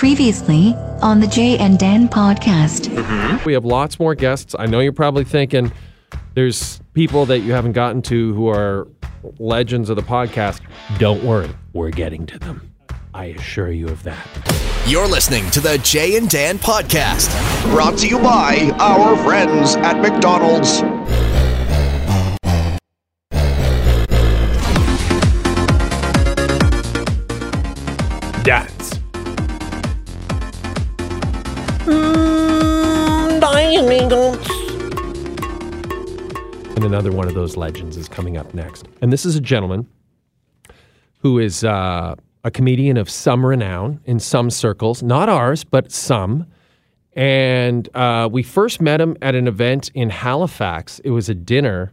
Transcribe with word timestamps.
Previously 0.00 0.74
on 1.02 1.20
the 1.20 1.26
Jay 1.26 1.58
and 1.58 1.78
Dan 1.78 2.08
podcast. 2.08 2.88
Mm-hmm. 2.88 3.44
We 3.44 3.52
have 3.52 3.66
lots 3.66 4.00
more 4.00 4.14
guests. 4.14 4.56
I 4.58 4.64
know 4.64 4.80
you're 4.80 4.94
probably 4.94 5.24
thinking 5.24 5.70
there's 6.32 6.80
people 6.94 7.26
that 7.26 7.40
you 7.40 7.52
haven't 7.52 7.72
gotten 7.72 8.00
to 8.04 8.32
who 8.32 8.48
are 8.48 8.88
legends 9.38 9.90
of 9.90 9.96
the 9.96 10.02
podcast. 10.02 10.62
Don't 10.96 11.22
worry, 11.22 11.50
we're 11.74 11.90
getting 11.90 12.24
to 12.28 12.38
them. 12.38 12.72
I 13.12 13.26
assure 13.26 13.70
you 13.70 13.88
of 13.88 14.02
that. 14.04 14.26
You're 14.86 15.06
listening 15.06 15.50
to 15.50 15.60
the 15.60 15.76
Jay 15.84 16.16
and 16.16 16.30
Dan 16.30 16.58
podcast, 16.58 17.30
brought 17.70 17.98
to 17.98 18.08
you 18.08 18.20
by 18.20 18.74
our 18.78 19.18
friends 19.18 19.76
at 19.76 20.00
McDonald's. 20.00 20.80
And 36.80 36.86
another 36.86 37.12
one 37.12 37.28
of 37.28 37.34
those 37.34 37.58
legends 37.58 37.98
is 37.98 38.08
coming 38.08 38.38
up 38.38 38.54
next. 38.54 38.88
And 39.02 39.12
this 39.12 39.26
is 39.26 39.36
a 39.36 39.40
gentleman 39.40 39.86
who 41.18 41.38
is 41.38 41.62
uh, 41.62 42.14
a 42.42 42.50
comedian 42.50 42.96
of 42.96 43.10
some 43.10 43.44
renown 43.44 44.00
in 44.06 44.18
some 44.18 44.48
circles, 44.48 45.02
not 45.02 45.28
ours, 45.28 45.62
but 45.62 45.92
some. 45.92 46.46
And 47.12 47.86
uh, 47.94 48.30
we 48.32 48.42
first 48.42 48.80
met 48.80 48.98
him 48.98 49.14
at 49.20 49.34
an 49.34 49.46
event 49.46 49.90
in 49.92 50.08
Halifax. 50.08 51.00
It 51.00 51.10
was 51.10 51.28
a 51.28 51.34
dinner, 51.34 51.92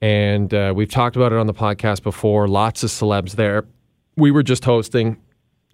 and 0.00 0.54
uh, 0.54 0.72
we've 0.74 0.90
talked 0.90 1.14
about 1.14 1.32
it 1.32 1.38
on 1.38 1.46
the 1.46 1.52
podcast 1.52 2.02
before. 2.02 2.48
Lots 2.48 2.82
of 2.82 2.88
celebs 2.88 3.32
there. 3.32 3.66
We 4.16 4.30
were 4.30 4.42
just 4.42 4.64
hosting 4.64 5.20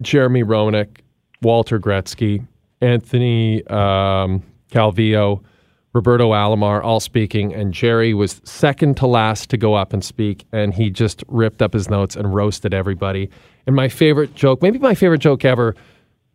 Jeremy 0.01 0.43
Roenick, 0.43 0.97
Walter 1.41 1.79
Gretzky, 1.79 2.45
Anthony 2.81 3.65
um, 3.67 4.43
Calvillo, 4.69 5.45
Roberto 5.93 6.31
Alomar, 6.31 6.83
all 6.83 6.99
speaking, 6.99 7.53
and 7.53 7.73
Gerry 7.73 8.13
was 8.13 8.41
second 8.43 8.97
to 8.97 9.07
last 9.07 9.49
to 9.49 9.57
go 9.57 9.73
up 9.73 9.91
and 9.91 10.03
speak, 10.03 10.45
and 10.51 10.73
he 10.73 10.89
just 10.89 11.23
ripped 11.27 11.61
up 11.61 11.73
his 11.73 11.89
notes 11.89 12.15
and 12.15 12.33
roasted 12.33 12.73
everybody. 12.73 13.29
And 13.65 13.75
my 13.75 13.89
favorite 13.89 14.35
joke, 14.35 14.61
maybe 14.61 14.77
my 14.77 14.93
favorite 14.93 15.19
joke 15.19 15.45
ever, 15.45 15.75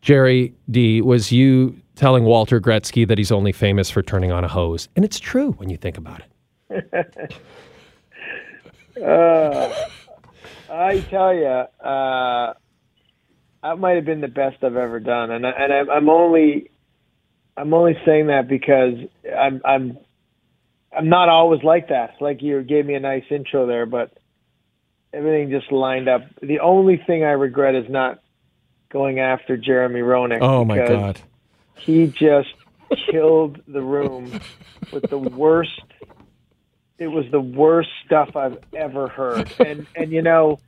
Gerry 0.00 0.54
Dee, 0.70 1.00
was 1.00 1.30
you 1.30 1.80
telling 1.94 2.24
Walter 2.24 2.60
Gretzky 2.60 3.06
that 3.06 3.16
he's 3.16 3.30
only 3.30 3.52
famous 3.52 3.90
for 3.90 4.02
turning 4.02 4.32
on 4.32 4.42
a 4.42 4.48
hose, 4.48 4.88
and 4.96 5.04
it's 5.04 5.20
true 5.20 5.52
when 5.52 5.70
you 5.70 5.76
think 5.76 5.98
about 5.98 6.22
it. 6.70 7.34
I 10.70 11.00
tell 11.08 11.32
you, 11.32 11.46
uh, 11.46 12.54
that 13.62 13.78
might 13.78 13.94
have 13.94 14.04
been 14.04 14.20
the 14.20 14.28
best 14.28 14.64
I've 14.64 14.76
ever 14.76 14.98
done, 14.98 15.30
and 15.30 15.46
I, 15.46 15.50
and 15.50 15.90
I'm 15.90 16.08
only 16.08 16.70
I'm 17.56 17.72
only 17.72 17.96
saying 18.04 18.28
that 18.28 18.48
because 18.48 18.94
I'm 19.24 19.60
I'm 19.64 19.98
I'm 20.96 21.08
not 21.08 21.28
always 21.28 21.62
like 21.62 21.88
that. 21.88 22.14
Like 22.20 22.42
you 22.42 22.62
gave 22.62 22.86
me 22.86 22.94
a 22.94 23.00
nice 23.00 23.24
intro 23.30 23.66
there, 23.66 23.86
but 23.86 24.12
everything 25.12 25.50
just 25.50 25.70
lined 25.72 26.08
up. 26.08 26.22
The 26.42 26.60
only 26.60 27.00
thing 27.06 27.24
I 27.24 27.30
regret 27.30 27.74
is 27.74 27.86
not 27.88 28.20
going 28.92 29.20
after 29.20 29.56
Jeremy 29.56 30.00
Roenick. 30.00 30.38
Oh 30.40 30.64
my 30.64 30.76
God. 30.76 31.20
He 31.74 32.06
just 32.06 32.54
killed 33.10 33.60
the 33.66 33.82
room 33.82 34.40
with 34.92 35.08
the 35.10 35.18
worst. 35.18 35.70
It 36.98 37.08
was 37.08 37.24
the 37.30 37.40
worst 37.40 37.88
stuff 38.06 38.36
I've 38.36 38.58
ever 38.74 39.08
heard, 39.08 39.52
and 39.58 39.86
and 39.96 40.12
you 40.12 40.22
know, 40.22 40.60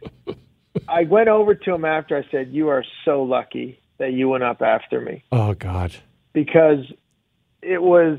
I 0.88 1.04
went 1.04 1.28
over 1.28 1.54
to 1.54 1.74
him 1.74 1.84
after. 1.84 2.16
I 2.16 2.28
said, 2.30 2.48
"You 2.50 2.68
are 2.68 2.84
so 3.04 3.22
lucky 3.22 3.80
that 3.98 4.12
you 4.12 4.28
went 4.28 4.42
up 4.42 4.60
after 4.60 5.00
me." 5.00 5.24
Oh 5.30 5.54
God. 5.54 5.94
Because 6.36 6.84
it 7.62 7.82
was 7.82 8.18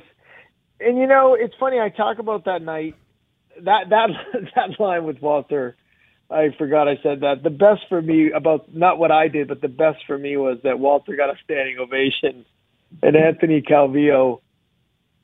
and 0.79 0.97
you 0.97 1.07
know 1.07 1.35
it's 1.35 1.53
funny 1.59 1.79
i 1.79 1.89
talk 1.89 2.17
about 2.19 2.45
that 2.45 2.61
night 2.61 2.95
that 3.61 3.89
that 3.89 4.09
that 4.55 4.79
line 4.79 5.05
with 5.05 5.21
walter 5.21 5.75
i 6.29 6.49
forgot 6.57 6.87
i 6.87 6.97
said 7.01 7.21
that. 7.21 7.43
The 7.43 7.49
best 7.49 7.81
for 7.87 8.01
me 8.01 8.31
about 8.31 8.75
not 8.75 8.97
what 8.97 9.11
i 9.11 9.27
did 9.27 9.47
but 9.47 9.61
the 9.61 9.69
best 9.69 9.99
for 10.05 10.17
me 10.17 10.35
was 10.35 10.57
that 10.63 10.79
walter 10.79 11.15
got 11.15 11.29
a 11.29 11.35
standing 11.43 11.77
ovation 11.79 12.45
and 13.01 13.15
anthony 13.15 13.61
calvillo 13.61 14.41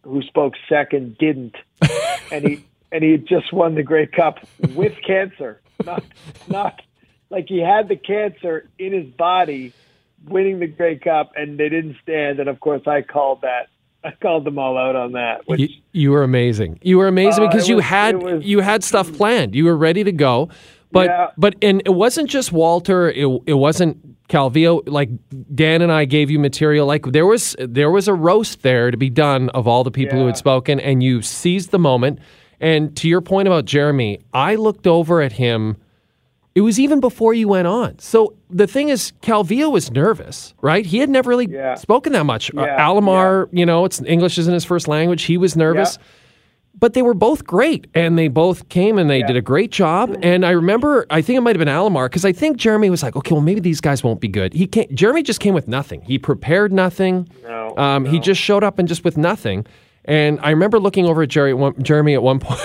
who 0.04 0.22
spoke 0.22 0.54
second 0.70 1.18
didn't. 1.18 1.56
And 2.32 2.48
he 2.48 2.66
and 2.92 3.04
he 3.04 3.12
had 3.12 3.28
just 3.28 3.54
won 3.54 3.76
the 3.76 3.84
Grey 3.84 4.08
Cup 4.08 4.40
with 4.74 4.94
cancer. 5.06 5.62
Not 5.86 6.04
not 6.48 6.82
like 7.30 7.46
he 7.48 7.60
had 7.60 7.90
the 7.90 7.96
cancer 7.96 8.68
in 8.80 8.92
his 8.92 9.06
body 9.14 9.72
winning 10.28 10.60
the 10.60 10.68
Grey 10.68 10.98
Cup, 10.98 11.32
and 11.36 11.60
they 11.60 11.70
didn't 11.70 11.98
stand. 12.02 12.40
And 12.40 12.50
of 12.50 12.60
course, 12.60 12.82
I 12.88 13.02
called 13.02 13.42
that. 13.42 13.68
I 14.06 14.12
called 14.22 14.44
them 14.46 14.60
all 14.60 14.78
out 14.78 14.96
on 14.98 15.14
that. 15.14 15.42
Which 15.48 15.60
You, 15.62 15.68
you 15.94 16.12
were 16.12 16.24
amazing. 16.24 16.80
You 16.82 16.98
were 16.98 17.08
amazing 17.08 17.46
Uh, 17.46 17.48
because 17.48 17.70
you 17.70 17.78
was- 17.78 17.86
had 17.86 18.22
was- 18.22 18.44
you 18.46 18.60
had 18.60 18.84
stuff 18.84 19.12
planned. 19.16 19.56
You 19.56 19.66
were 19.66 19.78
ready 19.78 20.04
to 20.04 20.12
go. 20.12 20.50
But 20.92 21.06
Yeah. 21.08 21.28
but 21.38 21.56
and 21.62 21.82
it 21.86 21.94
wasn't 21.94 22.30
just 22.30 22.52
Walter. 22.52 23.10
It 23.10 23.26
it 23.48 23.54
wasn't 23.56 23.98
Calvillo. 24.30 24.84
Like 24.88 25.10
Dan 25.56 25.82
and 25.82 25.92
I 25.92 26.06
gave 26.06 26.30
you 26.30 26.38
material. 26.38 26.86
Like 26.86 27.06
there 27.08 27.26
was 27.26 27.56
there 27.60 27.90
was 27.90 28.08
a 28.08 28.14
roast 28.14 28.62
there 28.62 28.92
to 28.92 28.98
be 28.98 29.10
done 29.10 29.50
of 29.50 29.68
all 29.68 29.84
the 29.84 29.90
people 29.92 30.20
who 30.20 30.28
had 30.28 30.38
spoken, 30.38 30.80
and 30.80 31.02
you 31.02 31.22
seized 31.22 31.72
the 31.72 31.80
moment. 31.80 32.20
And 32.60 32.96
to 32.98 33.08
your 33.10 33.22
point 33.22 33.48
about 33.48 33.66
Jeremy, 33.66 34.20
I 34.34 34.56
looked 34.56 34.86
over 34.86 35.22
at 35.22 35.32
him. 35.34 35.78
It 36.56 36.62
was 36.62 36.80
even 36.80 37.00
before 37.00 37.34
you 37.34 37.48
went 37.48 37.68
on. 37.68 37.98
So 37.98 38.36
the 38.50 38.68
thing 38.68 38.90
is, 38.90 39.12
Calvillo 39.24 39.72
was 39.72 39.92
nervous, 39.92 40.54
right? 40.62 40.86
He 40.86 41.00
had 41.00 41.10
never 41.10 41.30
really 41.30 41.48
Yeah. 41.50 41.76
spoken 41.76 42.14
that 42.14 42.26
much. 42.26 42.52
Uh, 42.56 42.62
Yeah, 42.62 43.46
you 43.52 43.66
know, 43.66 43.86
it's 43.86 44.02
English 44.06 44.38
isn't 44.38 44.54
his 44.54 44.64
first 44.66 44.88
language. 44.88 45.24
He 45.24 45.38
was 45.38 45.56
nervous. 45.56 45.98
But 46.80 46.94
they 46.94 47.02
were 47.04 47.14
both 47.14 47.46
great 47.46 47.88
and 47.94 48.18
they 48.18 48.28
both 48.28 48.68
came 48.70 48.98
and 48.98 49.10
they 49.10 49.22
did 49.24 49.36
a 49.36 49.42
great 49.42 49.72
job. 49.72 50.18
And 50.24 50.44
i 50.46 50.50
remember 50.50 51.06
i 51.12 51.22
think 51.22 51.38
it 51.38 51.42
might 51.42 51.56
have 51.56 51.64
been 51.64 51.74
alomar 51.74 52.06
because 52.08 52.26
i 52.26 52.32
think 52.32 52.58
jeremy 52.58 52.90
was 52.90 53.04
like 53.04 53.16
okay 53.16 53.32
well 53.34 53.42
maybe 53.42 53.60
these 53.60 53.80
guys 53.80 54.04
won't 54.04 54.20
be 54.20 54.28
good. 54.28 54.54
He 54.54 54.66
came, 54.68 54.88
jeremy 54.94 55.22
just 55.24 55.40
came 55.40 55.54
with 55.54 55.68
nothing. 55.68 56.02
He 56.02 56.18
prepared 56.18 56.74
nothing. 56.74 57.30
No, 57.44 57.74
um, 57.78 58.06
he 58.06 58.20
just 58.20 58.42
showed 58.42 58.64
up 58.64 58.80
and 58.80 58.88
just 58.88 59.04
with 59.04 59.18
nothing. 59.18 59.66
And 60.06 60.40
i 60.42 60.50
remember 60.50 60.80
looking 60.80 61.06
over 61.06 61.22
at 61.24 61.30
jerry 61.30 61.54
one, 61.54 61.82
jeremy 61.82 62.16
at 62.16 62.24
one 62.24 62.40
point 62.48 62.60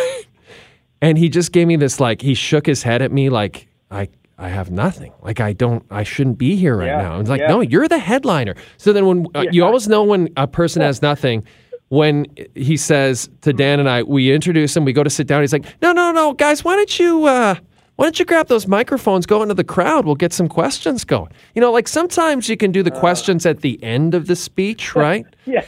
and 1.02 1.16
he 1.18 1.28
just 1.28 1.52
gave 1.52 1.68
me 1.68 1.76
this 1.76 2.00
like 2.00 2.22
he 2.22 2.34
shook 2.34 2.66
his 2.66 2.82
head 2.82 3.02
at 3.02 3.12
me 3.12 3.28
like 3.28 3.68
i 3.90 4.08
I 4.40 4.48
have 4.50 4.70
nothing. 4.70 5.12
Like 5.20 5.40
I 5.40 5.52
don't. 5.52 5.84
I 5.90 6.04
shouldn't 6.04 6.38
be 6.38 6.54
here 6.54 6.76
right 6.76 6.86
Yeah, 6.86 7.02
now. 7.02 7.18
It's 7.18 7.28
like, 7.28 7.40
yeah. 7.40 7.48
no, 7.48 7.60
you're 7.60 7.88
the 7.88 7.98
headliner. 7.98 8.54
So 8.76 8.92
then, 8.92 9.04
when 9.06 9.26
uh, 9.34 9.46
you 9.50 9.64
always 9.64 9.88
know 9.88 10.04
when 10.04 10.28
a 10.36 10.46
person 10.46 10.80
has 10.80 11.02
nothing, 11.02 11.42
when 11.88 12.24
he 12.54 12.76
says 12.76 13.28
to 13.40 13.52
Dan 13.52 13.80
and 13.80 13.88
I, 13.88 14.04
we 14.04 14.32
introduce 14.32 14.76
him, 14.76 14.84
we 14.84 14.92
go 14.92 15.02
to 15.02 15.10
sit 15.10 15.26
down. 15.26 15.40
He's 15.40 15.52
like, 15.52 15.64
no, 15.82 15.90
no, 15.90 16.12
no, 16.12 16.34
guys, 16.34 16.62
why 16.62 16.76
don't 16.76 16.98
you, 17.00 17.24
uh, 17.24 17.56
why 17.96 18.04
don't 18.04 18.16
you 18.20 18.24
grab 18.24 18.46
those 18.46 18.68
microphones, 18.68 19.26
go 19.26 19.42
into 19.42 19.54
the 19.54 19.64
crowd, 19.64 20.06
we'll 20.06 20.14
get 20.14 20.32
some 20.32 20.46
questions 20.46 21.04
going. 21.04 21.32
You 21.56 21.60
know, 21.60 21.72
like 21.72 21.88
sometimes 21.88 22.48
you 22.48 22.56
can 22.56 22.70
do 22.70 22.84
the 22.84 22.94
Uh. 22.94 23.00
questions 23.00 23.44
at 23.44 23.62
the 23.62 23.82
end 23.82 24.14
of 24.14 24.28
the 24.28 24.36
speech, 24.36 24.94
right? 25.04 25.26
yeah, 25.46 25.64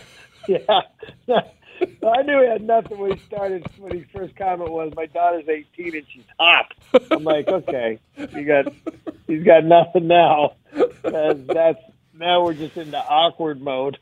yeah. 0.46 1.40
I 2.06 2.22
knew 2.22 2.40
he 2.42 2.48
had 2.48 2.62
nothing 2.62 2.98
when 2.98 3.12
he 3.16 3.18
started. 3.26 3.66
When 3.78 3.96
his 3.96 4.06
first 4.14 4.36
comment 4.36 4.70
was, 4.70 4.92
"My 4.96 5.06
daughter's 5.06 5.48
18 5.48 5.94
and 5.96 6.06
she's 6.12 6.24
hot." 6.38 6.72
I'm 7.10 7.24
like, 7.24 7.48
okay, 7.48 7.98
you 8.16 8.44
got, 8.44 8.72
he's 9.26 9.42
got 9.44 9.64
nothing 9.64 10.06
now. 10.06 10.54
And 11.04 11.46
that's 11.46 11.78
now 12.14 12.44
we're 12.44 12.54
just 12.54 12.76
into 12.76 12.98
awkward 12.98 13.60
mode. 13.60 13.98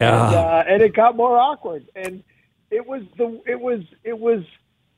and, 0.00 0.10
Ah. 0.10 0.58
uh, 0.58 0.64
and 0.66 0.82
it 0.82 0.94
got 0.94 1.16
more 1.16 1.38
awkward. 1.38 1.86
And 1.96 2.22
it 2.70 2.86
was 2.86 3.02
the 3.16 3.40
it 3.46 3.60
was 3.60 3.80
it 4.04 4.18
was. 4.18 4.44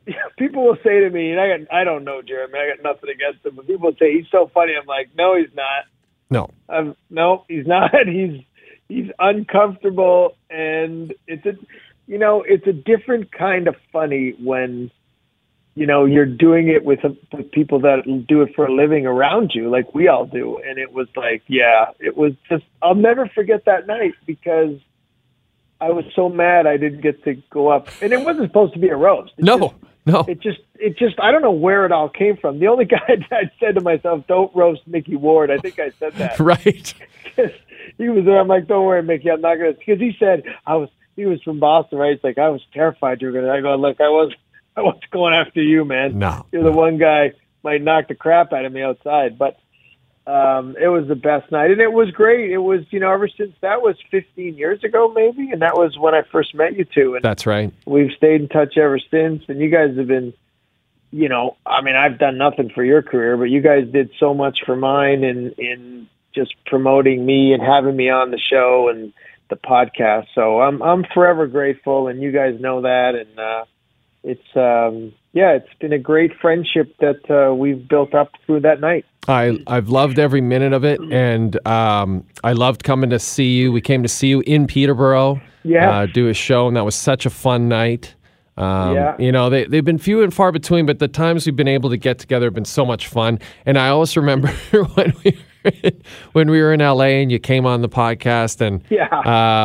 People 0.39 0.65
will 0.67 0.77
say 0.85 1.01
to 1.01 1.09
me, 1.11 1.31
and 1.31 1.41
I 1.41 1.57
got 1.57 1.73
I 1.73 1.85
don't 1.85 2.05
know 2.05 2.21
Jeremy, 2.21 2.59
I 2.59 2.75
got 2.77 2.83
nothing 2.83 3.09
against 3.11 3.45
him, 3.47 3.55
but 3.57 3.67
people 3.67 3.91
say 3.99 4.13
he's 4.19 4.27
so 4.31 4.51
funny. 4.53 4.75
I'm 4.79 4.87
like, 4.87 5.09
no, 5.17 5.35
he's 5.37 5.55
not. 5.55 5.85
No. 6.31 6.51
Um, 6.69 6.95
no, 7.09 7.45
he's 7.49 7.67
not. 7.77 7.91
He's 8.07 8.43
he's 8.89 9.11
uncomfortable, 9.19 10.37
and 10.51 11.15
it's 11.27 11.47
a 11.47 11.55
you 12.07 12.19
know 12.19 12.43
it's 12.47 12.67
a 12.67 12.73
different 12.73 13.33
kind 13.33 13.69
of 13.69 13.77
funny 13.93 14.35
when 14.43 14.91
you 15.75 15.87
know 15.87 16.05
you're 16.05 16.27
doing 16.27 16.69
it 16.69 16.85
with, 16.85 17.01
with 17.33 17.51
people 17.51 17.81
that 17.81 18.05
do 18.29 18.43
it 18.43 18.55
for 18.55 18.67
a 18.67 18.73
living 18.73 19.07
around 19.07 19.53
you, 19.55 19.69
like 19.71 19.93
we 19.95 20.07
all 20.09 20.25
do. 20.27 20.59
And 20.59 20.79
it 20.79 20.93
was 20.93 21.09
like, 21.17 21.43
yeah, 21.49 21.87
it 21.99 22.17
was 22.17 22.33
just. 22.49 22.65
I'll 22.83 22.95
never 22.95 23.27
forget 23.29 23.65
that 23.65 23.87
night 23.87 24.15
because 24.27 24.79
I 25.81 25.91
was 25.91 26.05
so 26.15 26.29
mad 26.29 26.67
I 26.67 26.77
didn't 26.77 27.01
get 27.01 27.25
to 27.25 27.35
go 27.51 27.69
up, 27.69 27.89
and 28.01 28.13
it 28.13 28.25
wasn't 28.25 28.49
supposed 28.49 28.73
to 28.75 28.79
be 28.79 28.89
a 28.89 28.97
roast. 28.97 29.33
It 29.37 29.45
No, 29.45 29.59
just- 29.59 29.75
no. 30.07 30.21
it 30.29 30.41
just 30.41 30.61
it 30.77 30.97
just 30.97 31.19
I 31.19 31.33
don't 31.33 31.43
know 31.43 31.51
where 31.51 31.85
it 31.87 31.91
all 31.93 32.09
came 32.09 32.37
from. 32.37 32.61
The 32.61 32.69
only 32.69 32.85
guy 32.97 33.01
I 33.33 33.51
said 33.59 33.75
to 33.75 33.81
myself, 33.81 34.27
"Don't 34.29 34.55
roast 34.55 34.83
Micky 34.87 35.17
Ward." 35.17 35.51
I 35.51 35.59
think 35.59 35.79
I 35.81 35.91
said 35.99 36.13
that. 36.15 36.39
Right. 36.41 36.95
he 37.99 38.09
was 38.09 38.25
there. 38.25 38.39
I'm 38.39 38.47
like, 38.49 38.69
"Don't 38.69 38.85
worry, 38.87 39.03
Mickey. 39.03 39.31
I'm 39.31 39.41
not 39.41 39.57
gonna." 39.57 39.73
Because 39.73 39.99
he 39.99 40.15
said 40.21 40.45
I 40.67 40.77
was. 40.77 40.89
He 41.17 41.27
was 41.27 41.43
from 41.43 41.61
Boston, 41.61 41.99
right? 41.99 42.15
He's 42.15 42.25
like, 42.25 42.39
"I 42.39 42.49
was 42.49 42.63
terrified 42.73 43.23
you 43.23 43.29
were 43.29 43.41
gonna." 43.41 43.53
I 43.53 43.61
go, 43.61 43.75
"Look, 43.77 44.01
I 44.01 44.09
was. 44.09 44.33
I 44.77 44.83
wasn't 44.83 45.09
going 45.11 45.35
after 45.35 45.63
you, 45.63 45.85
man. 45.85 46.19
No. 46.19 46.47
You're 46.51 46.65
the 46.65 46.73
one 46.73 46.99
guy 46.99 47.33
might 47.63 47.81
knock 47.81 48.09
the 48.09 48.17
crap 48.17 48.53
out 48.53 48.65
of 48.65 48.73
me 48.73 48.83
outside." 48.83 49.39
But 49.39 49.59
um, 50.27 50.75
it 50.81 50.89
was 50.89 51.07
the 51.07 51.15
best 51.15 51.53
night, 51.53 51.71
and 51.71 51.81
it 51.81 51.93
was 51.93 52.11
great. 52.11 52.51
It 52.51 52.59
was, 52.59 52.81
you 52.91 52.99
know, 52.99 53.13
ever 53.13 53.29
since 53.29 53.55
that 53.61 53.83
was 53.83 53.97
15 54.11 54.57
years 54.57 54.83
ago, 54.83 55.13
maybe, 55.15 55.51
and 55.51 55.61
that 55.61 55.75
was 55.75 55.99
when 55.99 56.15
I 56.15 56.23
first 56.33 56.55
met 56.55 56.77
you 56.77 56.87
two, 56.87 57.15
and 57.15 57.23
That's 57.23 57.45
right. 57.47 57.73
we've 57.85 58.11
stayed 58.17 58.41
in 58.41 58.49
touch 58.49 58.79
ever 58.79 58.99
since. 58.99 59.43
And 59.49 59.61
you 59.61 59.69
guys 59.69 59.95
have 59.99 60.07
been, 60.07 60.33
you 61.11 61.29
know, 61.29 61.57
I 61.67 61.83
mean, 61.83 61.95
I've 61.95 62.19
done 62.19 62.39
nothing 62.39 62.71
for 62.71 62.83
your 62.83 63.03
career, 63.03 63.37
but 63.37 63.45
you 63.45 63.61
guys 63.61 63.87
did 63.93 64.11
so 64.19 64.33
much 64.33 64.61
for 64.65 64.77
mine, 64.77 65.25
in 65.25 65.51
in 65.59 66.09
just 66.35 66.55
promoting 66.67 67.25
me 67.25 67.53
and 67.53 67.63
having 67.63 67.95
me 67.95 68.09
on 68.09 68.31
the 68.31 68.39
show 68.39 68.89
and 68.89 69.13
the 69.51 69.57
podcast. 69.57 70.27
So 70.35 70.61
I'm 70.61 70.83
I'm 70.83 71.05
forever 71.15 71.47
grateful, 71.47 72.09
and 72.09 72.23
you 72.23 72.33
guys 72.33 72.59
know 72.61 72.83
that, 72.83 73.15
and 73.15 73.39
uh, 73.39 73.65
it's 74.23 74.57
um, 74.57 75.13
yeah, 75.33 75.53
it's 75.53 75.69
been 75.81 75.93
a 75.93 75.99
great 75.99 76.33
friendship 76.41 76.95
that 77.01 77.29
uh, 77.31 77.55
we've 77.55 77.87
built 77.89 78.15
up 78.15 78.31
through 78.47 78.61
that 78.61 78.81
night. 78.81 79.05
I 79.29 79.59
I've 79.67 79.89
loved 79.89 80.19
every 80.19 80.41
minute 80.41 80.73
of 80.73 80.85
it, 80.85 81.01
and 81.11 81.59
um, 81.67 82.27
I 82.43 82.53
loved 82.53 82.85
coming 82.85 83.11
to 83.11 83.19
see 83.19 83.57
you. 83.57 83.73
We 83.73 83.81
came 83.81 84.03
to 84.03 84.09
see 84.09 84.29
you 84.29 84.41
in 84.47 84.67
Peterborough, 84.67 85.41
Yeah. 85.63 85.91
uh, 86.01 86.07
do 86.07 86.29
a 86.29 86.35
show, 86.35 86.69
and 86.69 86.77
that 86.77 86.85
was 86.85 86.95
such 86.95 87.25
a 87.27 87.31
fun 87.31 87.69
night. 87.69 88.15
Um, 88.57 88.95
Yeah. 88.95 89.17
You 89.19 89.33
know, 89.33 89.49
they, 89.51 89.65
they've 89.65 89.85
been 89.85 89.99
few 89.99 90.23
and 90.23 90.33
far 90.33 90.53
between, 90.53 90.85
but 90.87 90.99
the 90.99 91.09
times 91.09 91.47
we've 91.47 91.57
been 91.57 91.67
able 91.69 91.91
to 91.91 91.97
get 91.97 92.19
together 92.19 92.47
have 92.47 92.55
been 92.55 92.65
so 92.67 92.85
much 92.85 93.09
fun. 93.09 93.39
And 93.67 93.79
I 93.79 93.89
always 93.89 94.15
remember 94.17 94.49
when 94.95 95.13
we 95.25 95.37
when 96.33 96.51
we 96.51 96.61
were 96.61 96.73
in 96.73 96.81
LA 96.81 97.05
and 97.21 97.31
you 97.33 97.39
came 97.39 97.67
on 97.67 97.83
the 97.83 97.89
podcast 97.89 98.61
and 98.61 98.83
Yeah. 98.91 99.09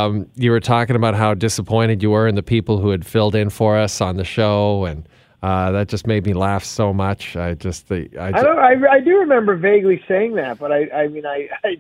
um, 0.04 0.28
you 0.36 0.52
were 0.52 0.60
talking 0.60 0.96
about 0.96 1.16
how 1.16 1.34
disappointed 1.34 2.02
you 2.04 2.12
were 2.12 2.28
in 2.28 2.36
the 2.36 2.44
people 2.44 2.80
who 2.80 2.90
had 2.90 3.06
filled 3.06 3.36
in 3.36 3.50
for 3.50 3.78
us 3.78 4.02
on 4.02 4.18
the 4.18 4.24
show. 4.24 4.86
And 4.86 5.08
uh, 5.44 5.72
that 5.72 5.88
just 5.88 6.06
made 6.08 6.26
me 6.26 6.34
laugh 6.34 6.64
so 6.64 6.94
much. 6.94 7.36
I 7.36 7.54
just, 7.54 7.90
the, 7.90 8.10
I, 8.20 8.28
I 8.28 8.32
don't. 8.44 8.60
I, 8.60 8.74
I 8.92 9.00
do 9.00 9.18
remember 9.18 9.56
vaguely 9.56 10.04
saying 10.08 10.36
that, 10.36 10.60
but 10.60 10.72
I. 10.72 10.90
I 10.90 11.08
mean, 11.08 11.26
I. 11.26 11.50
I, 11.64 11.78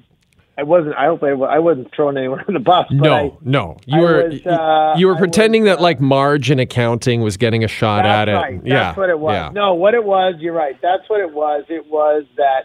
I 0.57 0.63
wasn't. 0.63 0.95
I 0.95 1.05
hope 1.05 1.23
I, 1.23 1.29
I 1.29 1.59
wasn't 1.59 1.93
throwing 1.95 2.17
anyone 2.17 2.43
on 2.45 2.53
the 2.53 2.59
bus. 2.59 2.85
But 2.89 2.95
No, 2.97 3.13
I, 3.13 3.37
no. 3.43 3.77
You 3.85 3.97
I 3.97 4.01
were 4.01 4.29
was, 4.29 4.45
uh, 4.45 4.95
you 4.99 5.07
were 5.07 5.15
pretending 5.15 5.63
was, 5.63 5.69
that 5.77 5.81
like 5.81 6.01
Marge 6.01 6.51
in 6.51 6.59
accounting 6.59 7.21
was 7.21 7.37
getting 7.37 7.63
a 7.63 7.67
shot 7.69 8.05
at 8.05 8.27
it. 8.27 8.33
right. 8.33 8.57
That's 8.57 8.67
yeah, 8.67 8.93
what 8.93 9.09
it 9.09 9.17
was. 9.17 9.33
Yeah. 9.35 9.51
No, 9.53 9.73
what 9.75 9.93
it 9.93 10.03
was. 10.03 10.35
You're 10.39 10.53
right. 10.53 10.75
That's 10.81 11.09
what 11.09 11.21
it 11.21 11.33
was. 11.33 11.63
It 11.69 11.85
was 11.87 12.25
that. 12.35 12.63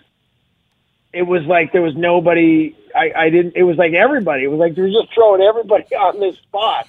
It 1.14 1.22
was 1.22 1.42
like 1.46 1.72
there 1.72 1.82
was 1.82 1.94
nobody. 1.96 2.76
I, 2.94 3.12
I 3.16 3.30
didn't. 3.30 3.56
It 3.56 3.62
was 3.64 3.76
like 3.76 3.92
everybody. 3.92 4.44
It 4.44 4.48
was 4.48 4.58
like 4.58 4.74
they 4.74 4.82
were 4.82 4.88
just 4.88 5.14
throwing 5.14 5.42
everybody 5.42 5.84
on 5.94 6.20
this 6.20 6.36
spot. 6.36 6.86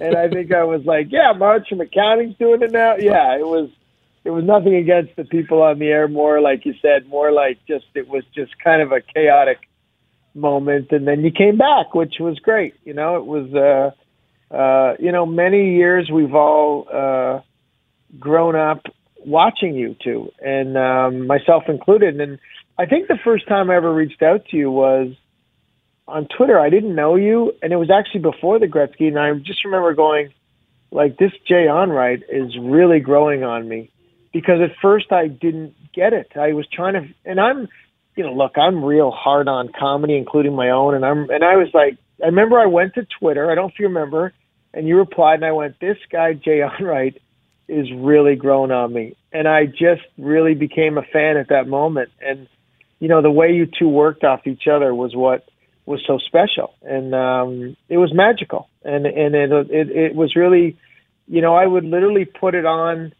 and 0.00 0.16
I 0.16 0.28
think 0.28 0.52
I 0.52 0.64
was 0.64 0.84
like, 0.84 1.08
yeah, 1.10 1.32
March 1.32 1.68
from 1.68 1.80
accounting's 1.80 2.36
doing 2.36 2.62
it 2.62 2.72
now. 2.72 2.96
Yeah, 2.96 3.36
it 3.36 3.46
was. 3.46 3.70
It 4.24 4.30
was 4.30 4.44
nothing 4.44 4.76
against 4.76 5.16
the 5.16 5.24
people 5.24 5.62
on 5.62 5.80
the 5.80 5.88
air. 5.88 6.06
More 6.06 6.40
like 6.40 6.64
you 6.64 6.74
said. 6.80 7.08
More 7.08 7.32
like 7.32 7.58
just 7.66 7.86
it 7.94 8.08
was 8.08 8.24
just 8.34 8.52
kind 8.62 8.80
of 8.82 8.92
a 8.92 9.00
chaotic 9.00 9.58
moment, 10.34 10.92
and 10.92 11.06
then 11.08 11.24
you 11.24 11.32
came 11.32 11.56
back, 11.58 11.94
which 11.94 12.14
was 12.20 12.38
great. 12.38 12.74
You 12.84 12.94
know, 12.94 13.16
it 13.16 13.26
was. 13.26 13.52
uh 13.54 13.96
uh, 14.52 14.94
you 14.98 15.12
know, 15.12 15.24
many 15.24 15.76
years 15.76 16.10
we've 16.12 16.34
all 16.34 16.86
uh, 16.92 17.40
grown 18.18 18.54
up 18.54 18.82
watching 19.24 19.74
you 19.74 19.96
two, 20.04 20.30
and 20.44 20.76
um, 20.76 21.26
myself 21.26 21.64
included. 21.68 22.20
And 22.20 22.38
I 22.78 22.86
think 22.86 23.08
the 23.08 23.18
first 23.22 23.46
time 23.46 23.70
I 23.70 23.76
ever 23.76 23.92
reached 23.92 24.22
out 24.22 24.46
to 24.46 24.56
you 24.56 24.70
was 24.70 25.14
on 26.08 26.26
Twitter. 26.36 26.58
I 26.58 26.70
didn't 26.70 26.94
know 26.94 27.16
you, 27.16 27.52
and 27.62 27.72
it 27.72 27.76
was 27.76 27.90
actually 27.90 28.20
before 28.20 28.58
the 28.58 28.66
Gretzky. 28.66 29.08
And 29.08 29.18
I 29.18 29.32
just 29.34 29.64
remember 29.64 29.94
going, 29.94 30.32
like, 30.90 31.16
this 31.16 31.32
Jay 31.46 31.66
Onrait 31.68 32.22
is 32.28 32.56
really 32.58 33.00
growing 33.00 33.44
on 33.44 33.68
me 33.68 33.90
because 34.32 34.60
at 34.62 34.76
first 34.80 35.12
I 35.12 35.28
didn't 35.28 35.74
get 35.92 36.12
it. 36.12 36.32
I 36.34 36.52
was 36.54 36.66
trying 36.72 36.94
to, 36.94 37.08
and 37.24 37.38
I'm, 37.38 37.68
you 38.16 38.24
know, 38.24 38.32
look, 38.32 38.52
I'm 38.56 38.84
real 38.84 39.10
hard 39.10 39.48
on 39.48 39.70
comedy, 39.78 40.16
including 40.16 40.54
my 40.54 40.70
own, 40.70 40.94
and 40.94 41.04
I'm, 41.04 41.30
and 41.30 41.44
I 41.44 41.56
was 41.56 41.68
like, 41.72 41.98
I 42.22 42.26
remember 42.26 42.58
I 42.58 42.66
went 42.66 42.94
to 42.94 43.06
Twitter. 43.18 43.50
I 43.50 43.54
don't 43.54 43.64
know 43.64 43.68
if 43.68 43.78
you 43.78 43.88
remember, 43.88 44.32
and 44.74 44.88
you 44.88 44.96
replied, 44.96 45.36
and 45.36 45.44
I 45.44 45.52
went, 45.52 45.78
this 45.80 45.98
guy 46.10 46.32
Jay 46.34 46.60
Onrait 46.60 47.16
is 47.68 47.86
really 47.94 48.36
growing 48.36 48.70
on 48.70 48.92
me, 48.92 49.16
and 49.32 49.46
I 49.46 49.66
just 49.66 50.02
really 50.18 50.54
became 50.54 50.98
a 50.98 51.02
fan 51.02 51.36
at 51.36 51.48
that 51.48 51.68
moment. 51.68 52.10
And 52.20 52.48
you 53.02 53.08
know, 53.08 53.20
the 53.20 53.32
way 53.32 53.50
you 53.50 53.66
two 53.66 53.88
worked 53.88 54.22
off 54.22 54.46
each 54.46 54.68
other 54.68 54.94
was 54.94 55.12
what 55.12 55.44
was 55.86 56.00
so 56.06 56.18
special, 56.18 56.72
and 56.82 57.12
um, 57.12 57.76
it 57.88 57.98
was 57.98 58.14
magical, 58.14 58.68
and 58.84 59.06
and 59.06 59.34
it, 59.34 59.50
it 59.72 59.90
it 59.90 60.14
was 60.14 60.36
really, 60.36 60.78
you 61.26 61.40
know, 61.40 61.52
I 61.52 61.66
would 61.66 61.82
literally 61.82 62.24
put 62.24 62.54
it 62.54 62.64
on 62.64 63.12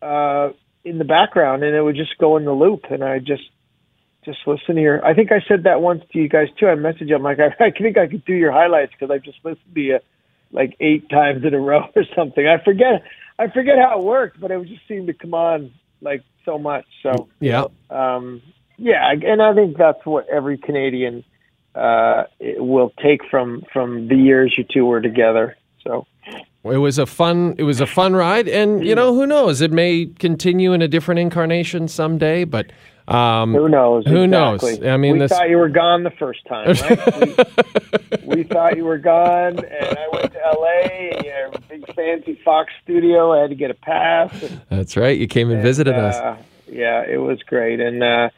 uh, 0.00 0.50
in 0.84 0.98
the 0.98 1.04
background, 1.04 1.64
and 1.64 1.74
it 1.74 1.82
would 1.82 1.96
just 1.96 2.16
go 2.18 2.36
in 2.36 2.44
the 2.44 2.52
loop, 2.52 2.84
and 2.92 3.02
I 3.02 3.18
just 3.18 3.42
just 4.24 4.38
listen 4.46 4.76
to 4.76 4.80
your. 4.80 5.04
I 5.04 5.14
think 5.14 5.32
I 5.32 5.40
said 5.48 5.64
that 5.64 5.80
once 5.80 6.04
to 6.12 6.18
you 6.20 6.28
guys 6.28 6.46
too. 6.56 6.68
I 6.68 6.76
messaged 6.76 7.08
you. 7.08 7.16
I'm 7.16 7.24
like, 7.24 7.40
I, 7.40 7.46
I 7.64 7.70
think 7.72 7.98
I 7.98 8.06
could 8.06 8.24
do 8.24 8.34
your 8.34 8.52
highlights 8.52 8.92
because 8.92 9.10
I've 9.12 9.24
just 9.24 9.38
listened 9.42 9.74
to 9.74 9.80
you 9.80 9.98
like 10.52 10.76
eight 10.78 11.10
times 11.10 11.44
in 11.44 11.54
a 11.54 11.58
row 11.70 11.86
or 11.96 12.04
something. 12.14 12.46
I 12.46 12.62
forget. 12.62 13.02
I 13.36 13.48
forget 13.48 13.78
how 13.78 13.98
it 13.98 14.04
worked, 14.04 14.38
but 14.38 14.52
it 14.52 14.64
just 14.68 14.86
seemed 14.86 15.08
to 15.08 15.12
come 15.12 15.34
on 15.34 15.72
like 16.00 16.22
so 16.44 16.56
much. 16.56 16.86
So 17.02 17.26
Yeah. 17.40 17.64
um, 17.90 18.42
yeah, 18.78 19.10
and 19.12 19.42
I 19.42 19.54
think 19.54 19.76
that's 19.76 20.04
what 20.06 20.28
every 20.28 20.56
Canadian 20.58 21.24
uh, 21.74 22.24
will 22.40 22.92
take 23.02 23.20
from 23.30 23.62
from 23.72 24.08
the 24.08 24.16
years 24.16 24.54
you 24.56 24.64
two 24.64 24.86
were 24.86 25.00
together. 25.00 25.56
So 25.84 26.06
It 26.64 26.78
was 26.78 26.98
a 26.98 27.06
fun. 27.06 27.54
It 27.58 27.64
was 27.64 27.80
a 27.80 27.86
fun 27.86 28.14
ride, 28.14 28.48
and 28.48 28.84
you 28.86 28.94
know 28.94 29.14
who 29.14 29.26
knows? 29.26 29.60
It 29.60 29.70
may 29.72 30.06
continue 30.06 30.72
in 30.72 30.82
a 30.82 30.88
different 30.88 31.18
incarnation 31.20 31.88
someday. 31.88 32.44
But 32.44 32.70
um, 33.06 33.54
who 33.54 33.68
knows? 33.68 34.04
Who 34.06 34.26
knows? 34.26 34.62
I 34.82 34.96
mean, 34.96 35.14
we 35.14 35.18
this- 35.20 35.30
thought 35.32 35.48
you 35.48 35.56
were 35.56 35.68
gone 35.70 36.02
the 36.02 36.10
first 36.10 36.44
time, 36.46 36.68
right? 36.82 38.20
we, 38.26 38.36
we 38.36 38.42
thought 38.44 38.76
you 38.76 38.84
were 38.84 38.98
gone, 38.98 39.58
and 39.64 39.98
I 39.98 40.08
went 40.12 40.32
to 40.32 40.44
L.A. 40.46 41.12
and 41.16 41.24
your 41.24 41.50
big 41.68 41.94
fancy 41.94 42.34
Fox 42.44 42.70
studio. 42.82 43.32
I 43.32 43.40
had 43.42 43.50
to 43.50 43.56
get 43.56 43.70
a 43.70 43.74
pass. 43.74 44.42
And, 44.42 44.60
that's 44.68 44.96
right. 44.96 45.16
You 45.18 45.26
came 45.26 45.50
and 45.50 45.62
visited 45.62 45.94
us. 45.94 46.16
uh, 46.16 46.36
Yeah, 46.70 47.02
it 47.08 47.16
was 47.18 47.42
great, 47.44 47.80
and 47.80 48.02
uh, 48.02 48.28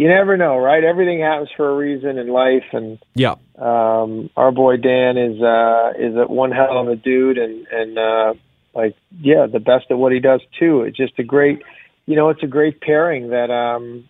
you 0.00 0.08
never 0.08 0.38
know, 0.38 0.56
right? 0.56 0.82
Everything 0.82 1.20
happens 1.20 1.50
for 1.54 1.68
a 1.68 1.76
reason 1.76 2.16
in 2.16 2.28
life, 2.28 2.64
and 2.72 2.98
Yeah. 3.14 3.34
um, 3.58 4.30
our 4.34 4.50
boy 4.50 4.78
Dan 4.78 5.18
is 5.18 5.42
uh, 5.42 5.92
is 5.98 6.16
a 6.16 6.24
one 6.26 6.52
hell 6.52 6.78
of 6.78 6.88
a 6.88 6.96
dude, 6.96 7.36
and 7.36 7.66
and 7.66 7.98
uh, 7.98 8.32
like 8.74 8.96
yeah, 9.20 9.44
the 9.46 9.60
best 9.60 9.90
at 9.90 9.98
what 9.98 10.12
he 10.12 10.18
does 10.18 10.40
too. 10.58 10.84
It's 10.84 10.96
just 10.96 11.18
a 11.18 11.22
great, 11.22 11.60
you 12.06 12.16
know, 12.16 12.30
it's 12.30 12.42
a 12.42 12.46
great 12.46 12.80
pairing 12.80 13.28
that 13.28 13.50
um, 13.50 14.08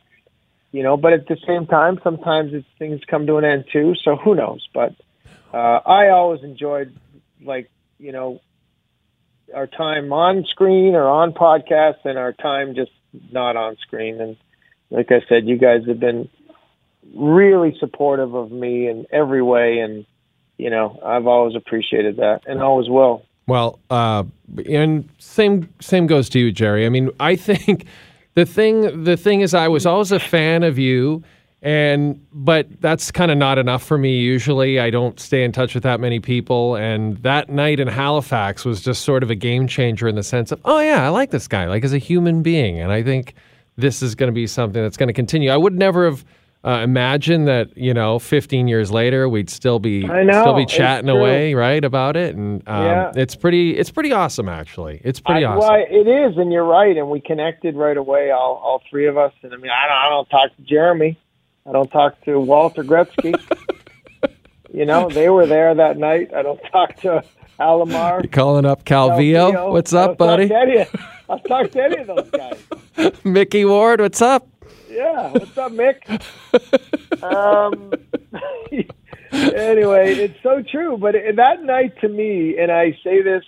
you 0.71 0.85
know. 0.85 0.97
But 0.97 1.13
at 1.13 1.27
the 1.27 1.37
same 1.45 1.67
time, 1.67 1.99
sometimes 2.05 2.55
it's, 2.55 2.69
things 2.79 3.01
come 3.11 3.27
to 3.27 3.39
an 3.39 3.45
end 3.45 3.65
too. 3.73 3.97
So 4.05 4.15
who 4.15 4.37
knows? 4.37 4.65
But 4.73 4.95
uh, 5.53 5.81
I 5.85 6.11
always 6.11 6.45
enjoyed 6.45 6.95
like 7.43 7.69
you 7.99 8.13
know 8.13 8.41
our 9.53 9.67
time 9.67 10.13
on 10.13 10.45
screen 10.45 10.95
or 10.95 11.09
on 11.09 11.33
podcasts, 11.33 12.05
and 12.05 12.17
our 12.17 12.33
time 12.33 12.77
just 12.77 12.93
not 13.33 13.57
on 13.57 13.77
screen. 13.79 14.21
And 14.21 14.37
like 14.91 15.11
I 15.11 15.23
said, 15.29 15.47
you 15.47 15.57
guys 15.57 15.87
have 15.87 16.01
been 16.01 16.29
really 17.15 17.77
supportive 17.79 18.35
of 18.35 18.51
me 18.51 18.89
in 18.89 19.07
every 19.13 19.43
way, 19.43 19.79
and 19.79 20.05
you 20.59 20.71
know 20.71 21.01
I've 21.05 21.27
always 21.27 21.55
appreciated 21.57 22.17
that, 22.17 22.43
and 22.47 22.63
always 22.63 22.89
will. 22.89 23.25
Well, 23.47 23.81
uh, 23.91 24.25
and 24.69 25.09
same 25.19 25.73
same 25.81 26.07
goes 26.07 26.29
to 26.31 26.39
you, 26.39 26.53
Gerry. 26.53 26.87
I 26.87 26.89
mean, 26.89 27.11
I 27.19 27.37
think 27.37 27.87
the 28.35 28.47
thing 28.47 29.05
the 29.05 29.17
thing 29.17 29.41
is, 29.41 29.55
I 29.55 29.69
was 29.69 29.87
always 29.87 30.13
a 30.13 30.21
fan 30.21 30.63
of 30.63 30.79
you, 30.79 31.23
and 31.63 32.25
but 32.33 32.81
that's 32.81 33.11
kind 33.11 33.31
of 33.31 33.39
not 33.39 33.59
enough 33.59 33.83
for 33.83 33.99
me. 33.99 34.19
Usually, 34.19 34.81
I 34.81 34.91
don't 34.91 35.19
stay 35.19 35.45
in 35.45 35.53
touch 35.53 35.75
with 35.75 35.83
that 35.83 36.01
many 36.01 36.21
people, 36.21 36.77
and 36.77 37.17
that 37.19 37.49
night 37.49 37.81
in 37.81 37.89
Halifax 37.89 38.65
was 38.65 38.83
just 38.83 39.03
sort 39.03 39.23
of 39.23 39.31
a 39.31 39.35
game 39.35 39.67
changer 39.67 40.09
in 40.09 40.15
the 40.15 40.23
sense 40.23 40.53
of, 40.53 40.61
oh 40.65 40.81
yeah, 40.81 41.05
I 41.05 41.09
like 41.09 41.31
this 41.31 41.49
guy, 41.49 41.67
like 41.67 41.85
as 41.85 41.93
a 41.93 41.99
human 41.99 42.43
being, 42.43 42.79
and 42.79 42.93
I 42.93 43.03
think 43.03 43.35
this 43.77 44.03
is 44.03 44.15
going 44.15 44.29
to 44.29 44.35
be 44.35 44.47
something 44.47 44.83
that's 44.83 44.97
going 44.97 45.09
to 45.09 45.13
continue. 45.13 45.51
I 45.51 45.57
would 45.57 45.77
never 45.77 46.05
have. 46.07 46.25
Uh, 46.63 46.83
imagined 46.85 47.49
that 47.49 47.75
you 47.75 47.95
know, 47.95 48.19
15 48.19 48.69
years 48.69 48.93
later, 48.93 49.31
we'd 49.31 49.49
still 49.49 49.79
be 49.79 50.07
I 50.07 50.25
know, 50.25 50.43
still 50.43 50.55
be 50.55 50.67
chatting 50.67 51.09
away, 51.09 51.55
right, 51.55 51.83
about 51.83 52.19
it, 52.19 52.37
and 52.37 52.63
um, 52.69 52.85
Yeah. 52.85 53.13
it's 53.17 53.35
pretty 53.35 53.79
it's 53.79 53.91
pretty 53.91 54.13
awesome 54.13 54.47
actually. 54.47 55.01
It's 55.03 55.21
pretty 55.21 55.47
I, 55.47 55.55
awesome. 55.55 55.71
Well, 55.71 55.87
it 55.89 56.07
is, 56.07 56.37
and 56.37 56.53
you're 56.53 56.67
right, 56.67 56.95
and 56.99 57.09
we 57.09 57.23
connected 57.23 57.77
right 57.77 57.97
away, 57.97 58.31
all 58.31 58.61
all 58.63 58.83
three 58.91 59.07
of 59.07 59.17
us. 59.17 59.33
And 59.43 59.55
I 59.55 59.57
mean, 59.57 59.71
I 59.71 59.89
don't, 59.89 59.97
I 59.97 60.09
don't 60.11 60.29
talk 60.29 60.55
to 60.55 60.63
Jeremy, 60.65 61.19
I 61.67 61.73
don't 61.73 61.91
talk 61.91 62.23
to 62.27 62.39
Walter 62.39 62.85
Gretzky. 62.85 63.35
you 64.71 64.85
know, 64.85 65.09
they 65.09 65.31
were 65.31 65.47
there 65.47 65.75
that 65.75 65.97
night. 65.97 66.35
I 66.35 66.43
don't 66.43 66.61
talk 66.73 66.97
to 66.97 67.25
Alomar. 67.61 68.31
Calling 68.33 68.65
up 68.65 68.85
Calvillo. 68.85 69.53
Calvillo. 69.53 69.73
What's 69.73 69.93
up, 69.93 70.17
don't 70.17 70.49
buddy? 70.49 70.49
Talk 70.49 71.01
I'll 71.29 71.39
talk 71.41 71.71
to 71.73 71.83
any 71.83 71.99
of 71.99 72.07
those 72.07 72.31
guys. 72.31 73.13
Micky 73.25 73.65
Ward, 73.65 74.01
what's 74.01 74.23
up? 74.23 74.49
Yeah, 74.89 75.31
what's 75.31 75.57
up, 75.57 75.73
Mick? 75.73 76.23
um, 77.23 77.93
anyway, 79.33 80.15
it's 80.15 80.43
so 80.43 80.63
true. 80.63 80.97
But 80.97 81.15
that 81.37 81.63
night 81.63 82.01
to 82.01 82.09
me, 82.09 82.59
and 82.59 82.73
I 82.73 82.99
say 83.05 83.23
this 83.23 83.45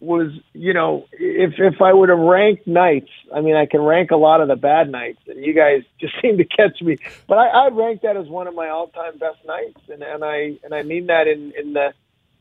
was, 0.00 0.32
you 0.52 0.74
know, 0.74 1.06
if 1.12 1.54
if 1.58 1.80
I 1.80 1.92
would 1.92 2.08
have 2.08 2.18
ranked 2.18 2.66
nights, 2.66 3.10
I 3.32 3.40
mean, 3.40 3.54
I 3.54 3.66
can 3.66 3.82
rank 3.82 4.10
a 4.10 4.16
lot 4.16 4.40
of 4.40 4.48
the 4.48 4.56
bad 4.56 4.90
nights, 4.90 5.20
and 5.28 5.44
you 5.44 5.54
guys 5.54 5.82
just 6.00 6.14
seem 6.20 6.38
to 6.38 6.44
catch 6.44 6.80
me. 6.82 6.96
But 7.28 7.38
I, 7.38 7.48
I 7.48 7.68
rank 7.68 8.02
that 8.02 8.16
as 8.16 8.26
one 8.28 8.48
of 8.48 8.54
my 8.54 8.68
all-time 8.68 9.18
best 9.18 9.44
nights, 9.46 9.80
and 9.88 10.02
and 10.02 10.24
I 10.24 10.58
and 10.64 10.74
I 10.74 10.82
mean 10.82 11.06
that 11.06 11.28
in 11.28 11.52
in 11.56 11.74
the 11.74 11.92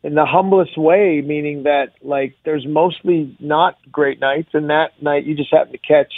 in 0.04 0.16
the 0.16 0.26
humblest 0.26 0.78
way, 0.78 1.22
meaning 1.26 1.64
that 1.64 1.94
like 2.02 2.36
there's 2.46 2.66
mostly 2.68 3.36
not 3.40 3.78
great 3.92 4.20
nights, 4.20 4.50
and 4.54 4.70
that 4.70 5.02
night 5.02 5.26
you 5.26 5.36
just 5.36 5.52
happen 5.52 5.72
to 5.72 5.78
catch 5.78 6.14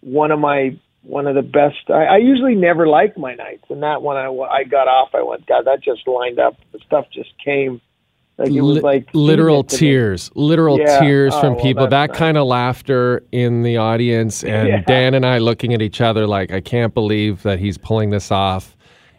one 0.00 0.30
of 0.30 0.38
my 0.38 0.78
one 1.02 1.26
of 1.26 1.34
the 1.34 1.42
best. 1.42 1.88
I, 1.88 2.04
I 2.04 2.16
usually 2.18 2.54
never 2.54 2.86
like 2.86 3.16
my 3.18 3.34
nights, 3.34 3.64
and 3.68 3.82
that 3.82 4.02
one 4.02 4.16
I 4.16 4.26
I 4.28 4.64
got 4.64 4.88
off. 4.88 5.10
I 5.14 5.22
went, 5.22 5.46
God, 5.46 5.64
that 5.66 5.82
just 5.82 6.06
lined 6.06 6.38
up. 6.38 6.56
The 6.72 6.78
stuff 6.86 7.06
just 7.12 7.30
came. 7.44 7.80
Like 8.38 8.50
it 8.50 8.60
was 8.60 8.82
like 8.82 9.08
literal 9.14 9.64
tears, 9.64 10.30
literal 10.34 10.78
Yeah. 10.78 11.00
tears 11.00 11.32
Oh, 11.34 11.40
from 11.40 11.54
well, 11.54 11.62
people. 11.64 11.86
That 11.86 12.10
nice. 12.10 12.18
kind 12.18 12.36
of 12.36 12.46
laughter 12.46 13.22
in 13.32 13.62
the 13.62 13.78
audience, 13.78 14.44
and 14.56 14.68
Yeah. 14.68 14.80
Dan 14.82 15.14
and 15.14 15.24
I 15.24 15.38
looking 15.38 15.72
at 15.72 15.80
each 15.80 16.00
other 16.02 16.26
like, 16.26 16.52
I 16.52 16.60
can't 16.60 16.92
believe 16.92 17.42
that 17.44 17.58
he's 17.58 17.78
pulling 17.78 18.10
this 18.10 18.30
off. 18.30 18.75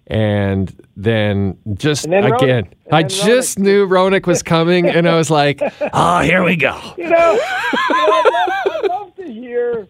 And 0.09 0.73
then 0.95 1.57
just 1.73 2.05
And 2.05 2.13
then 2.13 2.31
again, 2.31 2.69
and 2.85 2.93
I 2.95 3.03
just 3.03 3.57
Ronak- 3.57 3.61
knew 3.61 3.87
Roenick 3.87 4.25
was 4.25 4.41
coming, 4.41 4.87
and 4.87 5.07
I 5.07 5.17
was 5.17 5.29
like, 5.29 5.61
oh, 5.93 6.19
here 6.23 6.43
we 6.43 6.55
go. 6.55 6.79
You 6.97 7.09
know, 7.09 7.33
you 7.33 7.37
know 7.39 7.41
I'd, 7.89 8.31
love, 8.33 8.73
I'd 8.83 8.89
love 8.89 9.15
to 9.17 9.23
hear 9.33 9.87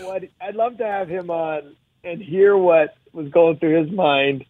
what 0.00 0.22
I'd 0.40 0.54
love 0.54 0.78
to 0.78 0.86
have 0.86 1.08
him 1.08 1.30
on 1.30 1.76
and 2.04 2.22
hear 2.22 2.56
what 2.56 2.94
was 3.12 3.28
going 3.28 3.58
through 3.58 3.82
his 3.84 3.92
mind. 3.92 4.46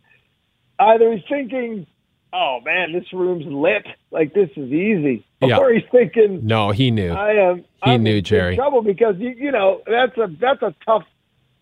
Either 0.79 1.13
he's 1.13 1.25
thinking, 1.29 1.87
"Oh 2.33 2.61
man, 2.65 2.93
this 2.93 3.13
room's 3.13 3.47
lit. 3.47 3.85
Like 4.13 4.33
this 4.33 4.51
is 4.57 4.71
easy," 4.73 5.27
Yeah. 5.43 5.59
or 5.59 5.73
he's 5.73 5.83
thinking, 5.91 6.47
No, 6.47 6.71
he 6.71 6.93
knew. 6.93 7.11
I 7.13 7.33
am. 7.33 7.57
He 7.85 7.91
I'm 7.91 8.03
knew, 8.05 8.21
Gerry. 8.23 8.55
Trouble 8.55 8.83
because 8.83 9.17
you 9.19 9.31
you 9.31 9.51
know 9.51 9.83
that's 9.89 10.17
a 10.19 10.29
that's 10.41 10.63
a 10.63 10.73
tough 10.87 11.03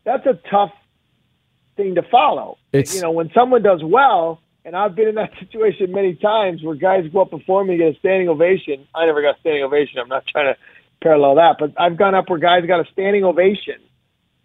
that's 0.04 0.26
a 0.26 0.34
tough 0.50 0.72
thing 1.78 1.94
to 1.94 2.02
follow. 2.02 2.58
It's- 2.74 2.94
you 2.94 3.00
know 3.00 3.10
when 3.12 3.30
someone 3.32 3.62
does 3.62 3.82
well, 3.82 4.42
and 4.66 4.76
I've 4.76 4.94
been 4.94 5.08
in 5.08 5.14
that 5.14 5.30
situation 5.40 5.90
many 5.92 6.14
times 6.16 6.62
where 6.62 6.74
guys 6.74 7.08
go 7.10 7.22
up 7.22 7.30
before 7.30 7.64
me 7.64 7.74
and 7.74 7.78
get 7.80 7.96
a 7.96 7.98
standing 8.00 8.28
ovation. 8.28 8.86
I 8.94 9.06
never 9.06 9.22
got 9.22 9.36
a 9.36 9.40
standing 9.40 9.62
ovation. 9.62 9.98
I'm 9.98 10.08
not 10.08 10.26
trying 10.26 10.52
to 10.52 10.60
parallel 11.00 11.36
that, 11.36 11.56
but 11.58 11.72
I've 11.78 11.96
gone 11.96 12.14
up 12.14 12.28
where 12.28 12.38
guys 12.38 12.66
got 12.66 12.80
a 12.80 12.90
standing 12.92 13.24
ovation, 13.24 13.80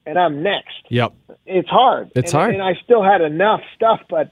and 0.05 0.17
I'm 0.17 0.41
next. 0.43 0.85
Yep. 0.89 1.11
It's 1.45 1.67
hard. 1.67 2.11
It's 2.15 2.31
and, 2.31 2.39
hard. 2.39 2.53
and 2.53 2.63
I 2.63 2.75
still 2.85 3.03
had 3.03 3.19
enough 3.21 3.61
stuff, 3.75 3.99
but. 4.09 4.31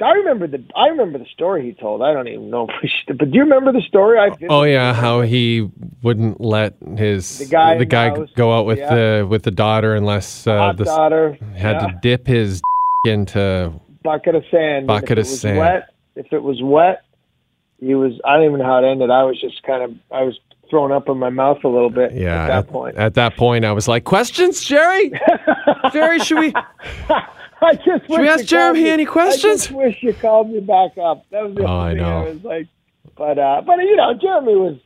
I 0.00 0.10
remember 0.12 0.46
the 0.46 0.62
I 0.76 0.88
remember 0.88 1.18
the 1.18 1.24
story 1.32 1.64
he 1.64 1.72
told. 1.72 2.02
I 2.02 2.12
don't 2.12 2.28
even 2.28 2.50
know 2.50 2.64
if 2.68 2.74
we 2.82 2.88
should, 3.06 3.16
but 3.18 3.30
do 3.30 3.36
you 3.36 3.44
remember 3.44 3.72
the 3.72 3.80
story? 3.80 4.18
I 4.18 4.28
Oh 4.50 4.62
yeah, 4.64 4.92
how 4.92 5.22
he 5.22 5.70
wouldn't 6.02 6.38
let 6.40 6.74
his 6.98 7.38
The 7.38 7.46
guy 7.46 7.78
the 7.78 7.86
guy 7.86 8.10
house. 8.10 8.28
go 8.36 8.52
out 8.56 8.66
with 8.66 8.78
Yeah. 8.78 8.94
the 8.94 9.26
with 9.28 9.42
the 9.44 9.50
daughter 9.50 9.94
unless 9.94 10.46
uh, 10.46 10.72
the 10.74 10.84
daughter 10.84 11.38
had 11.56 11.76
yeah. 11.80 11.86
to 11.86 11.98
dip 12.02 12.26
his 12.26 12.60
into 13.06 13.72
bucket 14.02 14.34
of 14.34 14.44
sand. 14.50 14.86
Bucket 14.86 15.18
of 15.18 15.24
if 15.24 15.28
it 15.28 15.30
was 15.30 15.40
sand. 15.40 15.58
Wet, 15.58 15.88
if 16.14 16.32
it 16.32 16.42
was 16.42 16.60
wet, 16.62 17.02
he 17.80 17.94
was. 17.94 18.12
I 18.24 18.34
don't 18.36 18.44
even 18.44 18.58
know 18.58 18.64
how 18.66 18.84
it 18.84 18.90
ended. 18.90 19.10
I 19.10 19.22
was 19.22 19.40
just 19.40 19.62
kind 19.62 19.82
of. 19.82 19.92
I 20.12 20.22
was 20.24 20.38
thrown 20.68 20.92
up 20.92 21.08
in 21.08 21.16
my 21.16 21.30
mouth 21.30 21.58
a 21.64 21.68
little 21.68 21.90
bit. 21.90 22.12
yeah. 22.12 22.42
At 22.42 22.46
that 22.48 22.68
point, 22.68 22.96
At 22.96 23.14
that 23.14 23.36
point, 23.36 23.64
I 23.64 23.72
was 23.72 23.88
like, 23.88 24.04
"Questions, 24.04 24.62
Gerry? 24.64 25.12
Gerry, 25.92 26.18
should 26.18 26.38
we?" 26.40 26.52
I 27.62 27.74
just. 27.74 27.86
Should 28.06 28.20
we 28.20 28.28
ask 28.28 28.44
Jeremy 28.44 28.88
any 28.88 29.04
questions? 29.06 29.44
I 29.44 29.66
just 29.66 29.70
wish 29.72 29.96
you 30.02 30.12
called 30.14 30.50
me 30.50 30.60
back 30.60 30.98
up. 30.98 31.24
That 31.30 31.44
was 31.44 31.54
the 31.54 31.62
Oh, 31.62 31.66
only 31.66 31.90
I 31.90 31.94
know. 31.94 32.18
I 32.26 32.30
was 32.30 32.42
like, 32.44 32.66
but 33.16 33.38
uh, 33.38 33.62
but 33.66 33.76
you 33.78 33.96
know, 33.96 34.14
Jeremy 34.20 34.54
was. 34.56 34.76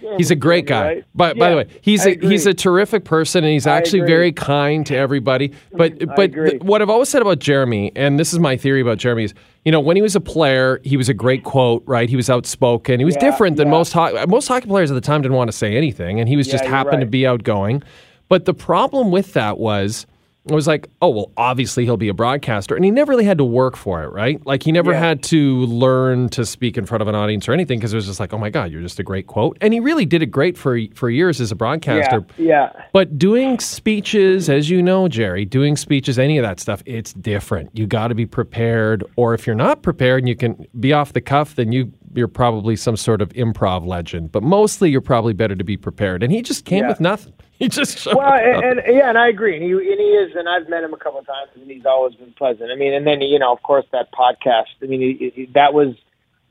Jeremy 0.00 0.16
He's 0.16 0.30
a 0.30 0.34
great 0.36 0.66
guy. 0.66 0.82
right? 0.82 1.04
But 1.14 1.38
by 1.38 1.50
the 1.50 1.56
way, 1.56 1.66
he's 1.82 2.06
I 2.06 2.10
a, 2.12 2.18
he's 2.26 2.46
a 2.46 2.54
terrific 2.54 3.04
person, 3.04 3.44
and 3.44 3.52
he's 3.52 3.66
actually 3.66 4.00
very 4.00 4.32
kind 4.32 4.86
to 4.86 4.96
everybody. 4.96 5.52
But 5.72 5.98
but 6.16 6.32
th- 6.32 6.62
what 6.62 6.80
I've 6.80 6.88
always 6.88 7.10
said 7.10 7.20
about 7.20 7.38
Jeremy, 7.38 7.92
and 7.94 8.18
this 8.18 8.32
is 8.32 8.38
my 8.38 8.56
theory 8.56 8.80
about 8.80 8.96
Jeremy, 8.96 9.24
is 9.24 9.34
you 9.66 9.72
know 9.72 9.80
when 9.80 9.96
he 9.96 10.02
was 10.02 10.16
a 10.16 10.20
player, 10.20 10.80
he 10.84 10.96
was 10.96 11.10
a 11.10 11.14
great 11.14 11.44
quote, 11.44 11.82
right? 11.86 12.08
He 12.08 12.16
was 12.16 12.30
outspoken. 12.30 12.98
He 12.98 13.04
was 13.04 13.14
Yeah, 13.16 13.30
different 13.30 13.56
than 13.58 13.66
yeah. 13.66 13.72
most 13.72 13.92
ho- 13.92 14.24
most 14.26 14.48
hockey 14.48 14.68
players 14.68 14.90
at 14.90 14.94
the 14.94 15.02
time 15.02 15.20
didn't 15.20 15.36
want 15.36 15.48
to 15.50 15.56
say 15.56 15.76
anything, 15.76 16.18
and 16.18 16.30
he 16.30 16.36
was 16.36 16.46
Yeah, 16.46 16.52
just 16.52 16.64
you're 16.64 16.70
happened 16.74 17.00
to 17.02 17.06
be 17.06 17.26
outgoing. 17.26 17.82
But 18.30 18.46
the 18.46 18.54
problem 18.54 19.10
with 19.10 19.34
that 19.34 19.58
was. 19.58 20.06
It 20.46 20.54
was 20.54 20.66
like, 20.66 20.88
oh 21.02 21.10
well, 21.10 21.32
obviously 21.36 21.84
he'll 21.84 21.98
be 21.98 22.08
a 22.08 22.14
broadcaster, 22.14 22.74
and 22.74 22.82
he 22.82 22.90
never 22.90 23.10
really 23.10 23.24
had 23.26 23.36
to 23.38 23.44
work 23.44 23.76
for 23.76 24.02
it, 24.04 24.08
right? 24.08 24.44
Like 24.46 24.62
he 24.62 24.72
never 24.72 24.92
Yeah. 24.92 24.98
had 24.98 25.22
to 25.24 25.66
learn 25.66 26.30
to 26.30 26.46
speak 26.46 26.78
in 26.78 26.86
front 26.86 27.02
of 27.02 27.08
an 27.08 27.14
audience 27.14 27.46
or 27.46 27.52
anything 27.52 27.78
because 27.78 27.92
it 27.92 27.96
was 27.96 28.06
just 28.06 28.20
like, 28.20 28.32
oh 28.32 28.38
my 28.38 28.48
god, 28.48 28.72
you're 28.72 28.80
just 28.80 28.98
a 28.98 29.02
great 29.02 29.26
quote, 29.26 29.58
and 29.60 29.74
he 29.74 29.80
really 29.80 30.06
did 30.06 30.22
it 30.22 30.26
great 30.26 30.56
for 30.56 30.78
for 30.94 31.10
years 31.10 31.42
as 31.42 31.52
a 31.52 31.54
broadcaster. 31.54 32.24
Yeah, 32.38 32.72
yeah. 32.74 32.82
But 32.92 33.18
doing 33.18 33.58
speeches, 33.60 34.48
as 34.48 34.70
you 34.70 34.82
know, 34.82 35.08
Gerry, 35.08 35.44
doing 35.44 35.76
speeches, 35.76 36.18
any 36.18 36.38
of 36.38 36.42
that 36.42 36.58
stuff, 36.58 36.82
it's 36.86 37.12
different. 37.12 37.70
You 37.74 37.86
got 37.86 38.08
to 38.08 38.14
be 38.14 38.24
prepared, 38.26 39.04
or 39.16 39.34
if 39.34 39.46
you're 39.46 39.54
not 39.56 39.82
prepared 39.82 40.20
and 40.22 40.28
you 40.28 40.36
can 40.36 40.66
be 40.80 40.92
off 40.94 41.12
the 41.12 41.20
cuff, 41.20 41.54
then 41.56 41.70
you 41.72 41.92
you're 42.14 42.28
probably 42.28 42.76
some 42.76 42.96
sort 42.96 43.20
of 43.22 43.28
improv 43.30 43.86
legend. 43.86 44.32
But 44.32 44.42
mostly, 44.42 44.90
you're 44.90 45.00
probably 45.00 45.32
better 45.32 45.54
to 45.56 45.64
be 45.64 45.76
prepared. 45.76 46.22
And 46.22 46.32
he 46.32 46.42
just 46.42 46.64
came 46.64 46.82
Yeah. 46.84 46.88
with 46.88 47.00
nothing. 47.00 47.32
He 47.60 47.68
just 47.68 47.98
showed 47.98 48.16
Well, 48.16 48.32
and, 48.32 48.78
and 48.78 48.96
yeah, 48.96 49.10
and 49.10 49.18
I 49.18 49.28
agree. 49.28 49.54
And 49.54 49.62
he, 49.62 49.70
and 49.72 49.82
he 50.00 50.06
is, 50.16 50.34
and 50.34 50.48
I've 50.48 50.66
met 50.70 50.82
him 50.82 50.94
a 50.94 50.96
couple 50.96 51.20
of 51.20 51.26
times, 51.26 51.50
and 51.54 51.70
he's 51.70 51.84
always 51.84 52.14
been 52.14 52.32
pleasant. 52.32 52.70
I 52.72 52.74
mean, 52.74 52.94
and 52.94 53.06
then 53.06 53.20
you 53.20 53.38
know, 53.38 53.52
of 53.52 53.62
course, 53.62 53.84
that 53.92 54.08
podcast. 54.14 54.72
I 54.82 54.86
mean, 54.86 55.00
he, 55.02 55.30
he, 55.34 55.44
that 55.52 55.74
was 55.74 55.94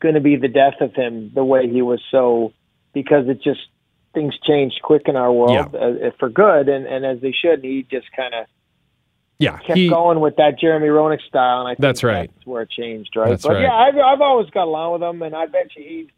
going 0.02 0.14
to 0.14 0.22
be 0.22 0.36
the 0.36 0.48
death 0.48 0.76
of 0.82 0.94
him. 0.94 1.32
The 1.34 1.44
way 1.44 1.68
he 1.68 1.82
was 1.82 2.00
so, 2.12 2.54
because 2.94 3.28
it 3.28 3.42
just 3.42 3.62
things 4.14 4.36
changed 4.46 4.82
quick 4.84 5.04
in 5.08 5.16
our 5.16 5.34
world 5.34 5.74
uh, 5.74 6.12
for 6.20 6.30
good, 6.30 6.70
and 6.70 6.86
and 6.86 7.04
as 7.04 7.22
they 7.22 7.32
should. 7.32 7.64
He 7.64 7.88
just 7.90 8.06
kind 8.16 8.36
of 8.36 8.46
yeah, 9.40 9.58
kept 9.60 9.78
he, 9.78 9.90
going 9.90 10.20
with 10.20 10.36
that 10.36 10.60
Jeremy 10.60 10.88
Roenick 10.88 11.22
style, 11.28 11.60
and 11.62 11.68
I 11.68 11.72
think 11.72 11.80
That's 11.82 12.04
right. 12.04 12.30
That's 12.36 12.46
where 12.46 12.62
it 12.64 12.70
changed, 12.70 13.16
right? 13.16 13.30
That's 13.30 13.44
but 13.44 13.54
right. 13.54 13.62
yeah, 13.64 13.74
I've 13.74 13.96
I've 13.98 14.22
always 14.22 14.50
got 14.52 14.66
along 14.66 14.94
with 14.94 15.02
him, 15.04 15.22
and 15.22 15.36
I 15.36 15.46
bet 15.48 15.70
you 15.76 15.84
he. 15.84 16.12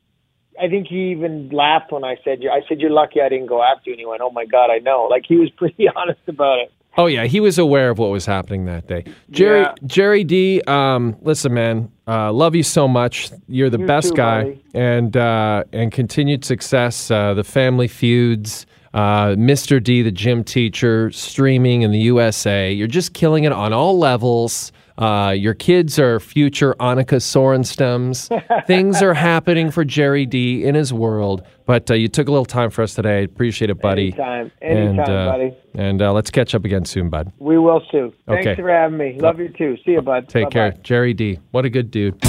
I 0.62 0.68
think 0.68 0.88
he 0.88 1.12
even 1.12 1.50
laughed 1.50 1.92
when 1.92 2.04
I 2.04 2.18
said, 2.24 2.40
"I 2.52 2.62
said 2.68 2.82
you're 2.82 2.90
lucky 2.92 3.22
I 3.22 3.30
didn't 3.30 3.48
go 3.48 3.64
after 3.64 3.90
you." 3.90 3.94
And 3.94 4.00
he 4.00 4.06
went, 4.06 4.22
"Oh 4.22 4.32
my 4.32 4.46
God, 4.46 4.70
I 4.70 4.80
know." 4.80 5.08
Like 5.10 5.24
he 5.28 5.38
was 5.38 5.50
pretty 5.58 5.88
honest 5.96 6.20
about 6.28 6.60
it. 6.60 6.72
Oh 6.98 7.06
yeah, 7.06 7.26
he 7.26 7.40
was 7.40 7.58
aware 7.58 7.90
of 7.90 8.00
what 8.00 8.10
was 8.10 8.26
happening 8.26 8.66
that 8.66 8.86
day. 8.88 9.06
Gerry 9.30 9.62
Yeah. 9.62 9.74
Gerry 9.86 10.24
Dee, 10.26 10.62
um, 10.68 11.16
listen, 11.22 11.54
man, 11.54 11.90
uh, 12.06 12.34
love 12.34 12.54
you 12.54 12.64
so 12.64 12.86
much. 12.86 13.32
You're 13.48 13.70
the 13.70 13.80
You 13.80 13.86
best 13.86 14.10
too, 14.10 14.16
guy, 14.16 14.44
buddy. 14.44 14.62
and 14.74 15.16
uh, 15.16 15.64
and 15.72 15.90
continued 15.94 16.44
success. 16.44 17.10
Uh, 17.10 17.34
the 17.34 17.46
Family 17.46 17.88
Feuds, 17.88 18.66
uh, 18.94 19.30
Mr. 19.36 19.82
D, 19.82 20.02
the 20.02 20.12
gym 20.12 20.44
teacher, 20.44 21.12
streaming 21.12 21.82
in 21.84 21.92
the 21.92 22.00
USA. 22.00 22.72
You're 22.72 22.88
just 22.88 23.14
killing 23.14 23.44
it 23.46 23.52
on 23.52 23.74
all 23.74 23.98
levels. 23.98 24.72
Uh, 24.98 25.32
your 25.36 25.54
kids 25.56 25.98
are 25.98 26.20
future 26.20 26.76
Annika 26.80 27.18
Sorenstams. 27.20 28.28
Things 28.68 29.02
are 29.02 29.14
happening 29.16 29.72
for 29.72 29.84
Gerry 29.84 30.26
Dee 30.26 30.64
in 30.66 30.76
his 30.76 30.94
world. 30.94 31.44
But 31.66 31.90
uh, 31.90 31.94
you 31.96 32.08
took 32.08 32.28
a 32.28 32.32
little 32.32 32.46
time 32.46 32.70
for 32.70 32.84
us 32.84 32.94
today. 32.94 33.20
I 33.20 33.22
appreciate 33.22 33.70
it, 33.72 33.82
buddy. 33.82 34.08
Anytime. 34.10 34.52
Anytime, 34.62 34.88
and, 34.90 35.00
uh, 35.00 35.32
buddy. 35.32 35.54
And 35.74 36.02
uh, 36.02 36.12
let's 36.14 36.30
catch 36.30 36.54
up 36.54 36.66
again 36.66 36.86
soon, 36.86 37.10
bud. 37.10 37.32
We 37.40 37.58
will 37.58 37.82
too. 37.92 38.14
Thanks 38.28 38.46
Okay. 38.46 38.62
for 38.62 38.70
having 38.70 38.98
me. 38.98 39.18
Love 39.20 39.40
you 39.40 39.50
too. 39.50 39.78
See 39.86 39.92
you, 39.94 40.02
bud. 40.02 40.28
Take 40.28 40.46
Bye-bye. 40.52 40.52
care. 40.52 40.72
Gerry 40.84 41.14
Dee. 41.14 41.40
What 41.52 41.66
a 41.66 41.70
good 41.70 41.90
dude. 41.90 42.22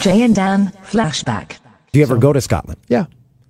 Jay 0.00 0.22
and 0.22 0.34
Dan 0.34 0.68
flashback. 0.84 1.58
Do 1.92 1.98
you 1.98 2.04
ever 2.04 2.18
go 2.18 2.32
to 2.32 2.40
Scotland? 2.40 2.78
Yeah, 2.88 3.06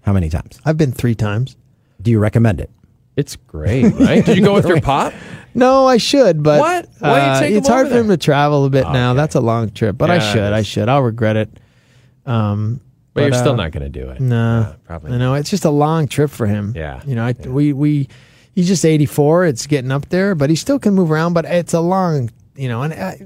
How 0.08 0.14
many 0.14 0.30
times? 0.30 0.58
I've 0.64 0.78
been 0.78 0.92
three 0.92 1.14
times. 1.14 1.54
Do 2.00 2.10
you 2.10 2.18
recommend 2.18 2.62
it? 2.62 2.70
It's 3.14 3.36
great, 3.36 3.92
right? 3.96 4.24
Did 4.24 4.38
you 4.38 4.42
go 4.42 4.54
with 4.54 4.66
your 4.66 4.80
pop? 4.90 5.12
No, 5.52 5.86
I 5.86 5.98
should, 5.98 6.42
but 6.42 6.60
What? 6.60 6.88
Why 6.98 7.08
don't 7.18 7.26
you 7.26 7.30
uh, 7.32 7.40
take 7.40 7.54
it's 7.56 7.68
hard 7.68 7.88
for 7.88 7.94
him 7.98 8.08
to 8.08 8.16
travel 8.16 8.64
a 8.64 8.70
bit 8.70 8.84
now. 8.84 9.10
Okay. 9.10 9.16
That's 9.18 9.34
a 9.34 9.40
long 9.42 9.68
trip, 9.70 9.98
but 9.98 10.08
Yeah, 10.08 10.14
I 10.14 10.16
it 10.16 10.32
should. 10.32 10.52
I 10.54 10.58
is. 10.60 10.66
should. 10.66 10.88
I'll 10.88 11.02
regret 11.02 11.36
it. 11.36 11.50
Um, 12.24 12.80
But, 13.12 13.20
you're 13.20 13.30
But, 13.32 13.38
still 13.40 13.52
uh, 13.52 13.56
not 13.56 13.72
going 13.72 13.82
to 13.92 14.00
do 14.00 14.08
it. 14.08 14.18
nah, 14.18 14.60
Uh, 14.60 14.74
probably. 14.86 15.12
I 15.12 15.18
know 15.18 15.34
it's 15.34 15.50
just 15.50 15.66
a 15.66 15.70
long 15.70 16.08
trip 16.08 16.30
for 16.30 16.46
him. 16.46 16.72
Yeah. 16.74 17.02
you 17.06 17.14
know, 17.14 17.24
I, 17.26 17.34
we 17.46 17.74
we 17.74 18.08
he's 18.54 18.66
just 18.66 18.86
84. 18.86 19.44
It's 19.44 19.66
getting 19.66 19.92
up 19.92 20.08
there, 20.08 20.34
but 20.34 20.48
he 20.48 20.56
still 20.56 20.78
can 20.78 20.94
move 20.94 21.10
around. 21.10 21.34
But 21.34 21.44
it's 21.44 21.74
a 21.74 21.80
long, 21.80 22.30
you 22.56 22.68
know, 22.68 22.80
and 22.80 22.94
I, 22.94 23.20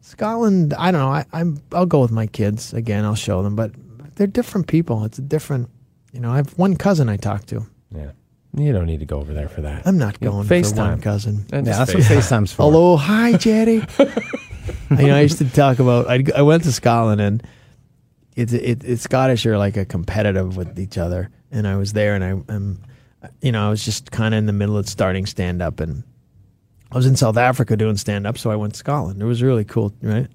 Scotland. 0.00 0.74
I 0.74 0.90
don't 0.90 1.00
know. 1.00 1.12
I, 1.12 1.26
I'm 1.32 1.60
I'll 1.70 1.86
go 1.86 2.00
with 2.00 2.10
my 2.10 2.26
kids 2.26 2.72
again. 2.74 3.04
I'll 3.04 3.14
show 3.14 3.40
them, 3.44 3.54
but 3.54 3.70
they're 4.16 4.26
different 4.26 4.66
people. 4.66 5.04
It's 5.04 5.18
a 5.18 5.22
different. 5.22 5.68
You 6.14 6.20
know, 6.20 6.30
I 6.30 6.36
have 6.36 6.56
one 6.56 6.76
cousin 6.76 7.08
I 7.08 7.16
talk 7.16 7.44
to. 7.46 7.66
Yeah. 7.94 8.12
You 8.56 8.72
don't 8.72 8.86
need 8.86 9.00
to 9.00 9.04
go 9.04 9.18
over 9.18 9.34
there 9.34 9.48
for 9.48 9.62
that. 9.62 9.84
I'm 9.84 9.98
not 9.98 10.16
You 10.20 10.30
going 10.30 10.46
for 10.46 10.54
FaceTime. 10.54 10.76
one 10.90 11.00
cousin. 11.00 11.44
And 11.52 11.66
Yeah, 11.66 11.72
just 11.84 11.92
that's 11.92 12.08
what 12.08 12.18
FaceTime's 12.18 12.52
for. 12.52 12.62
Hello, 12.62 12.96
hi, 12.96 13.32
Gerry. 13.36 13.82
you 13.98 15.08
know, 15.08 15.16
I 15.16 15.22
used 15.22 15.38
to 15.38 15.50
talk 15.50 15.80
about. 15.80 16.08
I, 16.08 16.22
I 16.36 16.42
went 16.42 16.62
to 16.62 16.70
Scotland, 16.72 17.20
and 17.20 17.42
it's 18.36 18.52
it, 18.52 18.84
it's 18.84 19.02
Scottish 19.02 19.44
are 19.44 19.58
like 19.58 19.76
a 19.76 19.84
competitive 19.84 20.56
with 20.56 20.78
each 20.78 20.98
other, 20.98 21.30
and 21.50 21.66
I 21.66 21.74
was 21.74 21.94
there, 21.94 22.14
and 22.14 22.22
I 22.22 22.52
am, 22.54 22.78
you 23.42 23.50
know, 23.50 23.66
I 23.66 23.70
was 23.70 23.84
just 23.84 24.12
kind 24.12 24.34
of 24.34 24.38
in 24.38 24.46
the 24.46 24.52
middle 24.52 24.78
of 24.78 24.88
starting 24.88 25.26
stand 25.26 25.60
up, 25.60 25.80
and 25.80 26.04
I 26.92 26.96
was 26.96 27.06
in 27.06 27.16
South 27.16 27.36
Africa 27.36 27.76
doing 27.76 27.96
stand 27.96 28.24
up, 28.24 28.38
so 28.38 28.52
I 28.52 28.56
went 28.56 28.74
to 28.74 28.78
Scotland. 28.78 29.20
It 29.20 29.24
was 29.24 29.42
really 29.42 29.64
cool, 29.64 29.92
right? 30.00 30.28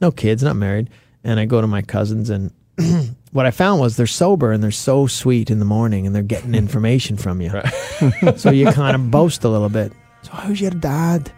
No 0.00 0.10
kids, 0.10 0.42
not 0.42 0.56
married, 0.56 0.88
and 1.22 1.38
I 1.38 1.44
go 1.44 1.60
to 1.60 1.66
my 1.66 1.82
cousins, 1.82 2.30
and 2.30 2.50
what 3.32 3.46
I 3.46 3.50
found 3.50 3.80
was 3.80 3.96
they're 3.96 4.06
sober 4.06 4.52
and 4.52 4.62
they're 4.62 4.70
so 4.70 5.06
sweet 5.06 5.50
in 5.50 5.58
the 5.58 5.64
morning 5.64 6.06
and 6.06 6.14
they're 6.14 6.22
getting 6.22 6.54
information 6.64 7.16
from 7.16 7.40
you. 7.40 7.50
so 8.36 8.50
you 8.50 8.70
kind 8.72 8.94
of 8.94 9.10
boast 9.10 9.44
a 9.44 9.48
little 9.48 9.68
bit. 9.68 9.92
So 10.22 10.32
how's 10.32 10.60
your 10.60 10.70
dad? 10.70 11.30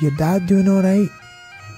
Your 0.00 0.12
dad 0.12 0.46
doing 0.46 0.68
all 0.68 0.82
right? 0.82 1.08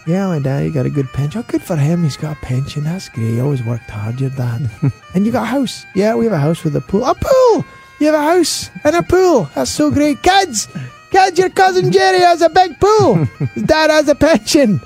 Yeah, 0.06 0.28
my 0.28 0.38
dad, 0.38 0.64
he 0.64 0.70
got 0.70 0.86
a 0.86 0.90
good 0.90 1.08
pension. 1.12 1.40
Oh, 1.40 1.50
good 1.50 1.62
for 1.62 1.76
him. 1.76 2.02
He's 2.02 2.16
got 2.16 2.36
a 2.36 2.40
pension. 2.40 2.84
That's 2.84 3.08
great. 3.08 3.34
He 3.34 3.40
always 3.40 3.62
worked 3.62 3.88
hard, 3.90 4.20
your 4.20 4.30
dad. 4.30 4.70
and 5.14 5.26
you 5.26 5.32
got 5.32 5.42
a 5.44 5.46
house. 5.46 5.84
Yeah, 5.94 6.14
we 6.14 6.24
have 6.24 6.32
a 6.32 6.38
house 6.38 6.64
with 6.64 6.74
a 6.76 6.80
pool. 6.80 7.04
A 7.04 7.14
pool! 7.14 7.64
You 7.98 8.06
have 8.06 8.14
a 8.14 8.22
house 8.22 8.70
and 8.84 8.96
a 8.96 9.02
pool. 9.02 9.48
That's 9.54 9.70
so 9.70 9.90
great. 9.90 10.22
Kids! 10.22 10.68
Kids, 11.10 11.38
your 11.38 11.50
cousin 11.50 11.92
Gerry 11.92 12.20
has 12.20 12.40
a 12.40 12.48
big 12.48 12.78
pool. 12.80 13.24
His 13.54 13.64
dad 13.64 13.90
has 13.90 14.08
a 14.08 14.14
pension. 14.14 14.80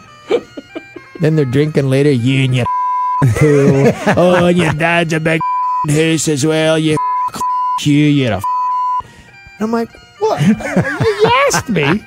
then 1.21 1.37
they're 1.37 1.45
drinking 1.45 1.89
later. 1.91 2.11
You 2.11 2.45
and 2.45 2.55
your 2.57 2.67
pool. 3.39 3.93
Oh, 4.17 4.47
and 4.47 4.57
your 4.59 4.73
dad's 4.73 5.13
a 5.13 5.21
big 5.21 5.41
house 5.89 6.29
as 6.29 6.45
well. 6.47 6.79
You 6.79 6.97
you, 7.81 7.93
you're 7.95 8.35
a. 8.35 8.43
I'm 9.61 9.71
like, 9.73 9.91
what? 10.21 10.41
you 10.47 10.55
asked 11.53 11.69
me. 11.69 12.05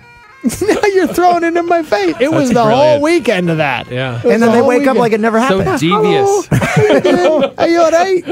now 0.62 0.82
you're 0.94 1.08
throwing 1.08 1.44
it 1.44 1.58
in 1.58 1.66
my 1.66 1.82
face. 1.84 2.16
It 2.20 2.32
was 2.32 2.52
the 2.52 2.64
whole 2.64 3.02
weekend 3.02 3.50
of 3.50 3.58
that. 3.58 3.90
Yeah. 3.92 4.20
It 4.20 4.24
was 4.26 4.34
And 4.34 4.42
the 4.44 4.46
then 4.48 4.54
they 4.54 4.60
whole 4.60 4.68
wake 4.68 4.88
up 4.88 4.96
like 4.98 5.12
it 5.12 5.20
never 5.20 5.40
happened. 5.40 5.66
So 5.66 5.78
devious. 5.78 6.48
Hello, 6.52 7.54
are 7.58 7.68
you 7.68 7.82
all 7.82 7.92
right? 7.92 8.24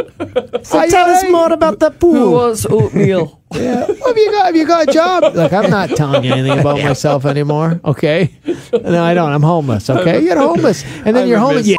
So 0.66 0.80
Are 0.80 0.88
tell 0.88 1.10
us 1.10 1.24
right? 1.24 1.32
more 1.32 1.52
about 1.52 1.80
the 1.80 1.92
pool. 1.92 2.14
Who 2.14 2.32
was 2.32 2.66
oatmeal? 2.68 3.42
Yeah. 3.54 3.86
What 3.88 4.08
have 4.08 4.18
you 4.18 4.32
got? 4.32 4.46
Have 4.48 4.56
you 4.56 4.68
got 4.68 4.90
a 4.90 4.92
job? 4.94 5.34
Look, 5.36 5.52
I'm 5.54 5.70
not 5.70 5.90
telling 5.92 6.24
you 6.24 6.34
anything 6.34 6.60
about 6.60 6.78
myself 6.82 7.26
anymore. 7.26 7.80
Okay. 7.84 8.32
No, 8.74 9.04
I 9.04 9.14
don't. 9.14 9.32
I'm 9.32 9.42
homeless. 9.44 9.90
Okay. 9.90 10.22
You're 10.24 10.38
homeless, 10.38 10.84
and 11.06 11.16
then 11.16 11.24
I'm 11.24 11.28
you're 11.28 11.38
a 11.38 11.42
homeless. 11.42 11.66
miss- 11.66 11.68
You 11.70 11.78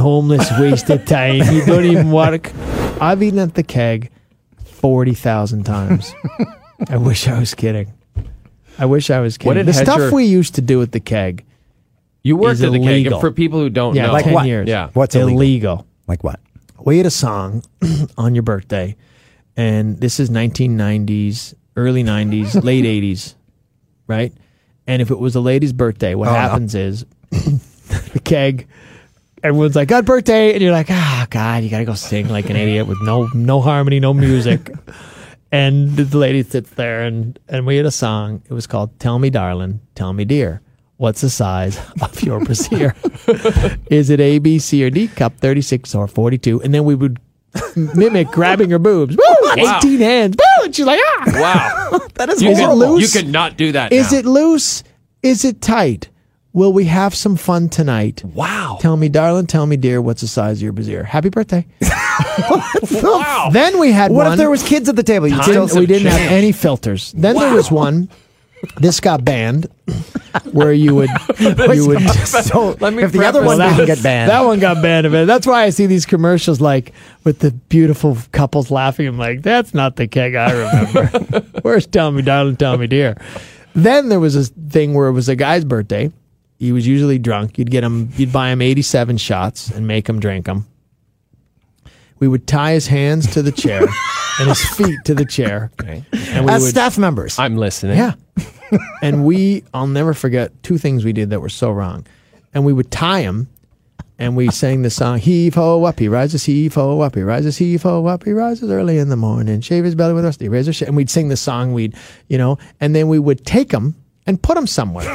homeless, 0.00 0.50
wasted 0.58 1.06
time. 1.06 1.36
You 1.36 1.64
don't 1.64 1.84
even 1.84 2.10
work. 2.10 2.50
I've 3.00 3.22
eaten 3.22 3.38
at 3.38 3.54
the 3.54 3.62
keg 3.62 4.10
forty 4.64 5.14
thousand 5.14 5.64
times. 5.64 6.12
I 6.88 6.96
wish 6.96 7.28
I 7.28 7.38
was 7.38 7.54
kidding. 7.54 7.92
I 8.78 8.86
wish 8.86 9.10
I 9.10 9.20
was 9.20 9.36
kidding. 9.38 9.48
What 9.50 9.54
did 9.54 9.66
the 9.66 9.72
stuff 9.74 9.98
Hedger- 10.00 10.14
we 10.14 10.24
used 10.24 10.54
to 10.56 10.60
do 10.62 10.80
at 10.82 10.92
the 10.92 11.00
keg? 11.00 11.44
You 12.22 12.36
worked 12.36 12.54
Is 12.54 12.62
at 12.64 12.72
the 12.72 12.78
keg. 12.78 12.86
illegal. 12.88 13.12
And 13.14 13.20
for 13.20 13.30
people 13.30 13.60
who 13.60 13.70
don't 13.70 13.94
Yeah, 13.94 14.06
know, 14.06 14.12
like 14.12 14.24
Like 14.24 14.24
ten 14.24 14.34
what? 14.34 14.46
years. 14.46 14.68
Yeah. 14.68 14.88
What's 14.94 15.14
illegal? 15.14 15.36
illegal? 15.38 15.86
Like 16.06 16.24
what? 16.24 16.40
we 16.82 16.96
had 16.96 17.06
a 17.06 17.10
song 17.10 17.62
on 18.16 18.34
your 18.34 18.42
birthday, 18.42 18.96
and 19.56 20.00
this 20.00 20.18
is 20.18 20.30
1990s, 20.30 21.52
early 21.76 22.02
90s, 22.02 22.62
late 22.64 22.84
80s, 22.86 23.34
right? 24.06 24.32
And 24.86 25.02
if 25.02 25.10
it 25.10 25.18
was 25.18 25.34
a 25.36 25.40
lady's 25.40 25.74
birthday, 25.74 26.14
what 26.14 26.28
Oh, 26.28 26.32
no. 26.32 26.38
happens 26.38 26.74
is 26.74 27.04
the 27.30 28.20
keg. 28.24 28.66
Everyone's 29.42 29.76
like, 29.76 29.88
"God 29.88 30.04
birthday," 30.04 30.52
and 30.52 30.62
you're 30.62 30.72
like, 30.72 30.90
"Ah, 30.90 31.26
God, 31.30 31.62
you 31.62 31.70
gotta 31.70 31.84
go 31.84 31.94
sing 31.94 32.28
like 32.28 32.50
an 32.50 32.56
idiot 32.56 32.86
with 32.86 32.98
no 33.02 33.28
no 33.34 33.60
harmony, 33.60 34.00
no 34.00 34.12
music." 34.12 34.70
and 35.52 35.96
the 35.96 36.16
lady 36.18 36.42
sits 36.42 36.70
there, 36.70 37.02
and 37.02 37.38
and 37.48 37.66
we 37.66 37.76
had 37.76 37.86
a 37.86 37.90
song. 37.90 38.42
It 38.48 38.52
was 38.52 38.66
called 38.66 38.98
"Tell 38.98 39.18
Me, 39.18 39.30
Darling, 39.30 39.80
Tell 39.94 40.12
Me, 40.12 40.24
Dear." 40.24 40.60
What's 40.98 41.22
the 41.22 41.30
size 41.30 41.80
of 42.02 42.22
your 42.22 42.40
brassiere? 42.40 42.94
Is 43.90 44.10
it 44.10 44.20
A, 44.20 44.38
B, 44.38 44.58
C, 44.58 44.84
or 44.84 44.90
D? 44.90 45.08
Cup 45.08 45.38
36 45.38 45.94
or 45.94 46.06
42? 46.06 46.60
And 46.60 46.74
then 46.74 46.84
we 46.84 46.94
would 46.94 47.18
mimic 47.94 48.28
grabbing 48.28 48.68
her 48.68 48.78
boobs. 48.78 49.16
Woo! 49.16 49.50
18 49.56 49.98
hands. 49.98 50.36
Woo! 50.36 50.64
And 50.66 50.76
she's 50.76 50.84
like, 50.84 51.00
ah! 51.02 51.24
wow, 51.90 52.00
That 52.16 52.28
is 52.28 52.42
you 52.42 52.50
could, 52.50 52.58
horrible. 52.58 53.00
you 53.00 53.08
could 53.08 53.28
not 53.28 53.56
do 53.56 53.72
that. 53.72 53.94
Is 53.94 54.12
now. 54.12 54.18
it 54.18 54.26
loose? 54.26 54.84
Is 55.22 55.42
it 55.42 55.62
tight? 55.62 56.10
Will 56.52 56.72
we 56.72 56.86
have 56.86 57.14
some 57.14 57.36
fun 57.36 57.68
tonight? 57.68 58.24
Wow. 58.24 58.78
Tell 58.80 58.96
me, 58.96 59.08
darling, 59.08 59.46
tell 59.46 59.66
me, 59.66 59.76
dear, 59.76 60.02
what's 60.02 60.20
the 60.20 60.26
size 60.26 60.58
of 60.58 60.62
your 60.62 60.72
brassiere? 60.72 61.04
Happy 61.04 61.28
birthday. 61.28 61.64
wow. 62.90 63.50
Then 63.52 63.78
we 63.78 63.92
had 63.92 64.10
one. 64.10 64.16
What 64.18 64.24
one. 64.24 64.32
if 64.32 64.38
there 64.38 64.50
was 64.50 64.62
kids 64.62 64.88
at 64.88 64.96
the 64.96 65.02
table? 65.04 65.28
You'd 65.28 65.42
didn't- 65.44 65.74
we 65.74 65.86
didn't 65.86 66.10
have 66.10 66.32
any 66.32 66.52
filters. 66.52 67.12
Then 67.12 67.36
there 67.36 67.54
was 67.54 67.70
one. 67.70 68.08
This 68.76 69.00
got 69.00 69.24
banned, 69.24 69.68
where 70.52 70.70
you 70.70 70.94
would 70.94 71.08
you 71.38 71.86
would 71.86 72.02
so 72.26 72.76
Let 72.78 72.92
me 72.92 73.02
if 73.02 73.10
the 73.12 73.24
other 73.24 73.40
preface 73.40 73.46
one 73.46 73.58
that- 73.58 73.76
didn't 73.78 73.86
get 73.86 74.02
banned, 74.02 74.30
That 74.30 74.40
one 74.44 74.58
got 74.60 74.82
banned 74.82 75.06
of 75.06 75.14
it. 75.14 75.26
That's 75.26 75.46
why 75.46 75.62
I 75.62 75.70
see 75.70 75.86
these 75.86 76.04
commercials 76.04 76.60
like 76.60 76.92
with 77.24 77.38
the 77.38 77.52
beautiful 77.52 78.18
couples 78.32 78.70
laughing. 78.70 79.06
I'm 79.06 79.16
like, 79.16 79.40
that's 79.40 79.72
not 79.72 79.96
the 79.96 80.06
keg 80.06 80.34
I 80.34 80.52
remember. 80.52 81.40
Where's 81.62 81.86
Tommy, 81.86 82.20
Darling, 82.20 82.56
Tommy, 82.56 82.86
Dear? 82.86 83.16
Then 83.74 84.10
there 84.10 84.20
was 84.20 84.34
this 84.34 84.50
thing 84.68 84.92
where 84.92 85.08
it 85.08 85.12
was 85.12 85.30
a 85.30 85.36
guy's 85.36 85.64
birthday. 85.64 86.12
He 86.60 86.72
was 86.72 86.86
usually 86.86 87.18
drunk. 87.18 87.56
You'd 87.56 87.70
get 87.70 87.82
him, 87.82 88.10
you'd 88.16 88.34
buy 88.34 88.50
him 88.50 88.60
87 88.60 89.16
shots 89.16 89.70
and 89.70 89.86
make 89.86 90.06
him 90.06 90.20
drink 90.20 90.44
them. 90.44 90.66
We 92.18 92.28
would 92.28 92.46
tie 92.46 92.72
his 92.72 92.86
hands 92.86 93.32
to 93.32 93.40
the 93.40 93.50
chair 93.50 93.80
and 94.38 94.46
his 94.50 94.62
feet 94.76 94.98
to 95.06 95.14
the 95.14 95.24
chair. 95.24 95.70
Okay. 95.80 96.04
And 96.12 96.44
we 96.44 96.52
as 96.52 96.62
would, 96.62 96.68
staff 96.68 96.98
members. 96.98 97.38
I'm 97.38 97.56
listening. 97.56 97.96
yeah. 97.96 98.12
and 99.00 99.24
we, 99.24 99.64
I'll 99.72 99.86
never 99.86 100.12
forget 100.12 100.62
two 100.62 100.76
things 100.76 101.02
we 101.02 101.14
did 101.14 101.30
that 101.30 101.40
were 101.40 101.48
so 101.48 101.70
wrong. 101.70 102.06
And 102.52 102.66
we 102.66 102.74
would 102.74 102.90
tie 102.90 103.22
him 103.22 103.48
and 104.18 104.36
we 104.36 104.50
sang 104.50 104.82
the 104.82 104.90
song, 104.90 105.18
Heave 105.18 105.54
ho 105.54 105.82
up, 105.84 105.98
he 105.98 106.08
rises, 106.08 106.44
heave 106.44 106.74
ho 106.74 107.00
up, 107.00 107.14
he 107.14 107.22
rises, 107.22 107.56
heave 107.56 107.84
ho 107.84 108.04
up, 108.04 108.24
he 108.24 108.32
rises 108.32 108.70
early 108.70 108.98
in 108.98 109.08
the 109.08 109.16
morning, 109.16 109.62
shave 109.62 109.84
his 109.84 109.94
belly 109.94 110.12
with 110.12 110.26
rusty 110.26 110.46
razor. 110.46 110.84
And 110.84 110.94
we'd 110.94 111.08
sing 111.08 111.28
the 111.28 111.38
song, 111.38 111.72
we'd, 111.72 111.96
you 112.28 112.36
know, 112.36 112.58
and 112.80 112.94
then 112.94 113.08
we 113.08 113.18
would 113.18 113.46
take 113.46 113.72
him 113.72 113.94
and 114.26 114.42
put 114.42 114.56
him 114.56 114.66
somewhere. 114.66 115.10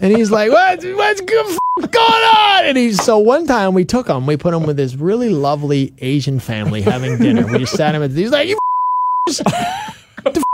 and 0.00 0.16
he's 0.16 0.30
like, 0.30 0.50
what's, 0.50 0.84
what's 0.84 1.20
going 1.20 2.24
on? 2.36 2.64
And 2.64 2.78
he's, 2.78 3.02
so 3.02 3.18
one 3.18 3.46
time 3.46 3.74
we 3.74 3.84
took 3.84 4.08
him, 4.08 4.26
we 4.26 4.36
put 4.36 4.54
him 4.54 4.64
with 4.64 4.76
this 4.76 4.94
really 4.94 5.28
lovely 5.28 5.92
Asian 5.98 6.40
family 6.40 6.82
having 6.82 7.18
dinner. 7.18 7.46
We 7.46 7.58
just 7.58 7.76
sat 7.76 7.94
him 7.94 8.02
at, 8.02 8.10
he's 8.12 8.30
like, 8.30 8.48
you 8.48 8.58
the 9.26 10.44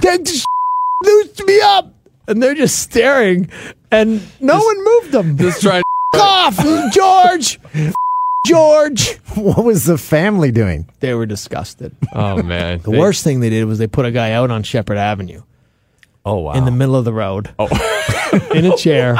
take 0.00 0.24
the 0.24 0.46
loose 1.04 1.44
me 1.44 1.60
up. 1.60 1.94
And 2.28 2.40
they're 2.40 2.54
just 2.54 2.78
staring, 2.78 3.50
and 3.90 4.22
no 4.40 4.60
one 4.60 4.84
moved 4.84 5.12
them. 5.12 5.36
Just 5.36 5.60
trying. 5.60 5.82
off, 6.14 6.56
George, 6.92 7.58
George. 8.46 9.14
what 9.34 9.64
was 9.64 9.84
the 9.84 9.98
family 9.98 10.50
doing? 10.50 10.88
They 11.00 11.14
were 11.14 11.26
disgusted. 11.26 11.94
Oh 12.12 12.42
man. 12.42 12.78
The 12.82 12.90
worst 12.90 13.24
thing 13.24 13.40
they 13.40 13.50
did 13.50 13.64
was 13.64 13.78
they 13.78 13.86
put 13.86 14.04
a 14.04 14.10
guy 14.10 14.32
out 14.32 14.50
on 14.50 14.62
Sheppard 14.62 14.98
Avenue 14.98 15.42
Oh 16.24 16.38
wow. 16.38 16.52
in 16.52 16.64
the 16.64 16.70
middle 16.70 16.96
of 16.96 17.04
the 17.04 17.12
road 17.12 17.54
Oh. 17.58 17.68
in 18.54 18.64
a 18.66 18.76
chair. 18.76 19.16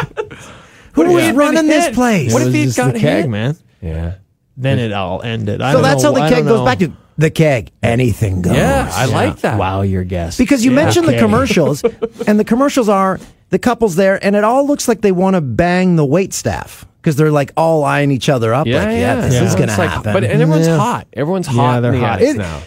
Who 0.95 1.13
was 1.13 1.25
Yeah. 1.25 1.33
running 1.35 1.67
this 1.67 1.87
Hit. 1.87 1.95
place? 1.95 2.33
What 2.33 2.43
it 2.43 2.49
if 2.49 2.55
he 2.55 2.65
just 2.65 2.77
got 2.77 2.93
the 2.95 3.01
keg, 3.01 3.23
hit? 3.23 3.31
man. 3.31 3.57
yeah. 3.81 4.15
Then 4.57 4.79
it 4.79 4.93
all 4.93 5.23
ended. 5.23 5.63
I 5.63 5.71
so 5.73 5.79
don't 5.79 5.83
that's 5.83 6.03
know- 6.03 6.15
how 6.15 6.29
the 6.29 6.35
keg 6.35 6.45
goes 6.45 6.59
know. 6.59 6.65
back 6.65 6.79
to 6.81 6.93
the 7.17 7.31
keg. 7.31 7.71
Anything 7.83 8.43
goes. 8.43 8.55
Yeah, 8.57 8.91
I 8.93 9.07
like 9.07 9.39
that. 9.41 9.59
Wow, 9.59 9.83
your 9.83 10.05
guess. 10.05 10.37
Because 10.37 10.65
you 10.65 10.71
Yeah. 10.73 10.77
mentioned 10.85 11.09
the 11.09 11.19
commercials, 11.19 11.83
and 12.27 12.39
the 12.39 12.45
commercials 12.45 12.89
are 12.89 13.19
the 13.51 13.59
couples 13.59 13.97
there, 13.97 14.23
and 14.25 14.35
it 14.37 14.45
all 14.45 14.67
looks 14.67 14.89
like 14.89 15.01
they 15.01 15.13
want 15.13 15.35
to 15.37 15.41
bang 15.41 15.97
the 15.97 16.05
wait 16.05 16.33
staff 16.35 16.87
because 17.03 17.17
they're 17.17 17.33
like 17.33 17.51
all 17.57 17.83
eyeing 17.85 18.13
each 18.13 18.29
other 18.29 18.55
up. 18.55 18.67
Yeah, 18.67 18.79
like, 18.85 18.87
yeah, 18.93 18.97
yeah. 18.97 19.17
this 19.29 19.43
is 19.43 19.55
gonna 19.57 19.77
like- 19.77 19.91
happen. 19.91 20.13
But 20.13 20.23
and 20.25 20.41
everyone's 20.41 20.69
Yeah. 20.69 20.79
hot. 20.79 21.09
Everyone's 21.13 21.49
hot. 21.49 21.55
Yeah, 21.57 21.63
hot. 21.73 21.81
they're 21.83 21.93
in 21.95 22.01
the 22.01 22.07
hot. 22.07 22.23
It- 22.23 22.37
now. 22.37 22.61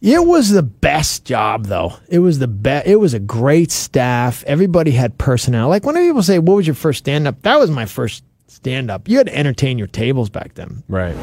It 0.00 0.26
was 0.26 0.50
the 0.50 0.64
best 0.64 1.24
job, 1.24 1.66
though. 1.66 1.92
It 2.08 2.18
was 2.18 2.40
the 2.40 2.48
best. 2.48 2.88
It 2.88 2.96
was 2.96 3.14
a 3.14 3.20
great 3.20 3.70
staff. 3.70 4.42
Everybody 4.48 4.90
had 4.90 5.16
personnel. 5.16 5.68
Like 5.68 5.84
when 5.86 5.94
people 5.94 6.22
say, 6.24 6.40
"What 6.40 6.56
was 6.56 6.66
your 6.66 6.74
first 6.74 6.98
stand 7.00 7.28
up?" 7.28 7.40
That 7.42 7.60
was 7.60 7.70
my 7.70 7.86
first 7.86 8.24
stand 8.48 8.90
up. 8.90 9.08
You 9.08 9.18
had 9.18 9.28
to 9.28 9.36
entertain 9.36 9.78
your 9.78 9.86
tables 9.86 10.28
back 10.28 10.54
then. 10.54 10.82
Right. 10.88 11.14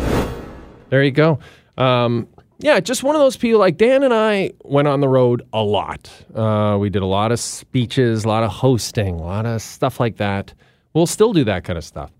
There 0.89 1.03
you 1.03 1.11
go. 1.11 1.39
Um, 1.77 2.27
yeah, 2.59 2.79
just 2.79 3.03
one 3.03 3.15
of 3.15 3.21
those 3.21 3.35
people. 3.35 3.59
Like 3.59 3.77
Dan 3.77 4.01
and 4.03 4.13
I 4.13 4.51
went 4.63 4.87
on 4.87 5.01
the 5.01 5.09
road 5.09 5.41
a 5.51 5.61
lot. 5.61 6.09
Uh, 6.33 6.77
we 6.79 6.89
did 6.89 7.01
a 7.01 7.05
lot 7.05 7.33
of 7.33 7.39
speeches, 7.41 8.23
a 8.23 8.27
lot 8.29 8.43
of 8.43 8.49
hosting, 8.51 9.15
a 9.15 9.23
lot 9.23 9.45
of 9.45 9.61
stuff 9.61 9.99
like 9.99 10.17
that. 10.17 10.53
We'll 10.93 11.05
still 11.05 11.33
do 11.33 11.43
that 11.43 11.63
kind 11.65 11.77
of 11.77 11.83
stuff. 11.83 12.11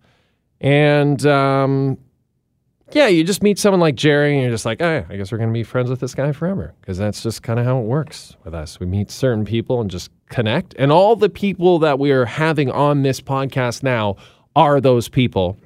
And 0.61 1.25
um, 1.25 1.97
yeah, 2.91 3.07
you 3.07 3.23
just 3.23 3.43
meet 3.43 3.59
someone 3.59 3.79
like 3.79 3.95
Gerry, 3.95 4.33
and 4.33 4.41
you're 4.43 4.51
just 4.51 4.65
like, 4.65 4.81
oh, 4.81 5.05
I 5.09 5.15
guess 5.17 5.31
we're 5.31 5.37
going 5.37 5.49
to 5.49 5.53
be 5.53 5.63
friends 5.63 5.89
with 5.89 5.99
this 5.99 6.15
guy 6.15 6.31
forever. 6.31 6.73
Because 6.81 6.97
that's 6.97 7.23
just 7.23 7.43
kind 7.43 7.59
of 7.59 7.65
how 7.65 7.79
it 7.79 7.85
works 7.85 8.35
with 8.43 8.53
us. 8.53 8.79
We 8.79 8.85
meet 8.85 9.11
certain 9.11 9.45
people 9.45 9.81
and 9.81 9.89
just 9.89 10.11
connect. 10.29 10.75
And 10.77 10.91
all 10.91 11.15
the 11.15 11.29
people 11.29 11.79
that 11.79 11.99
we 11.99 12.11
are 12.11 12.25
having 12.25 12.69
on 12.71 13.03
this 13.03 13.21
podcast 13.21 13.83
now 13.83 14.17
are 14.55 14.81
those 14.81 15.07
people, 15.07 15.57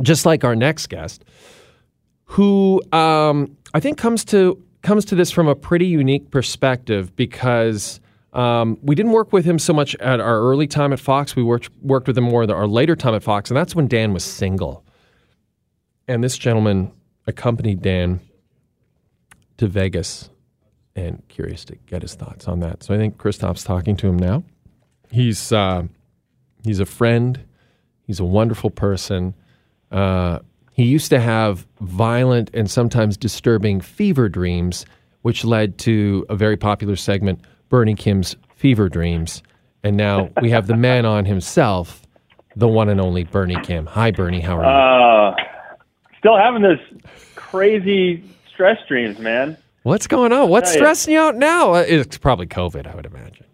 just 0.00 0.24
like 0.24 0.44
our 0.44 0.56
next 0.56 0.88
guest 0.88 1.24
who 2.32 2.80
um, 2.92 3.54
I 3.74 3.80
think 3.80 3.98
comes 3.98 4.24
to 4.26 4.62
comes 4.82 5.04
to 5.04 5.14
this 5.14 5.30
from 5.30 5.48
a 5.48 5.54
pretty 5.54 5.86
unique 5.86 6.30
perspective 6.30 7.14
because 7.14 8.00
um, 8.32 8.78
we 8.82 8.94
didn't 8.94 9.12
work 9.12 9.32
with 9.32 9.44
him 9.44 9.58
so 9.58 9.72
much 9.72 9.94
at 9.96 10.20
our 10.20 10.40
early 10.40 10.66
time 10.66 10.92
at 10.92 11.00
Fox. 11.00 11.36
We 11.36 11.42
worked 11.42 11.70
worked 11.82 12.06
with 12.06 12.16
him 12.16 12.24
more 12.24 12.42
at 12.44 12.50
our 12.50 12.66
later 12.66 12.96
time 12.96 13.14
at 13.14 13.22
Fox, 13.22 13.50
and 13.50 13.56
that's 13.56 13.74
when 13.74 13.88
Dan 13.88 14.12
was 14.12 14.24
single. 14.24 14.84
And 16.08 16.24
this 16.24 16.38
gentleman 16.38 16.92
accompanied 17.26 17.82
Dan 17.82 18.20
to 19.58 19.68
Vegas, 19.68 20.30
and 20.96 21.22
curious 21.28 21.64
to 21.66 21.76
get 21.86 22.02
his 22.02 22.14
thoughts 22.14 22.48
on 22.48 22.60
that. 22.60 22.82
So 22.82 22.94
I 22.94 22.98
think 22.98 23.18
Christoph's 23.18 23.64
talking 23.64 23.96
to 23.98 24.08
him 24.08 24.18
now. 24.18 24.42
He's 25.10 25.52
uh, 25.52 25.84
he's 26.64 26.80
a 26.80 26.86
friend. 26.86 27.40
He's 28.06 28.18
a 28.20 28.24
wonderful 28.24 28.70
person. 28.70 29.34
uh, 29.92 30.40
he 30.72 30.84
used 30.84 31.10
to 31.10 31.20
have 31.20 31.66
violent 31.80 32.50
and 32.54 32.70
sometimes 32.70 33.16
disturbing 33.16 33.80
fever 33.80 34.28
dreams, 34.28 34.86
which 35.20 35.44
led 35.44 35.76
to 35.78 36.24
a 36.30 36.34
very 36.34 36.56
popular 36.56 36.96
segment, 36.96 37.40
Bernie 37.72 37.94
Kim's 37.94 38.36
Fever 38.54 38.90
Dreams. 38.90 39.42
And 39.82 39.96
now 39.96 40.28
we 40.42 40.50
have 40.50 40.66
the 40.66 40.76
man 40.76 41.06
on 41.06 41.24
himself, 41.24 42.02
the 42.54 42.68
one 42.68 42.90
and 42.90 43.00
only 43.00 43.24
Bernie 43.24 43.56
Kim. 43.62 43.86
Hi, 43.86 44.10
Bernie. 44.10 44.40
How 44.40 44.58
are 44.58 44.62
you? 44.62 44.68
Uh, 44.68 45.34
still 46.18 46.36
having 46.36 46.60
this 46.60 46.78
crazy 47.34 48.22
stress 48.52 48.76
dreams, 48.86 49.18
man. 49.18 49.56
What's 49.84 50.06
going 50.06 50.32
on? 50.32 50.50
What's 50.50 50.70
stressing 50.70 51.14
you 51.14 51.18
out 51.18 51.34
now? 51.34 51.72
Uh, 51.72 51.84
It's 51.88 52.18
probably 52.18 52.46
COVID, 52.46 52.86
I 52.86 52.94
would 52.94 53.06
imagine. 53.06 53.46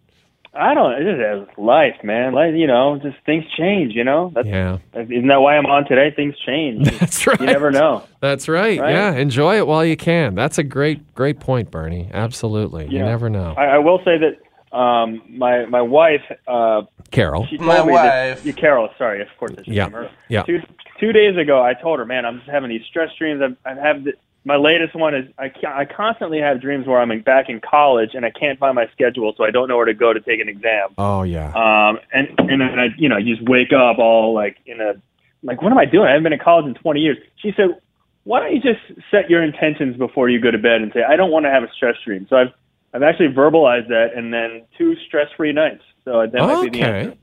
I 0.59 0.75
don't. 0.75 0.93
It 0.93 1.05
just 1.05 1.21
is 1.53 1.59
life, 1.59 1.95
man. 2.03 2.33
Like 2.35 2.55
you 2.55 2.67
know, 2.67 2.99
just 3.03 3.17
things 3.25 3.45
change. 3.57 3.95
You 3.95 4.05
know, 4.05 4.33
that's, 4.35 4.49
Yeah. 4.49 4.79
isn't 4.95 5.29
that 5.29 5.41
why 5.41 5.57
I'm 5.57 5.67
on 5.67 5.87
today? 5.87 6.13
Things 6.15 6.35
change. 6.45 6.91
That's 6.99 7.27
right. 7.27 7.39
You 7.41 7.47
never 7.47 7.71
know. 7.71 8.03
That's 8.21 8.49
right. 8.49 8.81
Right? 8.81 8.91
Yeah, 8.93 9.13
enjoy 9.15 9.57
it 9.59 9.67
while 9.67 9.85
you 9.85 9.97
can. 9.97 10.35
That's 10.35 10.59
a 10.59 10.65
great, 10.65 11.15
great 11.15 11.39
point, 11.41 11.71
Bernie. 11.71 12.09
Absolutely. 12.13 12.87
You 12.89 12.99
never 12.99 13.31
know. 13.31 13.55
I, 13.57 13.67
I 13.67 13.79
will 13.79 13.99
say 14.05 14.19
that 14.19 14.77
um, 14.77 15.23
my 15.29 15.65
my 15.67 15.81
wife, 15.83 16.23
uh, 16.47 16.83
Carol. 17.11 17.47
she 17.47 17.57
told 17.59 17.87
me 17.87 17.95
that, 17.95 18.45
yeah, 18.45 18.53
Carol. 18.53 18.89
Sorry, 18.99 19.23
of 19.23 19.29
course, 19.39 19.53
I 19.59 19.63
Yeah. 19.67 19.85
name 19.85 19.93
her. 19.93 20.11
Yeah. 20.29 20.43
Two 20.43 20.59
two 21.01 21.13
days 21.13 21.37
ago, 21.37 21.63
I 21.63 21.75
told 21.75 21.99
her, 22.01 22.05
man, 22.05 22.27
I'm 22.27 22.39
just 22.39 22.51
having 22.51 22.69
these 22.71 22.85
stress 22.89 23.11
dreams. 23.19 23.41
I've, 23.43 23.57
I've 23.65 23.79
had 23.83 24.05
the, 24.05 24.13
my 24.49 24.57
latest 24.57 24.95
one 24.97 25.15
is 25.15 25.29
I 25.39 25.53
I 25.67 25.85
constantly 25.85 26.41
have 26.41 26.61
dreams 26.63 26.87
where 26.87 26.99
I'm 26.99 27.11
in, 27.11 27.21
back 27.21 27.51
in 27.51 27.61
college 27.61 28.15
and 28.15 28.25
I 28.25 28.31
can't 28.31 28.59
find 28.59 28.75
my 28.75 28.87
schedule, 28.93 29.35
so 29.37 29.45
I 29.45 29.51
don't 29.51 29.69
know 29.69 29.77
where 29.77 29.85
to 29.85 29.93
go 29.93 30.15
to 30.15 30.21
take 30.21 30.41
an 30.41 30.49
exam. 30.49 30.89
Oh 30.97 31.23
yeah. 31.23 31.49
Um, 31.51 31.99
and 32.15 32.29
and 32.39 32.63
then 32.63 32.79
I, 32.79 32.87
you 32.97 33.11
know, 33.11 33.19
you 33.19 33.37
just 33.37 33.47
wake 33.47 33.75
up 33.75 33.99
all 33.99 34.33
like 34.35 34.57
in 34.65 34.81
a 34.81 34.95
like, 35.43 35.61
what 35.61 35.71
am 35.71 35.77
I 35.77 35.85
doing? 35.85 36.07
I 36.07 36.13
haven't 36.13 36.25
been 36.25 36.33
in 36.33 36.39
college 36.39 36.65
in 36.65 36.75
20 36.75 36.99
years. 36.99 37.19
She 37.37 37.53
said, 37.57 37.79
why 38.25 38.41
don't 38.41 38.55
you 38.55 38.61
just 38.61 38.81
set 39.11 39.29
your 39.29 39.43
intentions 39.43 39.97
before 39.97 40.31
you 40.31 40.41
go 40.41 40.51
to 40.51 40.59
bed 40.59 40.81
and 40.81 40.91
say, 40.95 41.03
I 41.07 41.15
don't 41.17 41.31
want 41.31 41.45
to 41.45 41.51
have 41.51 41.63
a 41.63 41.71
stress 41.77 41.97
dream. 42.05 42.27
So 42.31 42.37
I've 42.37 42.53
I've 42.95 43.03
actually 43.03 43.29
verbalized 43.29 43.89
that, 43.89 44.13
and 44.17 44.33
then 44.33 44.65
two 44.79 44.97
stress-free 45.07 45.53
nights. 45.53 45.83
So 46.07 46.27
that 46.27 46.41
might 46.41 46.73
be 46.73 46.79
the 46.79 46.85
answer. 46.85 47.11
okay. 47.11 47.19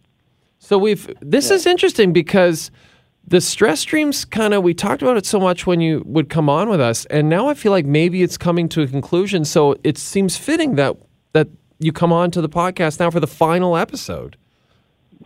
So 0.59 0.77
we've 0.77 1.11
this 1.21 1.49
is 1.49 1.65
interesting 1.65 2.13
because 2.13 2.69
the 3.27 3.41
stress 3.41 3.83
dreams 3.83 4.23
kind 4.25 4.53
of 4.53 4.63
we 4.63 4.73
talked 4.73 5.01
about 5.01 5.17
it 5.17 5.25
so 5.25 5.39
much 5.39 5.65
when 5.65 5.81
you 5.81 6.03
would 6.05 6.29
come 6.29 6.49
on 6.49 6.69
with 6.69 6.79
us 6.81 7.05
and 7.07 7.29
now 7.29 7.47
I 7.47 7.53
feel 7.53 7.71
like 7.71 7.85
maybe 7.85 8.21
it's 8.23 8.37
coming 8.37 8.69
to 8.69 8.81
a 8.81 8.87
conclusion 8.87 9.45
so 9.45 9.75
it 9.83 9.97
seems 9.97 10.37
fitting 10.37 10.75
that 10.75 10.95
that 11.33 11.47
you 11.79 11.91
come 11.91 12.13
on 12.13 12.31
to 12.31 12.41
the 12.41 12.49
podcast 12.49 12.99
now 12.99 13.09
for 13.09 13.19
the 13.19 13.27
final 13.27 13.75
episode 13.75 14.37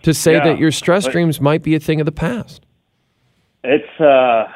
to 0.04 0.14
say 0.14 0.34
Yeah, 0.34 0.46
that 0.46 0.60
your 0.60 0.72
stress 0.72 1.06
dreams 1.08 1.42
might 1.42 1.62
be 1.62 1.76
a 1.76 1.80
thing 1.80 2.00
of 2.00 2.06
the 2.06 2.12
past. 2.12 2.66
It's 3.64 4.00
uh, 4.00 4.48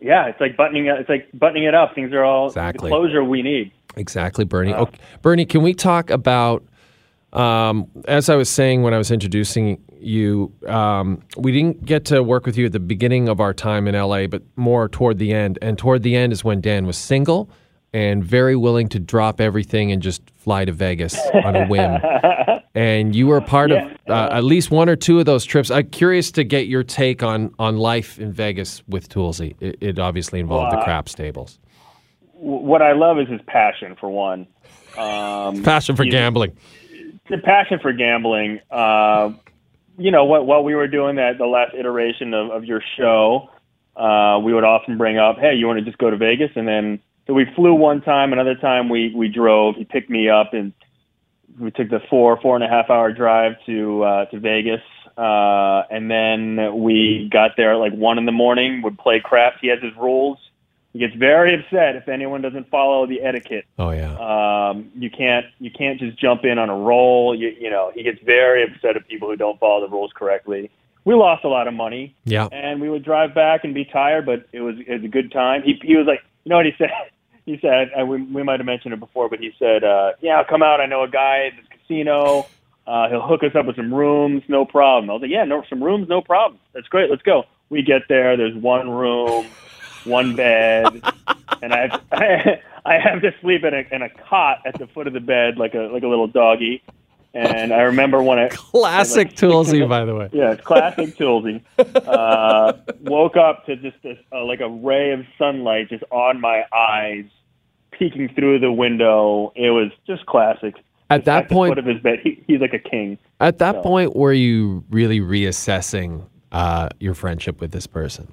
yeah, 0.00 0.26
it's 0.26 0.40
like 0.40 0.56
buttoning 0.56 0.86
it. 0.86 0.98
It's 0.98 1.08
like 1.08 1.28
buttoning 1.32 1.64
it 1.64 1.74
up. 1.74 1.94
Things 1.94 2.12
are 2.12 2.24
all 2.24 2.46
Exactly. 2.48 2.90
the 2.90 2.96
closure 2.96 3.22
we 3.22 3.42
need. 3.42 3.70
Exactly, 3.96 4.44
Bernie. 4.44 4.74
okay. 4.74 4.98
Bernie, 5.22 5.46
can 5.46 5.62
we 5.62 5.74
talk 5.74 6.10
about, 6.10 6.64
um, 7.32 7.88
as 8.06 8.28
I 8.28 8.34
was 8.36 8.48
saying 8.48 8.82
when 8.82 8.94
I 8.94 8.98
was 8.98 9.10
introducing 9.10 9.80
you, 10.00 10.52
um, 10.66 11.22
we 11.36 11.52
didn't 11.52 11.84
get 11.84 12.04
to 12.06 12.22
work 12.22 12.46
with 12.46 12.56
you 12.56 12.66
at 12.66 12.72
the 12.72 12.80
beginning 12.80 13.28
of 13.28 13.40
our 13.40 13.52
time 13.54 13.86
in 13.88 13.94
LA, 13.94 14.26
but 14.26 14.42
more 14.56 14.88
toward 14.88 15.18
the 15.18 15.32
end. 15.32 15.58
And 15.62 15.78
toward 15.78 16.02
the 16.02 16.16
end 16.16 16.32
is 16.32 16.42
when 16.44 16.60
Dan 16.60 16.86
was 16.86 16.96
single 16.98 17.50
and 17.92 18.22
very 18.24 18.54
willing 18.56 18.88
to 18.88 18.98
drop 19.00 19.40
everything 19.40 19.90
and 19.90 20.00
just 20.00 20.22
fly 20.36 20.64
to 20.64 20.72
Vegas 20.72 21.18
on 21.44 21.56
a 21.56 21.66
whim. 21.66 21.98
and 22.74 23.14
you 23.16 23.26
were 23.26 23.40
part 23.40 23.72
of 23.72 23.78
uh, 24.08 24.28
at 24.30 24.44
least 24.44 24.70
one 24.70 24.88
or 24.88 24.94
two 24.96 25.18
of 25.18 25.26
those 25.26 25.44
trips. 25.44 25.70
I'm 25.70 25.88
curious 25.90 26.30
to 26.32 26.44
get 26.44 26.66
your 26.68 26.84
take 26.84 27.22
on, 27.22 27.52
on 27.58 27.76
life 27.78 28.18
in 28.20 28.32
Vegas 28.32 28.82
with 28.88 29.08
Toolsy. 29.08 29.56
It, 29.60 29.76
it 29.80 29.98
obviously 29.98 30.38
involved 30.40 30.72
the 30.72 30.76
Wow. 30.76 30.84
craps 30.84 31.14
tables. 31.14 31.58
What 32.34 32.80
I 32.80 32.92
love 32.92 33.18
is 33.18 33.28
his 33.28 33.40
passion 33.46 33.96
for 34.00 34.08
one. 34.08 34.46
Um, 34.96 35.62
Passion 35.64 35.94
for 35.96 36.04
gambling. 36.04 36.56
the 37.28 37.38
passion 37.38 37.78
for 37.80 37.92
gambling. 37.92 38.60
Uh, 38.70 39.32
you 40.00 40.10
know, 40.10 40.24
what 40.24 40.46
while 40.46 40.64
we 40.64 40.74
were 40.74 40.88
doing 40.88 41.16
that, 41.16 41.38
the 41.38 41.46
last 41.46 41.74
iteration 41.78 42.32
of, 42.32 42.50
of 42.50 42.64
your 42.64 42.82
show, 42.96 43.50
uh, 43.96 44.38
we 44.42 44.54
would 44.54 44.64
often 44.64 44.96
bring 44.96 45.18
up, 45.18 45.36
"Hey, 45.38 45.54
you 45.54 45.66
want 45.66 45.78
to 45.78 45.84
just 45.84 45.98
go 45.98 46.10
to 46.10 46.16
Vegas?" 46.16 46.50
And 46.56 46.66
then 46.66 47.00
so 47.26 47.34
we 47.34 47.46
flew 47.54 47.74
one 47.74 48.00
time. 48.00 48.32
Another 48.32 48.54
time 48.54 48.88
we 48.88 49.12
we 49.14 49.28
drove. 49.28 49.76
He 49.76 49.84
picked 49.84 50.10
me 50.10 50.28
up, 50.28 50.54
and 50.54 50.72
we 51.58 51.70
took 51.70 51.90
the 51.90 52.00
four 52.08 52.40
four 52.40 52.56
and 52.56 52.64
a 52.64 52.68
half 52.68 52.88
hour 52.88 53.12
drive 53.12 53.52
to 53.66 54.02
uh, 54.02 54.24
to 54.26 54.40
Vegas. 54.40 54.80
Uh, 55.16 55.82
and 55.90 56.10
then 56.10 56.80
we 56.82 57.28
got 57.30 57.52
there 57.56 57.74
at 57.74 57.78
like 57.78 57.92
one 57.92 58.16
in 58.16 58.24
the 58.24 58.32
morning. 58.32 58.80
Would 58.82 58.98
play 58.98 59.20
craps. 59.22 59.58
He 59.60 59.68
has 59.68 59.82
his 59.82 59.92
rules. 59.96 60.38
He 60.92 60.98
gets 60.98 61.14
very 61.14 61.54
upset 61.54 61.94
if 61.96 62.08
anyone 62.08 62.42
doesn't 62.42 62.68
follow 62.68 63.06
the 63.06 63.22
etiquette. 63.22 63.64
Oh, 63.78 63.90
yeah. 63.90 64.10
Um, 64.70 64.90
you 64.96 65.08
can't 65.10 65.46
you 65.60 65.70
can't 65.70 66.00
just 66.00 66.18
jump 66.18 66.44
in 66.44 66.58
on 66.58 66.68
a 66.68 66.76
roll. 66.76 67.34
You, 67.34 67.54
you 67.58 67.70
know, 67.70 67.92
he 67.94 68.02
gets 68.02 68.18
very 68.24 68.64
upset 68.64 68.96
at 68.96 69.06
people 69.08 69.28
who 69.28 69.36
don't 69.36 69.58
follow 69.60 69.80
the 69.86 69.88
rules 69.92 70.10
correctly. 70.14 70.70
We 71.04 71.14
lost 71.14 71.44
a 71.44 71.48
lot 71.48 71.66
of 71.68 71.74
money, 71.74 72.14
Yeah. 72.24 72.46
and 72.52 72.80
we 72.80 72.90
would 72.90 73.04
drive 73.04 73.34
back 73.34 73.64
and 73.64 73.72
be 73.72 73.84
tired, 73.86 74.26
but 74.26 74.46
it 74.52 74.60
was 74.60 74.76
it 74.86 74.90
was 74.92 75.04
a 75.04 75.08
good 75.08 75.30
time. 75.32 75.62
He 75.62 75.78
he 75.82 75.96
was 75.96 76.06
like, 76.06 76.22
you 76.44 76.50
know 76.50 76.56
what 76.56 76.66
he 76.66 76.72
said? 76.78 76.90
He 77.46 77.58
said, 77.62 77.90
and 77.96 78.08
we 78.08 78.22
we 78.22 78.42
might 78.42 78.58
have 78.58 78.66
mentioned 78.66 78.92
it 78.92 79.00
before, 79.00 79.28
but 79.28 79.38
he 79.38 79.52
said, 79.58 79.84
uh, 79.84 80.12
yeah, 80.20 80.38
I'll 80.38 80.44
come 80.44 80.62
out. 80.62 80.80
I 80.80 80.86
know 80.86 81.04
a 81.04 81.08
guy 81.08 81.46
at 81.46 81.52
this 81.56 81.66
casino. 81.80 82.46
Uh, 82.86 83.08
he'll 83.08 83.22
hook 83.26 83.44
us 83.44 83.54
up 83.54 83.66
with 83.66 83.76
some 83.76 83.94
rooms, 83.94 84.42
no 84.48 84.64
problem. 84.64 85.08
I 85.08 85.12
was 85.12 85.22
like, 85.22 85.30
yeah, 85.30 85.44
no, 85.44 85.62
some 85.70 85.82
rooms, 85.82 86.08
no 86.08 86.20
problem. 86.20 86.58
That's 86.72 86.88
great. 86.88 87.08
Let's 87.08 87.22
go. 87.22 87.44
We 87.68 87.82
get 87.82 88.02
there. 88.08 88.36
There's 88.36 88.54
one 88.56 88.90
room, 88.90 89.46
one 90.04 90.36
bed, 90.36 91.02
and 91.62 91.72
I 91.72 91.88
have, 91.88 92.02
I 92.84 92.98
have 92.98 93.22
to 93.22 93.34
sleep 93.40 93.64
in 93.64 93.74
a 93.74 93.84
in 93.94 94.02
a 94.02 94.08
cot 94.08 94.58
at 94.66 94.78
the 94.78 94.86
foot 94.88 95.06
of 95.06 95.12
the 95.12 95.20
bed 95.20 95.58
like 95.58 95.74
a 95.74 95.90
like 95.92 96.02
a 96.02 96.08
little 96.08 96.26
doggy. 96.26 96.82
And 97.32 97.72
I 97.72 97.82
remember 97.82 98.20
when 98.22 98.40
I 98.40 98.48
Classic 98.48 99.28
like, 99.28 99.36
Toolsy, 99.36 99.88
by 99.88 100.04
the 100.04 100.16
way. 100.16 100.28
yeah, 100.32 100.50
it's 100.50 100.62
classic 100.62 101.16
Toolsy. 101.16 101.62
Uh, 101.78 102.72
woke 103.02 103.36
up 103.36 103.66
to 103.66 103.76
just 103.76 104.02
this, 104.02 104.18
uh, 104.32 104.44
like 104.44 104.60
a 104.60 104.68
ray 104.68 105.12
of 105.12 105.24
sunlight 105.38 105.90
just 105.90 106.02
on 106.10 106.40
my 106.40 106.64
eyes, 106.72 107.26
peeking 107.92 108.30
through 108.34 108.58
the 108.58 108.72
window. 108.72 109.52
It 109.54 109.70
was 109.70 109.92
just 110.08 110.26
classic. 110.26 110.74
At 111.08 111.24
that 111.26 111.44
At 111.44 111.48
the 111.48 111.54
point, 111.54 111.70
foot 111.70 111.78
of 111.78 111.86
his 111.86 112.02
bed, 112.02 112.18
he, 112.22 112.42
he's 112.48 112.60
like 112.60 112.74
a 112.74 112.78
king. 112.80 113.16
at 113.38 113.58
that 113.58 113.76
so. 113.76 113.82
point, 113.82 114.16
were 114.16 114.32
you 114.32 114.84
really 114.90 115.20
reassessing 115.20 116.24
uh, 116.50 116.88
your 116.98 117.14
friendship 117.14 117.60
with 117.60 117.70
this 117.70 117.86
person? 117.86 118.32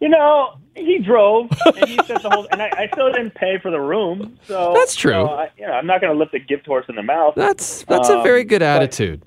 You 0.00 0.08
know, 0.08 0.58
he 0.74 0.98
drove 0.98 1.50
and 1.66 1.88
he 1.88 1.96
said 2.06 2.22
the 2.22 2.30
whole, 2.30 2.46
and 2.50 2.62
I, 2.62 2.70
I 2.76 2.88
still 2.92 3.12
didn't 3.12 3.34
pay 3.34 3.58
for 3.58 3.70
the 3.70 3.80
room. 3.80 4.38
So 4.46 4.72
That's 4.74 4.94
true. 4.94 5.12
You 5.12 5.24
know, 5.24 5.32
I, 5.34 5.50
you 5.58 5.66
know, 5.66 5.72
I'm 5.72 5.86
not 5.86 6.00
going 6.00 6.12
to 6.12 6.18
lift 6.18 6.32
a 6.34 6.38
gift 6.38 6.66
horse 6.66 6.86
in 6.88 6.94
the 6.96 7.02
mouth. 7.02 7.34
That's 7.36 7.82
that's 7.84 8.08
a 8.08 8.16
Um, 8.18 8.22
very 8.22 8.44
good 8.44 8.62
attitude. 8.62 9.22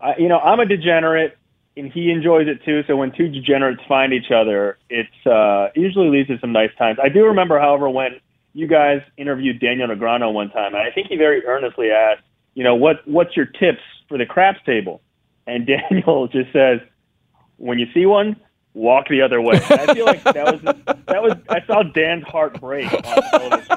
I, 0.00 0.16
you 0.16 0.28
know, 0.28 0.38
I'm 0.38 0.60
a 0.60 0.66
degenerate, 0.66 1.36
and 1.76 1.92
he 1.92 2.10
enjoys 2.10 2.46
it 2.46 2.64
too. 2.64 2.82
So 2.86 2.96
when 2.96 3.10
two 3.12 3.28
degenerates 3.28 3.82
find 3.88 4.12
each 4.12 4.30
other, 4.30 4.78
it's 4.88 5.26
uh, 5.26 5.68
usually 5.74 6.08
leads 6.08 6.28
to 6.28 6.38
some 6.38 6.52
nice 6.52 6.70
times. 6.78 6.98
I 7.02 7.08
do 7.08 7.24
remember, 7.24 7.58
however, 7.58 7.88
when 7.90 8.20
you 8.54 8.66
guys 8.68 9.02
interviewed 9.16 9.60
Daniel 9.60 9.88
Negreanu 9.88 10.32
one 10.32 10.50
time, 10.50 10.74
and 10.74 10.82
I 10.82 10.90
think 10.92 11.08
he 11.08 11.16
very 11.16 11.44
earnestly 11.46 11.90
asked, 11.90 12.22
you 12.54 12.62
know, 12.64 12.74
what 12.76 13.06
what's 13.08 13.36
your 13.36 13.46
tips 13.46 13.82
for 14.08 14.18
the 14.18 14.26
craps 14.26 14.60
table? 14.64 15.02
And 15.46 15.66
Daniel 15.90 16.28
just 16.28 16.52
says, 16.52 16.80
when 17.56 17.78
you 17.78 17.86
see 17.92 18.06
one, 18.06 18.36
walk 18.74 19.08
the 19.08 19.22
other 19.22 19.40
way. 19.40 19.60
And 19.70 19.80
I 19.80 19.94
feel 19.94 20.06
like 20.06 20.22
that 20.24 20.44
was 20.44 20.62
that 20.62 21.22
was 21.22 21.34
I 21.48 21.64
saw 21.66 21.82
Dan's 21.82 22.24
heart 22.24 22.60
break 22.60 22.92
on 22.92 23.02
television. 23.02 23.70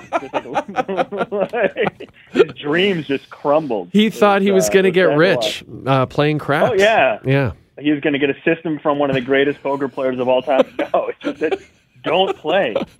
Like, 1.31 2.11
his 2.31 2.53
dreams 2.55 3.07
just 3.07 3.29
crumbled. 3.29 3.89
He 3.91 4.09
thought 4.09 4.41
he 4.41 4.51
was 4.51 4.69
uh, 4.69 4.73
going 4.73 4.85
to 4.85 4.91
get 4.91 5.15
rich 5.15 5.63
uh, 5.85 6.05
playing 6.05 6.39
craps. 6.39 6.71
Oh 6.71 6.75
yeah, 6.75 7.19
yeah. 7.25 7.51
he 7.79 7.91
was 7.91 8.01
going 8.01 8.13
to 8.13 8.19
get 8.19 8.29
a 8.29 8.41
system 8.43 8.79
from 8.79 8.99
one 8.99 9.09
of 9.09 9.15
the 9.15 9.21
greatest 9.21 9.61
poker 9.61 9.87
players 9.87 10.19
of 10.19 10.27
all 10.27 10.41
time. 10.41 10.65
No, 10.93 11.07
it's 11.07 11.19
just 11.19 11.39
that 11.39 11.59
don't 12.03 12.35
play. 12.37 12.75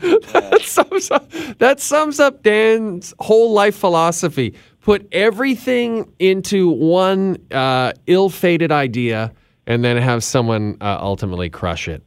that, 0.00 0.60
sums 0.62 1.10
up, 1.10 1.30
that 1.58 1.80
sums 1.80 2.20
up 2.20 2.42
Dan's 2.42 3.14
whole 3.18 3.52
life 3.52 3.76
philosophy. 3.76 4.54
Put 4.80 5.08
everything 5.12 6.12
into 6.18 6.68
one 6.68 7.38
uh, 7.50 7.92
ill-fated 8.06 8.70
idea, 8.70 9.32
and 9.66 9.84
then 9.84 9.96
have 9.96 10.22
someone 10.24 10.76
uh, 10.80 10.98
ultimately 11.00 11.48
crush 11.50 11.88
it 11.88 12.02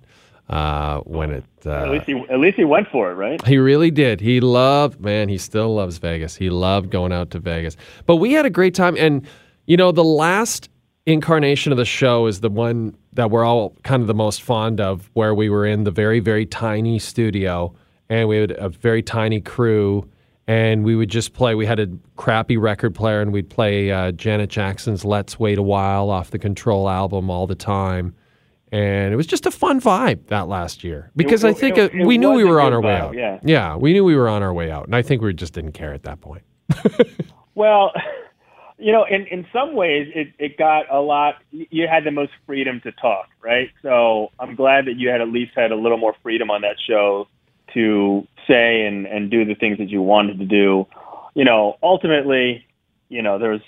uh, 0.50 1.00
when 1.02 1.32
it. 1.32 1.44
At 1.66 1.88
Uh, 1.88 1.92
least 1.92 2.06
he 2.06 2.14
at 2.30 2.40
least 2.40 2.56
he 2.58 2.64
went 2.64 2.88
for 2.90 3.12
it, 3.12 3.16
right? 3.16 3.46
he 3.46 3.58
really 3.58 3.92
did. 3.92 4.22
He 4.22 4.40
loved, 4.40 5.02
man, 5.02 5.28
he 5.28 5.38
still 5.38 5.76
loves 5.76 5.98
Vegas. 5.98 6.36
He 6.36 6.50
loved 6.50 6.90
going 6.92 7.12
out 7.12 7.32
to 7.32 7.40
Vegas. 7.40 7.76
But 8.06 8.18
we 8.18 8.32
had 8.34 8.46
a 8.46 8.50
great 8.50 8.74
time. 8.74 8.96
And, 8.98 9.28
you 9.66 9.76
know, 9.76 9.92
the 9.92 10.04
last 10.04 10.70
incarnation 11.06 11.72
of 11.74 11.78
the 11.78 11.86
show 11.86 12.26
is 12.28 12.40
the 12.42 12.50
one 12.50 12.96
that 13.14 13.32
we're 13.32 13.44
all 13.44 13.76
kind 13.84 14.02
of 14.02 14.08
the 14.08 14.14
most 14.14 14.42
fond 14.42 14.80
of, 14.80 15.10
where 15.14 15.34
we 15.36 15.50
were 15.50 15.66
in 15.66 15.84
the 15.84 15.92
very, 15.92 16.20
very 16.22 16.46
tiny 16.46 17.00
studio 17.00 17.74
and 18.10 18.30
we 18.30 18.38
had 18.38 18.52
a 18.52 18.70
very 18.70 19.02
tiny 19.02 19.42
crew. 19.42 20.08
And 20.48 20.86
we 20.86 20.96
would 20.96 21.10
just 21.10 21.34
play. 21.34 21.56
We 21.56 21.66
had 21.66 21.80
a 21.80 21.88
crappy 22.16 22.56
record 22.56 22.96
player, 22.96 23.22
and 23.22 23.34
we'd 23.34 23.50
play 23.50 23.92
uh, 23.92 24.12
Janet 24.14 24.50
Jackson's 24.50 25.04
"Let's 25.04 25.38
Wait 25.38 25.58
a 25.58 25.62
While" 25.62 26.10
off 26.10 26.32
the 26.32 26.40
Control 26.40 26.88
album 26.90 27.30
all 27.30 27.48
the 27.48 27.56
time. 27.56 28.16
And 28.72 29.14
it 29.14 29.18
was 29.18 29.28
just 29.28 29.46
a 29.46 29.52
fun 29.52 29.80
vibe 29.82 30.28
that 30.28 30.48
last 30.50 30.84
year 30.84 31.10
because 31.16 31.44
I 31.46 31.54
think 31.54 31.78
it- 31.78 31.94
it 31.94 32.06
we 32.06 32.18
knew 32.18 32.32
we 32.34 32.44
were 32.44 32.60
on 32.62 32.74
our 32.74 32.82
way 32.82 32.96
out. 32.96 33.14
yeah. 33.16 33.40
yeah, 33.44 33.76
we 33.78 33.94
knew 33.94 34.04
we 34.04 34.16
were 34.16 34.28
on 34.30 34.42
our 34.44 34.54
way 34.54 34.70
out, 34.72 34.86
and 34.88 34.96
I 34.96 35.02
think 35.02 35.22
we 35.22 35.34
just 35.34 35.54
didn't 35.54 35.72
care 35.74 35.94
at 35.94 36.04
that 36.04 36.22
point. 36.22 36.44
Well, 37.56 37.92
you 38.78 38.92
know, 38.92 39.04
in 39.10 39.26
in 39.28 39.48
some 39.52 39.74
ways, 39.74 40.08
it 40.14 40.28
it 40.38 40.58
got 40.58 40.86
a 40.92 41.00
lot. 41.02 41.36
You 41.52 41.88
had 41.88 42.04
the 42.04 42.12
most 42.12 42.32
freedom 42.46 42.80
to 42.82 42.92
talk, 42.92 43.30
right? 43.42 43.70
So 43.82 44.30
I'm 44.40 44.54
glad 44.54 44.86
that 44.86 44.98
you 44.98 45.10
had 45.10 45.22
at 45.22 45.30
least 45.30 45.54
had 45.56 45.72
a 45.72 45.76
little 45.76 45.98
more 45.98 46.14
freedom 46.22 46.52
on 46.52 46.62
that 46.62 46.76
show 46.88 47.28
to 47.74 48.28
say 48.48 48.86
and 48.86 49.06
and 49.06 49.30
do 49.30 49.46
the 49.46 49.56
things 49.56 49.78
that 49.78 49.90
you 49.90 50.02
wanted 50.02 50.40
to 50.40 50.46
do. 50.46 50.88
You 51.34 51.46
know, 51.46 51.78
ultimately, 51.82 52.66
you 53.10 53.22
know, 53.22 53.40
there's. 53.40 53.62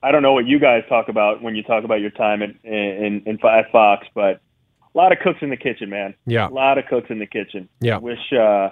I 0.00 0.12
don't 0.12 0.22
know 0.22 0.32
what 0.32 0.46
you 0.46 0.60
guys 0.60 0.84
talk 0.88 1.08
about 1.08 1.42
when 1.42 1.56
you 1.56 1.64
talk 1.64 1.82
about 1.82 2.00
your 2.00 2.10
time 2.10 2.42
in 2.42 2.58
in, 2.62 3.22
in 3.26 3.38
at 3.44 3.72
Fox, 3.72 4.06
but 4.14 4.40
a 4.94 4.98
lot 4.98 5.12
of 5.12 5.18
cooks 5.18 5.38
in 5.42 5.50
the 5.50 5.56
kitchen, 5.56 5.90
man. 5.90 6.14
Yeah. 6.26 6.48
a 6.48 6.50
lot 6.50 6.78
of 6.78 6.86
cooks 6.86 7.10
in 7.10 7.18
the 7.18 7.26
kitchen. 7.26 7.68
Yeah. 7.80 7.98
wish 7.98 8.32
uh, 8.32 8.70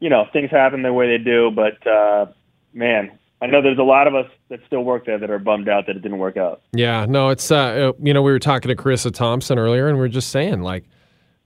you 0.00 0.10
know 0.10 0.26
things 0.32 0.50
happen 0.50 0.82
the 0.82 0.92
way 0.92 1.16
they 1.16 1.22
do, 1.22 1.50
but 1.50 1.86
uh, 1.86 2.26
man, 2.72 3.18
I 3.40 3.46
know 3.46 3.62
there's 3.62 3.78
a 3.78 3.82
lot 3.82 4.06
of 4.06 4.14
us 4.14 4.30
that 4.48 4.60
still 4.66 4.82
work 4.82 5.06
there 5.06 5.18
that 5.18 5.30
are 5.30 5.38
bummed 5.38 5.68
out 5.68 5.86
that 5.86 5.96
it 5.96 6.02
didn't 6.02 6.18
work 6.18 6.36
out. 6.36 6.62
Yeah, 6.72 7.06
no, 7.06 7.28
it's 7.28 7.50
uh, 7.50 7.92
you 8.02 8.14
know 8.14 8.22
we 8.22 8.32
were 8.32 8.38
talking 8.38 8.68
to 8.68 8.76
Charissa 8.76 9.12
Thompson 9.12 9.58
earlier, 9.58 9.88
and 9.88 9.98
we 9.98 10.04
are 10.04 10.08
just 10.08 10.30
saying 10.30 10.62
like 10.62 10.84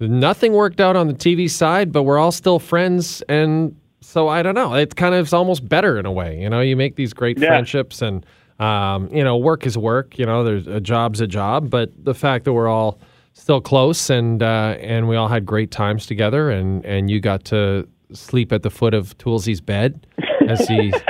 nothing 0.08 0.52
worked 0.52 0.80
out 0.80 0.96
on 0.96 1.06
the 1.08 1.14
TV 1.14 1.48
side, 1.50 1.92
but 1.92 2.04
we're 2.04 2.18
all 2.18 2.32
still 2.32 2.58
friends, 2.58 3.22
and 3.28 3.76
so 4.00 4.28
I 4.28 4.42
don't 4.42 4.54
know. 4.54 4.74
It 4.74 4.96
kind 4.96 5.14
of 5.14 5.26
is 5.26 5.32
almost 5.32 5.68
better 5.68 5.98
in 5.98 6.06
a 6.06 6.12
way. 6.12 6.40
You 6.40 6.48
know, 6.48 6.60
you 6.60 6.76
make 6.76 6.96
these 6.96 7.12
great 7.12 7.38
Yeah. 7.38 7.48
friendships, 7.48 8.00
and 8.02 8.24
um, 8.58 9.08
you 9.12 9.24
know, 9.24 9.36
work 9.36 9.66
is 9.66 9.76
work. 9.78 10.18
You 10.18 10.26
know, 10.26 10.44
there's 10.44 10.66
a 10.66 10.80
job's 10.80 11.20
a 11.20 11.26
job, 11.26 11.70
but 11.70 11.90
the 12.04 12.14
fact 12.14 12.44
that 12.44 12.52
we're 12.52 12.68
all 12.68 12.98
still 13.32 13.60
close 13.60 14.10
and 14.10 14.42
uh, 14.42 14.76
and 14.80 15.08
we 15.08 15.16
all 15.16 15.28
had 15.28 15.44
great 15.46 15.70
times 15.70 16.06
together, 16.06 16.50
and 16.50 16.84
and 16.84 17.10
you 17.10 17.20
got 17.20 17.44
to 17.46 17.86
sleep 18.12 18.52
at 18.52 18.62
the 18.62 18.70
foot 18.70 18.92
of 18.94 19.16
Toolsy's 19.18 19.60
bed 19.60 20.06
as 20.48 20.66
he. 20.66 20.92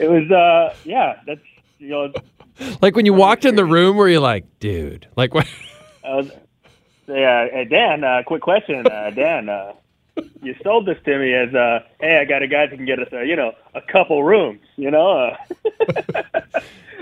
It 0.00 0.10
was, 0.10 0.28
uh, 0.30 0.74
yeah, 0.84 1.20
that's 1.26 1.40
you 1.78 1.88
know, 1.90 2.12
Like 2.82 2.96
when 2.96 3.06
you 3.06 3.14
walked 3.14 3.44
in 3.44 3.54
the 3.54 3.64
room, 3.64 3.96
were 3.96 4.08
you 4.08 4.20
like, 4.20 4.44
dude? 4.58 5.06
Like 5.16 5.32
what? 5.34 5.46
Was, 6.04 6.30
yeah, 7.08 7.64
Dan, 7.64 8.04
uh, 8.04 8.22
quick 8.26 8.42
question, 8.42 8.86
uh, 8.86 9.10
Dan. 9.14 9.48
Uh, 9.48 9.72
you 10.42 10.54
sold 10.62 10.86
this 10.86 10.98
to 11.04 11.18
me 11.18 11.34
as, 11.34 11.52
uh, 11.54 11.80
hey, 12.00 12.18
I 12.20 12.24
got 12.24 12.42
a 12.42 12.46
guy 12.46 12.66
that 12.66 12.76
can 12.76 12.86
get 12.86 13.00
us, 13.00 13.08
uh, 13.12 13.20
you 13.22 13.34
know, 13.36 13.52
a 13.74 13.80
couple 13.80 14.22
rooms. 14.22 14.60
You 14.76 14.90
know, 14.90 15.10
uh, 15.10 15.36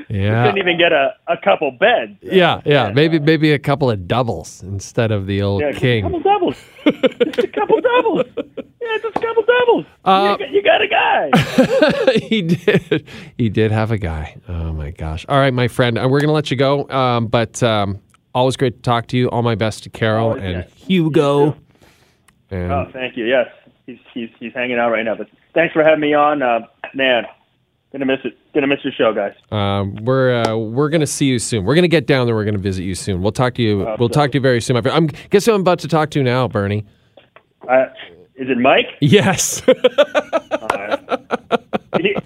Yeah. 0.09 0.45
couldn't 0.45 0.59
even 0.59 0.79
get 0.79 0.93
a, 0.93 1.15
a 1.27 1.37
couple 1.39 1.71
beds. 1.71 2.19
Yeah, 2.23 2.61
yeah, 2.67 2.91
maybe 2.91 3.19
maybe 3.19 3.53
a 3.53 3.59
couple 3.59 3.91
of 3.91 4.07
doubles 4.07 4.63
instead 4.63 5.11
of 5.11 5.27
the 5.27 5.41
old 5.43 5.63
Yeah, 5.63 5.71
just 5.71 5.79
a 5.79 5.87
king. 5.87 6.03
couple 6.03 6.21
doubles. 6.21 6.57
just 6.85 7.39
a 7.39 7.49
couple 7.49 7.81
doubles. 7.81 8.27
Yeah, 8.37 8.99
just 9.03 9.17
a 9.17 9.21
couple 9.21 9.43
doubles. 9.45 9.87
Uh, 10.05 10.37
you, 10.39 10.47
got, 10.47 10.53
you 10.55 10.63
got 10.63 10.83
a 10.83 10.89
guy. 10.89 12.19
he 12.19 12.43
did. 12.43 13.07
He 13.39 13.49
did 13.49 13.71
have 13.73 13.91
a 13.91 13.97
guy. 13.99 14.37
Oh 14.49 14.73
my 14.73 14.91
gosh! 14.91 15.25
All 15.31 15.39
right, 15.39 15.55
my 15.55 15.69
friend, 15.69 15.99
uh, 15.99 16.07
we're 16.11 16.21
gonna 16.21 16.33
let 16.33 16.51
you 16.51 16.57
go. 16.59 16.87
Um, 16.91 17.29
but 17.29 17.63
um, 17.63 17.99
always 18.35 18.57
great 18.57 18.77
to 18.77 18.83
talk 18.83 19.07
to 19.09 19.17
you. 19.17 19.29
All 19.31 19.43
my 19.43 19.55
best 19.55 19.83
to 19.85 19.91
Carol 19.91 20.29
Always, 20.31 20.43
and 20.43 20.53
yeah. 20.69 20.87
Hugo. 20.87 21.57
And 22.51 22.73
Oh, 22.73 22.87
thank 22.93 23.17
you. 23.17 23.25
Yes, 23.27 23.47
he's 23.87 23.99
he's 24.13 24.29
he's 24.39 24.53
hanging 24.55 24.79
out 24.79 24.91
right 24.91 25.05
now. 25.05 25.15
But 25.15 25.29
thanks 25.55 25.73
for 25.73 25.83
having 25.83 26.01
me 26.01 26.15
on, 26.15 26.43
uh, 26.43 26.61
man. 26.95 27.25
Gonna 27.93 28.07
miss 28.07 28.21
it. 28.25 28.37
Gonna 28.55 28.67
miss 28.67 28.79
your 28.85 28.93
show, 28.95 29.13
guys. 29.15 29.35
um, 29.51 29.97
we're 30.05 30.43
uh, 30.43 30.57
we're 30.57 30.89
gonna 30.89 31.07
see 31.07 31.27
you 31.27 31.39
soon. 31.39 31.65
We're 31.65 31.75
gonna 31.75 31.89
get 31.89 32.07
down 32.07 32.27
there. 32.27 32.35
We're 32.35 32.45
gonna 32.47 32.57
visit 32.59 32.85
you 32.85 32.95
soon. 32.95 33.21
We'll 33.23 33.33
talk 33.33 33.55
to 33.57 33.63
you. 33.63 33.87
we'll 33.99 34.09
talk 34.09 34.33
to 34.33 34.39
you 34.39 34.43
very 34.43 34.61
soon. 34.63 34.77
I'm 34.87 35.09
guess 35.31 35.45
who 35.47 35.53
I'm 35.55 35.61
about 35.61 35.79
to 35.81 35.89
talk 35.89 36.11
to 36.11 36.23
now, 36.23 36.49
Bernie. 36.49 36.87
Uh, 37.69 37.85
is 38.35 38.49
it 38.49 38.59
Mike? 38.59 38.87
Yes. 39.01 39.63
He- 42.01 42.17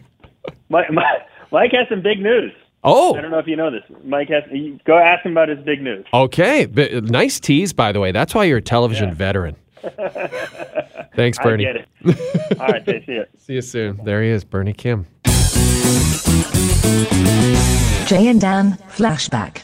Mike, 0.69 0.91
Mike? 0.93 1.05
Mike 1.53 1.73
has 1.73 1.89
some 1.89 2.01
big 2.03 2.21
news. 2.21 2.53
Oh. 2.87 3.15
I 3.15 3.19
oh. 3.19 3.23
don't 3.23 3.31
know 3.33 3.39
if 3.39 3.47
you 3.49 3.57
know 3.57 3.71
this. 3.71 3.83
Mike 4.05 4.29
has. 4.29 4.45
Go 4.85 4.97
ask 4.97 5.25
him 5.27 5.33
about 5.33 5.49
his 5.49 5.59
big 5.65 5.83
news. 5.83 6.07
Okay. 6.15 6.67
B- 6.67 7.01
nice 7.03 7.41
tease, 7.41 7.73
by 7.73 7.91
the 7.93 8.01
way. 8.01 8.13
That's 8.13 8.35
why 8.35 8.45
you're 8.45 8.59
a 8.59 8.63
television 8.63 9.09
Yeah. 9.09 9.15
veteran. 9.15 9.57
Thanks, 11.17 11.39
I 11.39 11.43
Bernie. 11.43 11.65
get 11.65 11.77
it. 11.77 11.89
All 12.61 12.69
right, 12.69 12.85
see 12.85 13.03
you. 13.09 13.25
See 13.39 13.55
you 13.55 13.63
soon. 13.63 14.01
There 14.05 14.23
he 14.23 14.31
is, 14.31 14.45
Bernie 14.45 14.73
Kim. 14.73 15.07
Jay 18.07 18.29
and 18.29 18.41
Dan 18.41 18.73
flashback. 18.97 19.63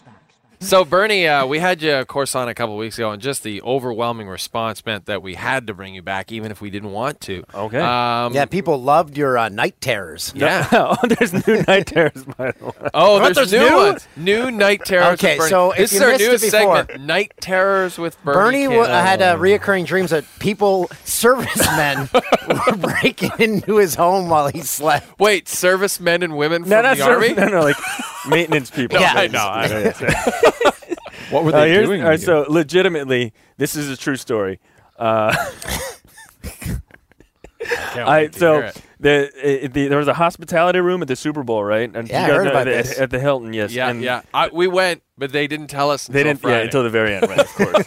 So, 0.63 0.85
Bernie, 0.85 1.27
uh, 1.27 1.45
we 1.47 1.59
had 1.59 1.83
you, 1.83 1.93
of 1.95 2.07
course, 2.07 2.35
on 2.35 2.49
a 2.49 2.55
couple 2.55 2.77
weeks 2.77 2.97
ago, 2.97 3.11
and 3.11 3.21
just 3.21 3.43
the 3.43 3.61
overwhelming 3.63 4.29
response 4.29 4.85
meant 4.87 5.07
that 5.07 5.21
we 5.23 5.35
had 5.35 5.67
to 5.67 5.75
bring 5.75 5.95
you 5.95 6.03
back, 6.03 6.31
even 6.31 6.51
if 6.51 6.61
we 6.61 6.71
didn't 6.71 6.93
want 6.93 7.21
to. 7.23 7.45
Okay. 7.53 7.81
Um, 7.81 8.33
Yeah, 8.33 8.45
people 8.47 8.81
loved 8.81 9.19
your 9.19 9.37
uh, 9.37 9.49
night 9.49 9.81
terrors. 9.81 10.33
Yeah. 10.37 10.69
oh, 10.73 10.97
there's 11.09 11.33
new 11.47 11.63
night 11.67 11.87
terrors, 11.87 12.25
by 12.39 12.53
the 12.53 12.65
way. 12.67 12.73
Oh, 12.95 13.15
What, 13.21 13.35
there's, 13.35 13.51
there's 13.51 13.63
new, 13.63 13.69
new? 13.71 13.77
ones. 13.77 14.09
New 14.17 14.51
night 14.51 14.85
terrors. 14.85 15.15
Okay, 15.15 15.37
Bernie. 15.37 15.51
so 15.51 15.73
if 15.73 15.79
this 15.79 15.93
you 15.93 15.99
is 15.99 16.03
our 16.03 16.09
missed 16.11 16.23
it 16.23 16.29
newest 16.29 16.51
segment, 16.51 17.01
Night 17.07 17.33
Terrors 17.41 17.99
with 17.99 18.23
Bernie. 18.23 18.67
Bernie 18.67 18.77
w- 18.77 18.85
had 18.85 19.21
uh, 19.21 19.37
reoccurring 19.37 19.85
dreams 19.87 20.11
that 20.11 20.25
people, 20.39 20.89
servicemen, 21.05 22.09
were 22.49 22.77
breaking 22.77 23.33
into 23.39 23.79
his 23.79 23.95
home 23.97 24.29
while 24.29 24.49
he 24.49 24.61
slept. 24.61 25.19
Wait, 25.19 25.49
servicemen 25.49 26.23
and 26.23 26.37
women 26.37 26.63
from 26.63 26.71
No, 26.71 26.83
not 26.83 26.97
the 26.97 27.03
army? 27.03 27.35
no, 27.35 27.47
no, 27.49 27.61
like 27.63 27.77
maintenance 28.29 28.71
people. 28.71 28.99
Yeah. 29.01 29.13
I 29.15 29.27
know. 29.29 29.47
I 29.49 29.67
know. 29.69 29.93
What 31.31 31.45
were 31.45 31.55
Uh, 31.55 31.61
they 31.63 31.71
here's- 31.71 31.87
doing? 31.87 32.03
all 32.03 32.09
right, 32.11 32.21
so 32.21 32.45
legitimately, 32.49 33.33
this 33.57 33.75
is 33.75 33.89
a 33.89 33.97
true 33.97 34.17
story. 34.17 34.61
Uh, 34.99 35.35
I, 37.71 38.23
wait 38.23 38.33
to 38.33 38.39
so 38.39 38.53
hear 38.55 38.63
it. 38.65 38.83
the, 39.01 39.71
the 39.73 39.89
there 39.89 39.99
was 39.99 40.09
a 40.09 40.15
hospitality 40.15 40.81
room 40.81 41.03
at 41.03 41.09
the 41.09 41.17
Super 41.17 41.43
Bowl, 41.43 41.63
right? 41.65 41.91
And 41.95 42.09
Yeah, 42.09 42.19
I 42.19 42.23
you 42.23 42.29
guys 42.29 42.37
heard 42.37 42.45
know 42.45 42.51
about 42.51 42.69
at, 42.69 42.85
the- 42.85 42.89
this. 42.91 42.99
at 42.99 43.11
the 43.11 43.19
Hilton. 43.21 43.53
Yes, 43.53 43.73
Yeah, 43.73 43.89
and 43.91 44.03
yeah. 44.03 44.23
I, 44.35 44.49
we 44.53 44.67
went, 44.67 45.03
but 45.19 45.33
they 45.33 45.47
didn't 45.47 45.69
tell 45.69 45.91
us. 45.91 46.07
They 46.07 46.21
until 46.29 46.35
didn't, 46.51 46.59
yeah, 46.59 46.65
until 46.65 46.83
the 46.83 46.91
very 46.91 47.15
end, 47.15 47.29
right? 47.29 47.39
Of 47.39 47.49
course. 47.55 47.87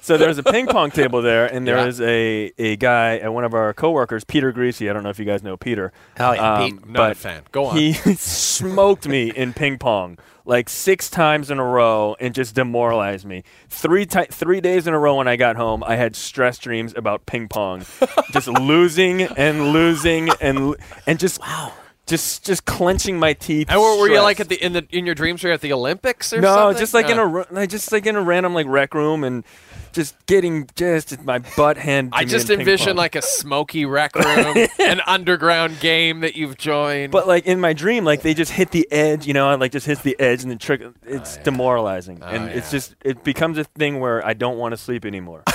so 0.02 0.16
there 0.16 0.28
was 0.28 0.38
a 0.38 0.42
ping 0.42 0.66
pong 0.66 0.90
table 0.90 1.22
there, 1.22 1.46
and 1.46 1.66
there 1.66 1.76
Yeah. 1.76 1.86
was 1.86 2.00
a 2.00 2.52
a 2.58 2.76
guy, 2.76 3.18
uh, 3.20 3.30
one 3.30 3.44
of 3.44 3.54
our 3.54 3.72
coworkers, 3.74 4.24
Peter 4.24 4.50
Greasy. 4.52 4.88
I 4.90 4.92
don't 4.92 5.02
know 5.02 5.10
if 5.10 5.18
you 5.18 5.24
guys 5.24 5.42
know 5.42 5.56
Peter. 5.56 5.92
Oh, 6.18 6.32
yeah, 6.32 6.54
Um, 6.54 6.70
Pete. 6.78 6.86
Not 6.86 6.94
but 6.96 7.12
a 7.12 7.14
fan. 7.14 7.42
Go 7.52 7.66
on. 7.66 7.76
He 7.76 7.92
smoked 8.16 9.06
me 9.06 9.30
in 9.30 9.52
ping 9.52 9.78
pong 9.78 10.18
like 10.44 10.68
six 10.68 11.08
times 11.10 11.50
in 11.50 11.58
a 11.58 11.64
row 11.64 12.16
and 12.20 12.34
just 12.34 12.54
demoralized 12.54 13.24
me. 13.24 13.44
Three 13.68 14.06
ti- 14.06 14.26
three 14.30 14.60
days 14.60 14.86
in 14.86 14.94
a 14.94 14.98
row 14.98 15.16
when 15.16 15.28
I 15.28 15.36
got 15.36 15.56
home, 15.56 15.82
I 15.84 15.96
had 15.96 16.16
stress 16.16 16.58
dreams 16.58 16.92
about 16.96 17.26
ping 17.26 17.48
pong, 17.48 17.84
just 18.32 18.48
losing 18.60 19.22
and 19.22 19.72
losing 19.72 20.30
and 20.40 20.76
and 21.06 21.18
just 21.18 21.40
wow. 21.40 21.72
Just, 22.12 22.44
just 22.44 22.66
clenching 22.66 23.18
my 23.18 23.32
teeth. 23.32 23.68
and 23.70 23.80
were, 23.80 23.98
were 23.98 24.08
you 24.08 24.20
like 24.20 24.38
at 24.38 24.50
the 24.50 24.62
in 24.62 24.74
the 24.74 24.86
in 24.90 25.06
your 25.06 25.14
dreams? 25.14 25.42
Were 25.42 25.48
you 25.48 25.54
at 25.54 25.62
the 25.62 25.72
Olympics 25.72 26.30
or 26.34 26.42
no, 26.42 26.54
something? 26.54 26.78
just 26.78 26.92
like 26.92 27.08
in 27.08 27.18
a 27.18 27.66
just 27.66 27.90
like 27.90 28.04
in 28.04 28.16
a 28.16 28.20
random 28.20 28.52
like 28.52 28.66
rec 28.66 28.92
room 28.92 29.24
and 29.24 29.44
just 29.92 30.14
getting 30.26 30.68
just 30.74 31.22
my 31.24 31.38
butt 31.56 31.78
handed. 31.78 32.12
to 32.12 32.18
I 32.18 32.24
just 32.24 32.50
envision 32.50 32.96
like 32.96 33.16
a 33.16 33.22
smoky 33.22 33.86
rec 33.86 34.14
room, 34.14 34.66
an 34.78 35.00
underground 35.06 35.80
game 35.80 36.20
that 36.20 36.36
you've 36.36 36.58
joined. 36.58 37.12
But 37.12 37.26
like 37.26 37.46
in 37.46 37.60
my 37.60 37.72
dream, 37.72 38.04
like 38.04 38.20
they 38.20 38.34
just 38.34 38.52
hit 38.52 38.72
the 38.72 38.86
edge, 38.92 39.26
you 39.26 39.32
know, 39.32 39.50
and 39.50 39.58
like 39.58 39.72
just 39.72 39.86
hits 39.86 40.02
the 40.02 40.18
edge 40.20 40.42
and 40.42 40.52
the 40.52 40.56
trick. 40.56 40.82
Oh, 40.84 40.92
It's 41.04 41.38
demoralizing, 41.38 42.18
oh, 42.22 42.26
and 42.26 42.50
it's 42.50 42.70
just 42.70 42.94
it 43.02 43.24
becomes 43.24 43.56
a 43.56 43.64
thing 43.64 44.00
where 44.00 44.22
I 44.26 44.34
don't 44.34 44.58
want 44.58 44.72
to 44.72 44.76
sleep 44.76 45.06
anymore. 45.06 45.44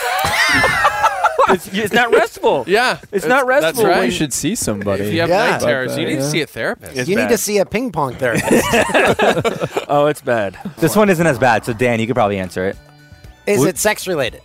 it's, 1.53 1.67
it's 1.73 1.93
not 1.93 2.11
restful. 2.11 2.63
yeah, 2.67 2.99
It's 3.11 3.25
not 3.25 3.45
restful. 3.47 3.61
That's 3.67 3.77
restful. 3.77 3.85
right. 3.89 4.05
You 4.05 4.11
should 4.11 4.33
see 4.33 4.55
somebody. 4.55 5.03
If 5.05 5.13
you 5.13 5.21
have 5.21 5.29
Yeah. 5.29 5.51
night 5.51 5.61
terrors, 5.61 5.93
About 5.93 6.01
you 6.01 6.07
that, 6.07 6.13
need 6.13 6.19
to 6.19 6.29
see 6.29 6.41
a 6.41 6.47
therapist. 6.47 6.95
It's 6.97 7.09
you 7.09 7.15
need 7.15 7.23
bad. 7.23 7.29
to 7.29 7.37
see 7.37 7.57
a 7.59 7.65
ping 7.65 7.91
pong 7.91 8.15
therapist. 8.19 8.65
Oh, 9.89 10.07
it's 10.07 10.21
bad. 10.21 10.57
This 10.77 10.95
one 10.95 11.09
isn't 11.09 11.25
as 11.25 11.39
bad, 11.39 11.63
so 11.65 11.73
Dan, 11.73 11.99
you 11.99 12.07
could 12.07 12.15
probably 12.15 12.39
answer 12.39 12.65
it. 12.67 12.77
Is 13.45 13.59
Would- 13.59 13.69
it 13.69 13.77
sex 13.77 14.07
related? 14.07 14.41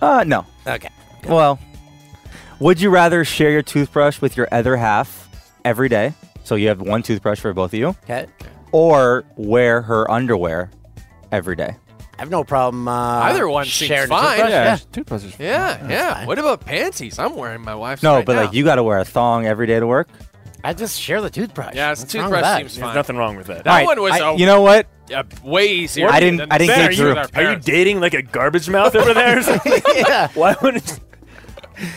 Uh, 0.00 0.22
no. 0.24 0.46
Okay. 0.66 0.90
Well, 1.28 1.58
would 2.60 2.80
you 2.80 2.90
rather 2.90 3.24
share 3.24 3.50
your 3.50 3.62
toothbrush 3.62 4.20
with 4.20 4.36
your 4.36 4.46
other 4.52 4.76
half 4.76 5.28
every 5.64 5.88
day? 5.88 6.12
So 6.44 6.54
you 6.54 6.68
have 6.68 6.80
one 6.80 7.02
toothbrush 7.02 7.40
for 7.40 7.52
both 7.52 7.72
of 7.72 7.78
you, 7.78 7.88
Okay. 8.04 8.26
or 8.72 9.24
wear 9.36 9.82
her 9.82 10.08
underwear 10.10 10.70
every 11.32 11.56
day? 11.56 11.74
I 12.18 12.22
have 12.22 12.30
no 12.30 12.42
problem. 12.42 12.88
Uh, 12.88 12.92
Either 13.20 13.48
one 13.48 13.64
seems 13.66 13.88
sharing 13.88 14.06
a 14.06 14.08
fine. 14.08 14.30
toothbrush. 14.38 14.50
Yeah, 14.50 14.64
Yeah. 14.64 14.78
toothbrushes. 14.92 15.34
Yeah, 15.38 15.88
yeah. 15.88 16.14
fine. 16.14 16.26
What 16.26 16.38
about 16.40 16.60
panties? 16.60 17.18
I'm 17.18 17.36
wearing 17.36 17.62
my 17.62 17.74
wife's. 17.76 18.02
No, 18.02 18.16
right 18.16 18.26
but 18.26 18.34
now. 18.34 18.42
like 18.42 18.52
you 18.54 18.64
got 18.64 18.74
to 18.76 18.82
wear 18.82 18.98
a 18.98 19.04
thong 19.04 19.46
every 19.46 19.66
day 19.68 19.78
to 19.78 19.86
work. 19.86 20.08
I 20.64 20.72
just 20.74 21.00
share 21.00 21.20
the 21.22 21.30
toothbrush. 21.30 21.76
Yeah, 21.76 21.90
What's 21.90 22.02
the 22.12 22.18
wrong 22.18 22.30
with 22.30 22.38
toothbrush 22.40 22.42
that? 22.42 22.58
seems 22.58 22.74
There's 22.74 22.84
fine. 22.86 22.94
nothing 22.96 23.16
wrong 23.16 23.36
with 23.36 23.46
that. 23.46 23.62
That 23.62 23.70
All 23.70 23.76
right, 23.76 23.86
one 23.86 24.00
was 24.00 24.12
I- 24.14 24.32
a- 24.32 24.36
you 24.36 24.46
know 24.46 24.60
what? 24.62 24.88
Yeah, 25.08 25.22
way 25.44 25.68
easier. 25.68 26.08
I 26.10 26.18
didn't- 26.18 26.38
than 26.38 26.50
I 26.52 26.58
didn't 26.58 26.68
the 26.70 26.74
think 26.74 26.92
sex 26.92 27.32
through. 27.32 27.42
Are 27.44 27.52
you 27.52 27.58
dating 27.60 28.00
like 28.00 28.14
a 28.14 28.22
garbage 28.22 28.68
mouth 28.68 28.96
over 28.96 29.14
there? 29.14 29.38
or 29.38 29.42
something? 29.42 29.80
yeah. 29.94 30.28
Why 30.34 30.56
would 30.60 30.76
it? 30.76 31.00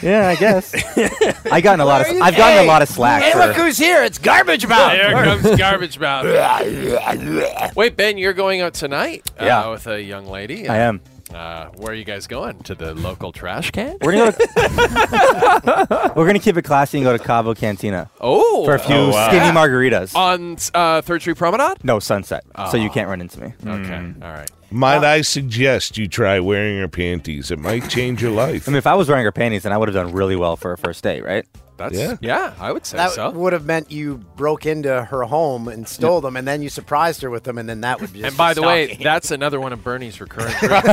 Yeah, 0.01 0.27
I 0.27 0.35
guess. 0.35 0.73
I 1.51 1.61
gotten 1.61 1.79
a 1.79 1.85
lot 1.85 2.01
of. 2.01 2.21
I've 2.21 2.35
gotten 2.37 2.63
a 2.63 2.67
lot 2.67 2.81
of 2.81 2.89
slack. 2.89 3.23
Hey, 3.23 3.31
for- 3.31 3.39
look 3.39 3.55
who's 3.55 3.77
here! 3.77 4.03
It's 4.03 4.17
Garbage 4.17 4.67
Mouth. 4.67 4.91
Here 4.93 5.11
comes 5.11 5.57
garbage 5.57 5.97
mouth. 5.99 6.25
Wait, 7.75 7.95
Ben, 7.97 8.17
you're 8.17 8.33
going 8.33 8.61
out 8.61 8.73
tonight 8.73 9.29
uh, 9.39 9.45
Yeah. 9.45 9.69
with 9.69 9.87
a 9.87 10.01
young 10.01 10.25
lady. 10.27 10.67
I 10.69 10.77
am. 10.77 11.01
Uh, 11.33 11.67
where 11.77 11.93
are 11.93 11.95
you 11.95 12.03
guys 12.03 12.27
going? 12.27 12.59
To 12.63 12.75
the 12.75 12.93
local 12.93 13.31
trash 13.31 13.71
can? 13.71 13.97
We're 14.01 14.11
gonna 14.11 14.31
go 14.33 14.37
to, 14.37 16.11
We're 16.15 16.25
gonna 16.27 16.39
keep 16.39 16.57
it 16.57 16.63
classy 16.63 16.97
and 16.97 17.05
go 17.05 17.15
to 17.17 17.23
Cabo 17.23 17.53
Cantina 17.53 18.09
Oh, 18.19 18.65
for 18.65 18.75
a 18.75 18.79
few 18.79 18.95
oh, 18.95 19.09
wow. 19.11 19.27
skinny 19.29 19.45
margaritas. 19.51 20.13
on 20.13 20.57
uh, 20.73 21.01
Third 21.01 21.21
Street 21.21 21.37
Promenade. 21.37 21.83
no 21.85 21.99
sunset, 21.99 22.43
so 22.69 22.75
you 22.77 22.89
Oh. 22.89 22.93
can't 22.93 23.07
run 23.07 23.21
into 23.21 23.39
me. 23.39 23.53
Okay, 23.65 24.13
all 24.21 24.31
right. 24.33 24.51
Might 24.73 25.03
I 25.03 25.21
suggest 25.21 25.97
you 25.97 26.07
try 26.07 26.39
wearing 26.39 26.77
her 26.79 26.87
panties? 26.87 27.51
It 27.51 27.59
might 27.59 27.89
change 27.89 28.21
your 28.21 28.31
life. 28.31 28.67
I 28.67 28.71
mean, 28.71 28.77
if 28.77 28.87
I 28.87 28.93
was 28.95 29.09
wearing 29.09 29.25
her 29.25 29.31
panties, 29.31 29.63
then 29.63 29.73
I 29.73 29.77
would 29.77 29.89
have 29.89 29.95
done 29.95 30.13
really 30.13 30.35
well 30.37 30.55
for 30.55 30.71
a 30.71 30.77
first 30.77 31.03
date, 31.03 31.23
right? 31.25 31.45
That's 31.75 31.97
Yeah. 31.97 32.15
yeah, 32.21 32.53
I 32.59 32.71
would 32.71 32.85
say 32.85 32.97
That 32.97 33.11
so. 33.11 33.31
would 33.31 33.53
have 33.53 33.65
meant 33.65 33.91
you 33.91 34.17
broke 34.37 34.65
into 34.67 35.03
her 35.05 35.23
home 35.23 35.67
and 35.67 35.87
stole 35.87 36.21
them, 36.21 36.37
and 36.37 36.47
then 36.47 36.61
you 36.61 36.69
surprised 36.69 37.21
her 37.23 37.29
with 37.29 37.43
them, 37.43 37.57
and 37.57 37.67
then 37.67 37.81
that 37.81 37.99
would 37.99 38.13
be. 38.13 38.23
And 38.23 38.37
by 38.37 38.53
the 38.53 38.61
way, 38.61 38.97
that's 39.01 39.31
another 39.31 39.59
one 39.59 39.73
of 39.73 39.83
Bernie's 39.83 40.21
recurring. 40.21 40.53
dreams. 40.59 40.83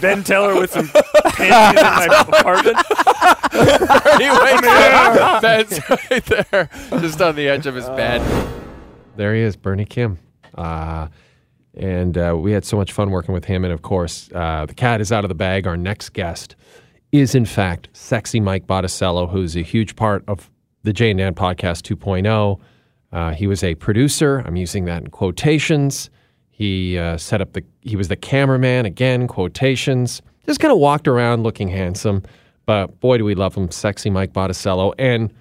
Ben 0.00 0.24
Teller 0.24 0.54
with 0.60 0.70
some 0.72 0.88
panties 1.24 1.80
in 1.80 1.84
my 1.84 2.24
apartment. 2.28 2.76
Bernie 3.52 4.30
wakes 4.44 4.66
up, 4.66 5.40
Ben's 5.42 5.80
right 6.10 6.24
there, 6.26 6.68
just 7.00 7.22
on 7.22 7.36
the 7.36 7.48
edge 7.48 7.66
of 7.66 7.74
his 7.74 7.86
bed. 7.90 8.20
There 9.16 9.34
he 9.34 9.40
is, 9.42 9.56
Bernie 9.56 9.84
Kim. 9.84 10.18
Uh, 10.54 11.08
and 11.78 12.18
uh, 12.18 12.36
we 12.38 12.52
had 12.52 12.64
so 12.64 12.76
much 12.76 12.92
fun 12.92 13.10
working 13.10 13.32
with 13.32 13.44
him. 13.44 13.64
And 13.64 13.72
of 13.72 13.82
course, 13.82 14.30
uh, 14.34 14.66
the 14.66 14.74
cat 14.74 15.00
is 15.00 15.12
out 15.12 15.24
of 15.24 15.28
the 15.28 15.34
bag. 15.34 15.66
Our 15.66 15.76
next 15.76 16.12
guest 16.12 16.56
is, 17.12 17.34
in 17.34 17.44
fact, 17.44 17.88
sexy 17.92 18.40
Mike 18.40 18.66
Botticello, 18.66 19.26
who's 19.26 19.56
a 19.56 19.62
huge 19.62 19.96
part 19.96 20.24
of 20.28 20.50
the 20.82 20.92
Jay 20.92 21.10
and 21.10 21.18
Dan 21.18 21.34
podcast 21.34 21.82
2.0. 21.96 22.60
Uh, 23.12 23.32
he 23.32 23.46
was 23.46 23.64
a 23.64 23.74
producer. 23.76 24.42
I'm 24.46 24.56
using 24.56 24.84
that 24.84 25.02
in 25.02 25.10
quotations. 25.10 26.10
He 26.50 26.98
uh, 26.98 27.16
set 27.16 27.40
up 27.40 27.52
the. 27.52 27.64
He 27.82 27.96
was 27.96 28.08
the 28.08 28.16
cameraman 28.16 28.84
again. 28.84 29.28
Quotations. 29.28 30.20
Just 30.46 30.60
kind 30.60 30.72
of 30.72 30.78
walked 30.78 31.06
around 31.06 31.42
looking 31.42 31.68
handsome, 31.68 32.22
but 32.66 32.98
boy, 33.00 33.18
do 33.18 33.24
we 33.24 33.34
love 33.34 33.54
him, 33.54 33.70
sexy 33.70 34.10
Mike 34.10 34.32
Botticello, 34.32 34.94
and 34.98 35.32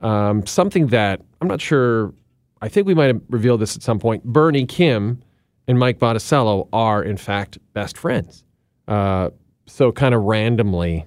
um, 0.00 0.46
something 0.46 0.88
that 0.88 1.20
I'm 1.40 1.48
not 1.48 1.60
sure. 1.60 2.14
I 2.62 2.68
think 2.68 2.86
we 2.86 2.94
might 2.94 3.08
have 3.08 3.20
revealed 3.28 3.60
this 3.60 3.76
at 3.76 3.82
some 3.82 3.98
point. 3.98 4.24
Bernie 4.24 4.64
Kim 4.64 5.22
and 5.66 5.78
Mike 5.78 5.98
Botticello 5.98 6.68
are 6.72 7.02
in 7.02 7.16
fact 7.16 7.58
best 7.72 7.96
friends. 7.96 8.44
Uh, 8.86 9.30
so 9.66 9.92
kind 9.92 10.14
of 10.14 10.22
randomly, 10.22 11.06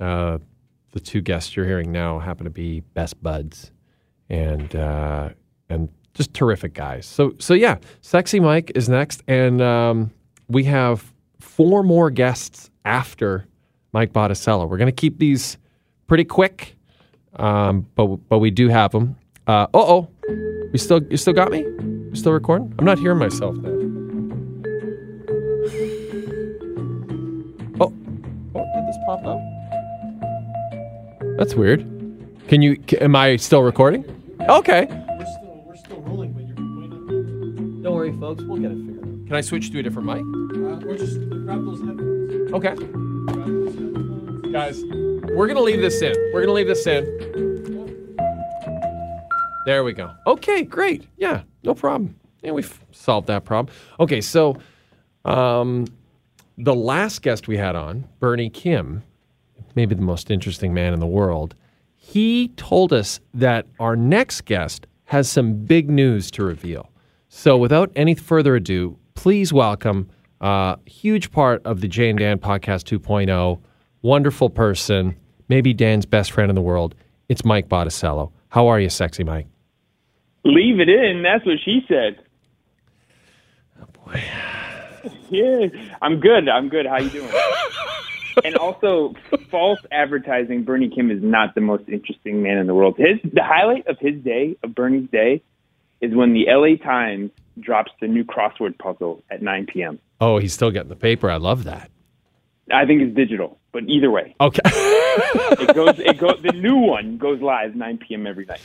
uh, 0.00 0.38
the 0.92 1.00
two 1.00 1.20
guests 1.20 1.54
you're 1.54 1.66
hearing 1.66 1.92
now 1.92 2.18
happen 2.18 2.44
to 2.44 2.50
be 2.50 2.80
best 2.80 3.22
buds, 3.22 3.70
and 4.28 4.74
uh, 4.74 5.30
and 5.68 5.88
just 6.14 6.34
terrific 6.34 6.74
guys. 6.74 7.06
So 7.06 7.34
so 7.38 7.54
yeah, 7.54 7.76
sexy 8.00 8.40
Mike 8.40 8.72
is 8.74 8.88
next, 8.88 9.22
and 9.28 9.60
um, 9.60 10.10
we 10.48 10.64
have 10.64 11.12
four 11.38 11.82
more 11.82 12.10
guests 12.10 12.70
after 12.84 13.46
Mike 13.92 14.12
Botticello. 14.12 14.66
We're 14.66 14.78
gonna 14.78 14.92
keep 14.92 15.18
these 15.18 15.58
pretty 16.08 16.24
quick, 16.24 16.76
um, 17.36 17.86
but 17.94 18.06
but 18.28 18.38
we 18.38 18.50
do 18.50 18.68
have 18.68 18.90
them. 18.90 19.16
Uh 19.46 19.68
oh, 19.74 20.08
you 20.72 20.78
still 20.78 21.02
you 21.04 21.16
still 21.16 21.34
got 21.34 21.52
me? 21.52 21.64
You 22.10 22.16
still 22.16 22.32
recording? 22.32 22.74
I'm 22.76 22.84
not 22.84 22.98
hearing 22.98 23.18
myself 23.18 23.54
now. 23.54 23.70
Oh, 27.80 27.94
oh, 28.56 28.66
did 28.74 28.88
this 28.88 28.98
pop 29.06 29.24
up? 29.24 29.38
That's 31.38 31.54
weird. 31.54 31.86
Can 32.48 32.62
you? 32.62 32.82
Am 33.00 33.14
I 33.14 33.36
still 33.36 33.62
recording? 33.62 34.04
Okay. 34.40 34.86
We're 34.86 35.24
still, 35.24 35.64
we're 35.64 35.76
still 35.76 36.00
rolling, 36.00 36.32
but 36.32 36.42
you're 36.48 36.56
Don't 36.56 37.94
worry, 37.94 38.12
folks. 38.18 38.42
We'll 38.42 38.60
get 38.60 38.72
it 38.72 38.78
figured 38.78 39.04
out. 39.04 39.26
Can 39.28 39.36
I 39.36 39.40
switch 39.40 39.70
to 39.70 39.78
a 39.78 39.82
different 39.84 40.08
mic? 40.08 40.16
Uh, 40.18 40.84
we're 40.84 40.98
just 40.98 41.20
grab 41.44 41.64
those 41.64 41.78
headphones. 41.80 42.52
Okay. 42.52 42.74
Guys, 44.50 44.82
we're 44.82 45.46
going 45.46 45.54
to 45.54 45.62
leave 45.62 45.80
this 45.80 46.02
in. 46.02 46.12
We're 46.34 46.44
going 46.44 46.48
to 46.48 46.54
leave 46.54 46.66
this 46.66 46.84
in. 46.88 47.49
There 49.66 49.84
we 49.84 49.92
go. 49.92 50.12
Okay, 50.26 50.62
great. 50.62 51.06
Yeah, 51.16 51.42
no 51.62 51.74
problem. 51.74 52.16
Yeah, 52.42 52.52
we've 52.52 52.80
solved 52.92 53.26
that 53.26 53.44
problem. 53.44 53.74
Okay, 53.98 54.20
so 54.20 54.56
um, 55.24 55.86
the 56.56 56.74
last 56.74 57.22
guest 57.22 57.48
we 57.48 57.56
had 57.56 57.76
on, 57.76 58.08
Bernie 58.18 58.50
Kim, 58.50 59.02
maybe 59.74 59.94
the 59.94 60.02
most 60.02 60.30
interesting 60.30 60.72
man 60.72 60.94
in 60.94 61.00
the 61.00 61.06
world, 61.06 61.54
he 61.96 62.48
told 62.56 62.92
us 62.92 63.20
that 63.34 63.66
our 63.78 63.94
next 63.96 64.46
guest 64.46 64.86
has 65.04 65.28
some 65.28 65.54
big 65.54 65.90
news 65.90 66.30
to 66.30 66.42
reveal. 66.44 66.90
So 67.28 67.56
without 67.56 67.90
any 67.94 68.14
further 68.14 68.56
ado, 68.56 68.98
please 69.14 69.52
welcome 69.52 70.08
a 70.40 70.78
huge 70.86 71.30
part 71.30 71.60
of 71.66 71.80
the 71.82 71.88
Jay 71.88 72.08
and 72.08 72.18
Dan 72.18 72.38
Podcast 72.38 72.84
2.0, 72.98 73.60
wonderful 74.02 74.48
person, 74.48 75.14
maybe 75.48 75.74
Dan's 75.74 76.06
best 76.06 76.32
friend 76.32 76.48
in 76.48 76.54
the 76.54 76.62
world. 76.62 76.94
It's 77.28 77.44
Mike 77.44 77.68
Botticello. 77.68 78.32
How 78.48 78.68
are 78.68 78.80
you, 78.80 78.88
sexy 78.88 79.22
Mike? 79.22 79.46
Leave 80.44 80.80
it 80.80 80.88
in. 80.88 81.22
That's 81.22 81.44
what 81.44 81.58
she 81.64 81.84
said. 81.88 82.18
Oh 83.80 83.86
boy. 84.06 84.22
yeah, 85.30 85.66
I'm 86.02 86.20
good. 86.20 86.48
I'm 86.48 86.68
good. 86.68 86.86
How 86.86 86.98
you 86.98 87.10
doing? 87.10 87.30
and 88.44 88.56
also, 88.56 89.14
false 89.50 89.80
advertising. 89.92 90.64
Bernie 90.64 90.88
Kim 90.88 91.10
is 91.10 91.22
not 91.22 91.54
the 91.54 91.60
most 91.60 91.88
interesting 91.88 92.42
man 92.42 92.58
in 92.58 92.66
the 92.66 92.74
world. 92.74 92.96
His 92.98 93.18
the 93.32 93.42
highlight 93.44 93.86
of 93.86 93.98
his 93.98 94.14
day, 94.22 94.56
of 94.62 94.74
Bernie's 94.74 95.08
day, 95.10 95.42
is 96.00 96.14
when 96.14 96.32
the 96.32 96.48
L.A. 96.48 96.76
Times 96.76 97.30
drops 97.58 97.92
the 98.00 98.06
new 98.08 98.24
crossword 98.24 98.78
puzzle 98.78 99.22
at 99.30 99.42
9 99.42 99.66
p.m. 99.66 99.98
Oh, 100.20 100.38
he's 100.38 100.54
still 100.54 100.70
getting 100.70 100.88
the 100.88 100.96
paper. 100.96 101.30
I 101.30 101.36
love 101.36 101.64
that. 101.64 101.90
I 102.72 102.86
think 102.86 103.02
it's 103.02 103.14
digital, 103.16 103.58
but 103.72 103.82
either 103.88 104.10
way, 104.10 104.34
Okay. 104.40 104.60
it 104.64 105.74
goes. 105.74 105.98
It 105.98 106.18
goes. 106.18 106.40
The 106.42 106.52
new 106.52 106.76
one 106.76 107.18
goes 107.18 107.40
live 107.42 107.74
9 107.74 107.98
p.m. 107.98 108.26
every 108.26 108.46
night. 108.46 108.60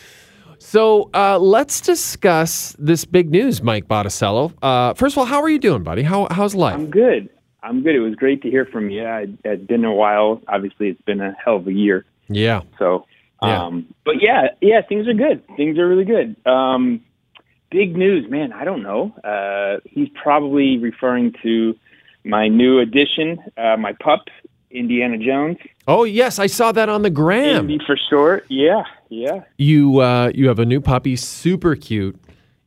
So 0.66 1.12
uh, 1.14 1.38
let's 1.38 1.80
discuss 1.80 2.76
this 2.80 3.06
big 3.06 3.30
news, 3.30 3.62
Mike 3.62 3.88
Botticello. 3.88 4.52
Uh, 4.64 4.96
first 4.96 5.14
of 5.14 5.20
all, 5.20 5.26
how 5.26 5.40
are 5.44 5.48
you 5.48 5.60
doing, 5.60 5.84
buddy? 5.84 6.02
How, 6.02 6.28
how's 6.32 6.56
life? 6.56 6.74
I'm 6.74 6.90
good. 6.90 7.30
I'm 7.62 7.84
good. 7.84 7.94
It 7.94 8.00
was 8.00 8.16
great 8.16 8.42
to 8.42 8.50
hear 8.50 8.66
from 8.66 8.90
you. 8.90 9.06
I, 9.06 9.28
it's 9.44 9.64
been 9.64 9.86
a 9.86 9.94
while. 9.94 10.42
Obviously, 10.48 10.88
it's 10.90 11.02
been 11.04 11.22
a 11.22 11.34
hell 11.34 11.58
of 11.58 11.68
a 11.68 11.72
year. 11.72 12.04
Yeah. 12.30 12.62
So, 12.80 13.06
Yeah. 13.44 13.64
um, 13.64 13.86
but 14.06 14.24
yeah, 14.24 14.48
yeah, 14.60 14.82
things 14.82 15.08
are 15.08 15.14
good. 15.14 15.44
Things 15.56 15.78
are 15.78 15.88
really 15.88 16.04
good. 16.04 16.36
Um, 16.48 17.02
big 17.70 17.96
news, 17.96 18.28
man. 18.28 18.52
I 18.52 18.66
don't 18.66 18.82
know. 18.82 19.14
Uh, 19.24 19.82
he's 19.86 20.10
probably 20.16 20.80
referring 20.80 21.36
to 21.44 21.76
my 22.24 22.48
new 22.48 22.80
addition, 22.80 23.38
uh, 23.56 23.78
my 23.78 23.94
pup, 23.94 24.30
Indiana 24.76 25.18
Jones. 25.18 25.58
Oh 25.88 26.04
yes, 26.04 26.40
I 26.40 26.48
saw 26.48 26.72
that 26.74 26.90
on 26.90 27.02
the 27.02 27.10
gram. 27.10 27.70
Indy 27.70 27.80
for 27.86 27.98
short. 28.10 28.46
Yeah, 28.50 28.84
yeah. 29.10 29.44
You 29.58 30.00
uh, 30.00 30.32
you 30.36 30.48
have 30.48 30.60
a 30.60 30.66
new 30.66 30.82
puppy, 30.82 31.16
super 31.16 31.76
cute, 31.76 32.20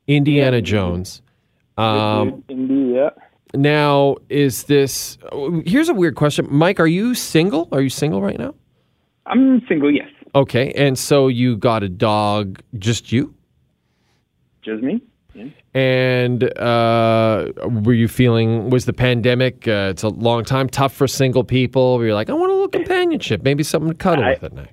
Indiana 0.06 0.62
Jones. 0.62 1.22
Um, 1.76 2.42
Indy, 2.48 2.94
yeah. 2.96 3.10
now, 3.54 4.16
is 4.28 4.64
this? 4.64 5.18
Here's 5.64 5.88
a 5.88 5.94
weird 5.94 6.16
question, 6.16 6.46
Mike. 6.50 6.80
Are 6.80 6.86
you 6.86 7.14
single? 7.14 7.68
Are 7.70 7.80
you 7.80 7.90
single 7.90 8.20
right 8.20 8.38
now? 8.38 8.54
I'm 9.26 9.64
single. 9.68 9.92
Yes, 9.94 10.08
Okay, 10.34 10.72
and 10.72 10.98
so 10.98 11.28
you 11.28 11.56
got 11.56 11.82
a 11.82 11.88
dog, 11.88 12.62
just 12.78 13.12
you, 13.12 13.34
just 14.62 14.82
me. 14.82 15.00
Yeah. 15.38 15.80
and 15.80 16.58
uh, 16.58 17.52
were 17.84 17.94
you 17.94 18.08
feeling? 18.08 18.70
Was 18.70 18.84
the 18.86 18.92
pandemic? 18.92 19.68
Uh, 19.68 19.88
it's 19.90 20.02
a 20.02 20.08
long 20.08 20.44
time, 20.44 20.68
tough 20.68 20.92
for 20.92 21.06
single 21.06 21.44
people. 21.44 21.96
Where 21.98 22.06
you're 22.06 22.14
like, 22.14 22.30
I 22.30 22.32
want 22.32 22.50
a 22.50 22.54
little 22.54 22.68
companionship, 22.68 23.42
maybe 23.42 23.62
something 23.62 23.90
to 23.90 23.96
cuddle 23.96 24.24
I- 24.24 24.30
with 24.30 24.44
at 24.44 24.52
night. 24.52 24.70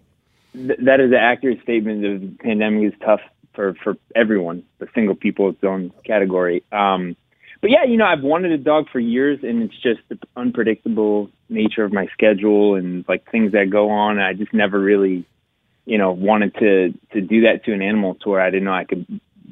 Th- 0.54 0.80
that 0.86 1.00
is 1.02 1.12
an 1.12 1.18
accurate 1.20 1.62
statement. 1.64 2.02
The 2.02 2.44
pandemic 2.44 2.94
is 2.94 3.00
tough 3.06 3.20
for 3.54 3.76
for 3.84 3.96
everyone, 4.16 4.64
but 4.80 4.88
single 4.96 5.16
people 5.16 5.50
its 5.50 5.64
own 5.64 5.92
category. 6.06 6.64
Um, 6.72 7.16
but 7.62 7.72
yeah, 7.72 7.84
you 7.84 7.98
know, 7.98 8.06
I've 8.06 8.22
wanted 8.22 8.52
a 8.52 8.58
dog 8.58 8.86
for 8.92 9.00
years, 9.00 9.40
and 9.44 9.64
it's 9.64 9.74
just 9.82 10.00
the 10.10 10.18
unpredictable 10.36 11.30
nature 11.50 11.84
of 11.84 11.92
my 11.92 12.08
schedule 12.14 12.76
and 12.76 13.04
like 13.08 13.30
things 13.32 13.52
that 13.54 13.70
go 13.70 13.90
on. 13.90 14.20
I 14.20 14.34
just 14.34 14.54
never 14.54 14.80
really, 14.80 15.26
you 15.86 15.98
know, 15.98 16.12
wanted 16.12 16.54
to 16.56 16.94
to 17.14 17.22
do 17.22 17.42
that 17.42 17.66
to 17.66 17.74
an 17.74 17.82
animal 17.82 18.16
to 18.22 18.30
where 18.30 18.42
I 18.42 18.50
didn't 18.50 18.66
know 18.66 18.74
I 18.74 18.86
could 18.86 19.06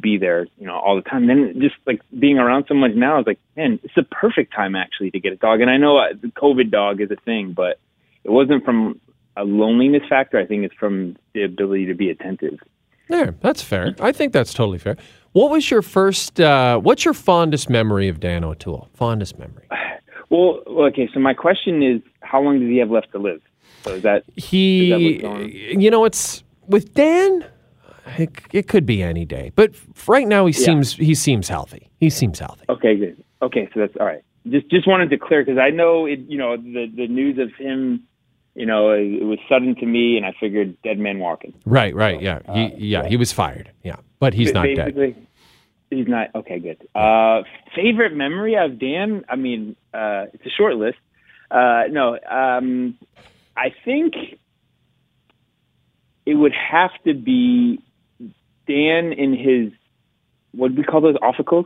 be 0.04 0.18
there, 0.20 0.46
you 0.60 0.68
know, 0.68 0.76
all 0.78 0.96
the 0.96 1.02
time. 1.02 1.26
Then 1.26 1.56
just 1.60 1.76
like 1.88 2.02
being 2.20 2.38
around 2.38 2.66
so 2.68 2.76
much 2.76 2.92
now, 2.94 3.20
is 3.20 3.26
like, 3.26 3.40
man, 3.58 3.80
it's 3.84 3.96
the 3.96 4.04
perfect 4.04 4.54
time 4.54 4.76
actually 4.76 5.10
to 5.12 5.20
get 5.20 5.34
a 5.34 5.38
dog. 5.38 5.62
And 5.62 5.72
I 5.72 5.78
know 5.78 5.98
uh, 5.98 6.10
the 6.22 6.28
COVID 6.28 6.70
dog 6.70 7.02
is 7.02 7.10
a 7.10 7.16
thing, 7.26 7.54
but 7.54 7.80
it 8.24 8.30
wasn't 8.30 8.64
from 8.64 9.00
a 9.36 9.44
loneliness 9.44 10.04
factor. 10.08 10.38
I 10.38 10.46
think 10.46 10.64
it's 10.64 10.76
from 10.76 11.16
the 11.34 11.42
ability 11.44 11.88
to 11.88 11.96
be 11.96 12.12
attentive. 12.12 12.60
There, 13.10 13.34
that's 13.42 13.64
fair. 13.64 13.96
I 14.00 14.12
think 14.12 14.34
that's 14.34 14.54
totally 14.54 14.78
fair. 14.78 14.98
What 15.32 15.50
was 15.50 15.72
your 15.72 15.82
first? 15.82 16.40
Uh, 16.40 16.78
what's 16.80 17.04
your 17.06 17.14
fondest 17.16 17.70
memory 17.70 18.08
of 18.08 18.20
Dan 18.20 18.44
O'Toole? 18.44 18.90
Fondest 18.94 19.40
memory. 19.40 19.68
Well, 20.30 20.64
okay. 20.88 21.08
So 21.14 21.20
my 21.20 21.36
question 21.36 21.84
is, 21.84 22.02
how 22.22 22.42
long 22.42 22.60
does 22.60 22.68
he 22.68 22.78
have 22.78 22.90
left 22.90 23.12
to 23.12 23.20
live? 23.20 23.40
So 23.84 23.94
is 23.94 24.02
that 24.02 24.24
He, 24.36 24.86
is 24.86 24.90
that 24.90 25.00
what's 25.00 25.22
going 25.22 25.44
on? 25.44 25.82
you 25.82 25.92
know, 25.92 26.06
it's 26.06 26.44
with 26.66 26.96
Dan. 26.96 27.46
It, 28.18 28.32
it 28.52 28.68
could 28.68 28.86
be 28.86 29.02
any 29.02 29.26
day, 29.26 29.52
but 29.56 29.72
f- 29.72 30.08
right 30.10 30.28
now 30.28 30.46
he 30.46 30.52
Yeah. 30.54 30.66
seems 30.66 30.94
he 30.94 31.16
seems 31.16 31.48
healthy. 31.48 31.90
He 32.00 32.10
seems 32.10 32.40
healthy. 32.40 32.66
Okay, 32.70 32.96
good. 32.98 33.24
Okay, 33.42 33.70
so 33.74 33.80
that's 33.80 33.96
all 34.00 34.06
right. 34.06 34.24
Just 34.50 34.70
just 34.70 34.88
wanted 34.88 35.10
to 35.12 35.18
clear 35.18 35.44
because 35.44 35.58
I 35.58 35.70
know 35.70 36.06
it. 36.06 36.20
You 36.28 36.38
know 36.38 36.58
the 36.58 36.92
the 36.94 37.08
news 37.08 37.38
of 37.40 37.54
him. 37.58 38.04
You 38.56 38.66
know 38.66 38.92
it, 38.92 39.22
it 39.22 39.24
was 39.24 39.40
sudden 39.50 39.76
to 39.76 39.86
me, 39.86 40.18
and 40.18 40.26
I 40.26 40.34
figured 40.40 40.76
dead 40.84 41.00
man 41.00 41.20
walking. 41.20 41.54
Right, 41.66 41.96
right, 41.96 42.22
yeah, 42.22 42.40
he, 42.54 42.76
yeah, 42.88 43.08
he 43.08 43.18
was 43.18 43.32
fired. 43.32 43.72
Yeah, 43.84 43.96
but 44.20 44.34
he's 44.34 44.54
not 44.54 44.68
dead. 44.76 45.16
He's 45.90 46.08
not 46.08 46.30
okay. 46.36 46.60
Good. 46.60 46.88
Uh, 46.94 47.44
favorite 47.76 48.14
memory 48.16 48.56
of 48.56 48.80
Dan? 48.80 49.24
I 49.30 49.36
mean, 49.38 49.76
uh, 49.94 50.26
it's 50.34 50.46
a 50.46 50.50
short 50.50 50.76
list. 50.76 50.98
Uh, 51.52 51.84
no, 51.90 52.18
um, 52.30 52.98
I 53.56 53.72
think 53.86 54.14
it 56.26 56.34
would 56.36 56.54
have 56.54 56.92
to 57.06 57.14
be 57.14 57.80
Dan 58.68 59.14
in 59.14 59.34
his 59.36 59.72
what 60.52 60.70
do 60.76 60.82
we 60.82 60.84
call 60.84 61.02
those 61.02 61.16
officles? 61.22 61.66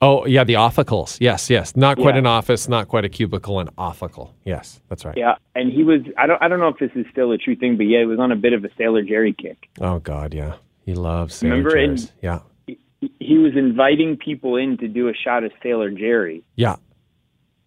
Oh, 0.00 0.26
yeah, 0.26 0.42
the 0.42 0.56
officles. 0.56 1.18
Yes, 1.20 1.48
yes, 1.48 1.76
not 1.76 1.96
quite 1.96 2.14
Yeah. 2.14 2.20
an 2.20 2.26
office, 2.26 2.68
not 2.68 2.88
quite 2.88 3.04
a 3.04 3.08
cubicle, 3.08 3.60
an 3.60 3.68
officle. 3.78 4.34
Yes, 4.44 4.80
that's 4.88 5.04
right. 5.04 5.16
Yeah, 5.16 5.36
and 5.54 5.72
he 5.72 5.84
was. 5.84 6.00
I 6.18 6.26
don't. 6.26 6.42
I 6.42 6.48
don't 6.48 6.58
know 6.58 6.68
if 6.68 6.78
this 6.78 6.90
is 6.96 7.06
still 7.12 7.30
a 7.32 7.38
true 7.38 7.54
thing, 7.54 7.76
but 7.76 7.84
yeah, 7.84 8.00
he 8.00 8.06
was 8.06 8.18
on 8.18 8.32
a 8.32 8.36
bit 8.36 8.52
of 8.52 8.64
a 8.64 8.68
Sailor 8.76 9.02
Jerry 9.02 9.32
kick. 9.32 9.68
Oh 9.80 10.00
God, 10.00 10.34
yeah, 10.34 10.54
he 10.84 10.94
loves 10.94 11.36
Sailor 11.36 11.56
Remember 11.56 11.76
in- 11.76 11.98
Yeah, 12.20 12.40
He, 12.66 12.78
he 13.20 13.38
was 13.38 13.52
inviting 13.56 14.16
people 14.16 14.56
in 14.56 14.76
to 14.78 14.88
do 14.88 15.08
a 15.08 15.14
shot 15.14 15.44
of 15.44 15.52
Sailor 15.62 15.90
Jerry. 15.90 16.42
yeah, 16.56 16.76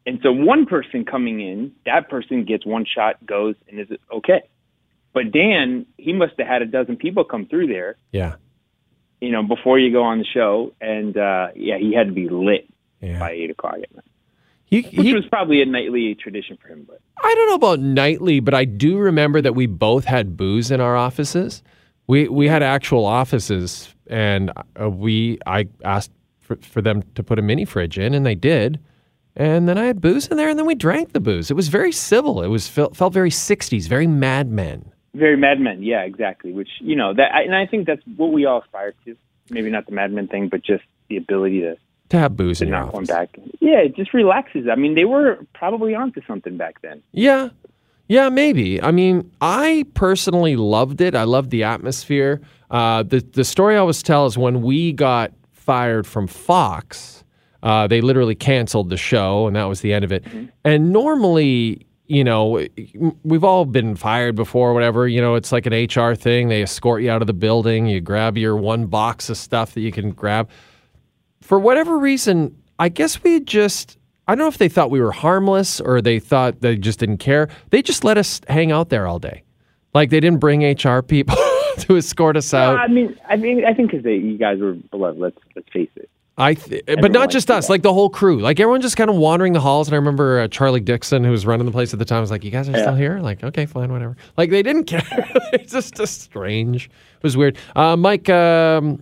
And 0.05 0.19
so 0.21 0.31
one 0.33 0.65
person 0.65 1.05
coming 1.05 1.39
in, 1.39 1.71
that 1.85 2.09
person 2.09 2.43
gets 2.43 2.65
one 2.65 2.85
shot, 2.85 3.25
goes, 3.25 3.55
and 3.69 3.79
is 3.79 3.89
it 3.91 4.01
okay. 4.11 4.41
But 5.15 5.31
Dan, 5.31 5.85
he 5.97 6.13
must 6.13 6.33
have 6.37 6.47
had 6.47 6.61
a 6.61 6.65
dozen 6.67 6.97
people 6.97 7.23
come 7.23 7.47
through 7.47 7.67
there, 7.67 7.95
yeah. 8.11 8.35
you 9.21 9.31
know, 9.31 9.41
before 9.43 9.79
you 9.79 9.91
go 9.91 10.03
on 10.03 10.19
the 10.19 10.25
show. 10.25 10.73
And 10.81 11.17
uh, 11.17 11.47
yeah, 11.55 11.77
he 11.79 11.93
had 11.95 12.07
to 12.07 12.13
be 12.13 12.27
lit 12.29 12.67
Yeah. 13.01 13.17
by 13.17 13.31
eight 13.31 13.49
o'clock 13.49 13.75
at 13.81 13.95
night, 13.95 14.03
He, 14.65 14.81
which 14.81 14.91
he 15.07 15.13
was 15.13 15.25
probably 15.27 15.61
a 15.61 15.65
nightly 15.65 16.13
tradition 16.15 16.57
for 16.61 16.67
him. 16.67 16.83
But 16.85 16.99
I 17.23 17.33
don't 17.33 17.47
know 17.49 17.55
about 17.55 17.79
nightly, 17.79 18.41
but 18.41 18.53
I 18.53 18.65
do 18.65 18.97
remember 18.97 19.41
that 19.41 19.53
we 19.55 19.67
both 19.67 20.03
had 20.03 20.35
booze 20.35 20.69
in 20.69 20.81
our 20.81 20.97
offices. 20.97 21.63
We 22.07 22.27
we 22.27 22.47
had 22.49 22.61
actual 22.61 23.05
offices, 23.05 23.95
and 24.07 24.51
uh, 24.79 24.89
we 24.89 25.39
I 25.47 25.67
asked 25.85 26.11
for, 26.41 26.57
for 26.57 26.81
them 26.81 27.03
to 27.15 27.23
put 27.23 27.39
a 27.39 27.41
mini 27.41 27.63
fridge 27.65 27.97
in, 27.97 28.13
and 28.13 28.25
they 28.25 28.35
did. 28.35 28.79
And 29.37 29.67
then 29.67 29.77
I 29.77 29.85
had 29.85 30.01
booze 30.01 30.27
in 30.27 30.35
there, 30.37 30.49
and 30.49 30.59
then 30.59 30.65
we 30.65 30.75
drank 30.75 31.13
the 31.13 31.19
booze. 31.19 31.49
It 31.49 31.55
was 31.55 31.69
very 31.69 31.91
civil. 31.91 32.41
It 32.43 32.47
was 32.47 32.67
felt, 32.67 32.95
felt 32.97 33.13
very 33.13 33.31
'60s, 33.31 33.87
very 33.87 34.07
Mad 34.07 34.51
Men. 34.51 34.91
Very 35.15 35.37
Mad 35.37 35.59
Men, 35.59 35.81
yeah, 35.83 36.01
exactly. 36.01 36.51
Which 36.51 36.69
you 36.79 36.95
know 36.95 37.13
that, 37.13 37.29
and 37.45 37.55
I 37.55 37.65
think 37.65 37.87
that's 37.87 38.01
what 38.17 38.31
we 38.33 38.45
all 38.45 38.61
aspire 38.61 38.93
to. 39.05 39.15
Maybe 39.49 39.69
not 39.69 39.85
the 39.85 39.91
Mad 39.93 40.11
Men 40.11 40.27
thing, 40.27 40.49
but 40.49 40.63
just 40.63 40.83
the 41.09 41.17
ability 41.17 41.61
to 41.61 41.75
To 42.09 42.17
have 42.19 42.35
booze 42.35 42.59
to 42.59 42.65
in 42.65 42.69
your 42.69 42.79
not 42.79 42.93
office. 42.95 43.07
back. 43.07 43.29
Yeah, 43.59 43.77
it 43.79 43.95
just 43.95 44.13
relaxes. 44.13 44.67
I 44.71 44.75
mean, 44.75 44.95
they 44.95 45.05
were 45.05 45.39
probably 45.53 45.93
onto 45.95 46.21
something 46.27 46.57
back 46.57 46.81
then. 46.81 47.01
Yeah. 47.11 47.49
Yeah, 48.07 48.29
maybe. 48.29 48.79
I 48.81 48.91
mean, 48.91 49.31
I 49.41 49.85
personally 49.95 50.55
loved 50.55 51.01
it. 51.01 51.15
I 51.15 51.23
loved 51.23 51.49
the 51.49 51.63
atmosphere. 51.63 52.39
Uh, 52.69 53.01
the 53.03 53.19
the 53.33 53.43
story 53.43 53.75
I 53.75 53.79
always 53.79 54.03
tell 54.03 54.25
is 54.27 54.37
when 54.37 54.61
we 54.61 54.93
got 54.93 55.31
fired 55.51 56.05
from 56.05 56.27
Fox, 56.27 57.23
uh, 57.63 57.87
they 57.87 58.01
literally 58.01 58.35
canceled 58.35 58.91
the 58.91 58.97
show, 58.97 59.47
and 59.47 59.55
that 59.55 59.63
was 59.65 59.81
the 59.81 59.91
end 59.91 60.05
of 60.05 60.11
it. 60.11 60.23
And 60.63 60.91
normally, 60.93 61.87
you 62.07 62.23
know, 62.23 62.65
we've 63.23 63.43
all 63.43 63.65
been 63.65 63.95
fired 63.95 64.35
before, 64.35 64.73
whatever. 64.73 65.07
You 65.07 65.21
know, 65.21 65.35
it's 65.35 65.51
like 65.51 65.65
an 65.65 65.73
HR 65.73 66.15
thing. 66.15 66.49
They 66.49 66.61
escort 66.63 67.01
you 67.01 67.09
out 67.11 67.21
of 67.21 67.27
the 67.27 67.33
building. 67.33 67.87
You 67.87 68.01
grab 68.01 68.37
your 68.37 68.55
one 68.55 68.85
box 68.85 69.29
of 69.29 69.37
stuff 69.37 69.73
that 69.73 69.81
you 69.81 69.91
can 69.91 70.11
grab. 70.11 70.49
For 71.41 71.59
whatever 71.59 71.97
reason, 71.97 72.55
I 72.79 72.89
guess 72.89 73.23
we 73.23 73.39
just. 73.39 73.97
I 74.27 74.33
don't 74.33 74.39
know 74.39 74.47
if 74.47 74.57
they 74.57 74.69
thought 74.69 74.89
we 74.89 75.01
were 75.01 75.11
harmless 75.11 75.79
or 75.79 76.01
they 76.01 76.19
thought 76.19 76.61
they 76.61 76.75
just 76.77 76.97
didn't 76.97 77.17
care. 77.19 77.47
They 77.69 77.83
just 77.83 78.03
let 78.03 78.17
us 78.17 78.41
hang 78.47 78.71
out 78.71 78.89
there 78.89 79.05
all 79.05 79.19
day. 79.19 79.43
Like 79.93 80.09
they 80.09 80.19
didn't 80.19 80.39
bring 80.39 80.63
HR 80.63 81.01
people 81.03 81.35
to 81.79 81.95
escort 81.95 82.35
us 82.35 82.51
No, 82.51 82.59
out. 82.59 82.79
I 82.79 82.87
mean, 82.87 83.15
I 83.29 83.35
mean, 83.35 83.63
I 83.65 83.73
think 83.73 83.91
because 83.91 84.03
you 84.03 84.37
guys 84.37 84.59
were 84.59 84.73
beloved. 84.73 85.19
Let's 85.19 85.37
let's 85.55 85.69
face 85.71 85.91
it. 85.95 86.09
I, 86.37 86.53
th- 86.55 86.83
but 86.99 87.13
not 87.13 87.29
just 87.29 87.49
us, 87.49 87.69
like 87.69 87.81
the 87.81 87.93
whole 87.93 88.09
crew. 88.09 88.39
Like 88.39 88.59
everyone 88.59 88.81
just 88.81 88.97
kind 88.97 89.09
of 89.09 89.15
wandering 89.15 89.53
the 89.53 89.61
halls. 89.61 89.87
And 89.87 89.93
I 89.95 89.97
remember 89.97 90.41
uh, 90.41 90.47
Charlie 90.49 90.81
Dixon, 90.81 91.23
who 91.23 91.31
was 91.31 91.45
running 91.45 91.65
the 91.65 91.71
place 91.71 91.93
at 91.93 91.99
the 91.99 92.03
time, 92.05 92.19
was 92.21 92.29
like, 92.31 92.43
"You 92.43 92.51
guys 92.51 92.67
are 92.67 92.73
still 92.73 92.95
here?" 92.95 93.19
Like, 93.19 93.41
okay, 93.43 93.65
fine, 93.65 93.91
whatever. 93.91 94.17
Like 94.35 94.49
they 94.49 94.61
didn't 94.61 94.83
care. 94.93 95.01
it's 95.53 95.71
just, 95.71 95.95
just 95.95 96.21
strange. 96.21 96.87
It 96.87 97.23
was 97.23 97.37
weird. 97.37 97.57
Uh, 97.75 97.95
Mike, 97.95 98.27
um, 98.29 99.01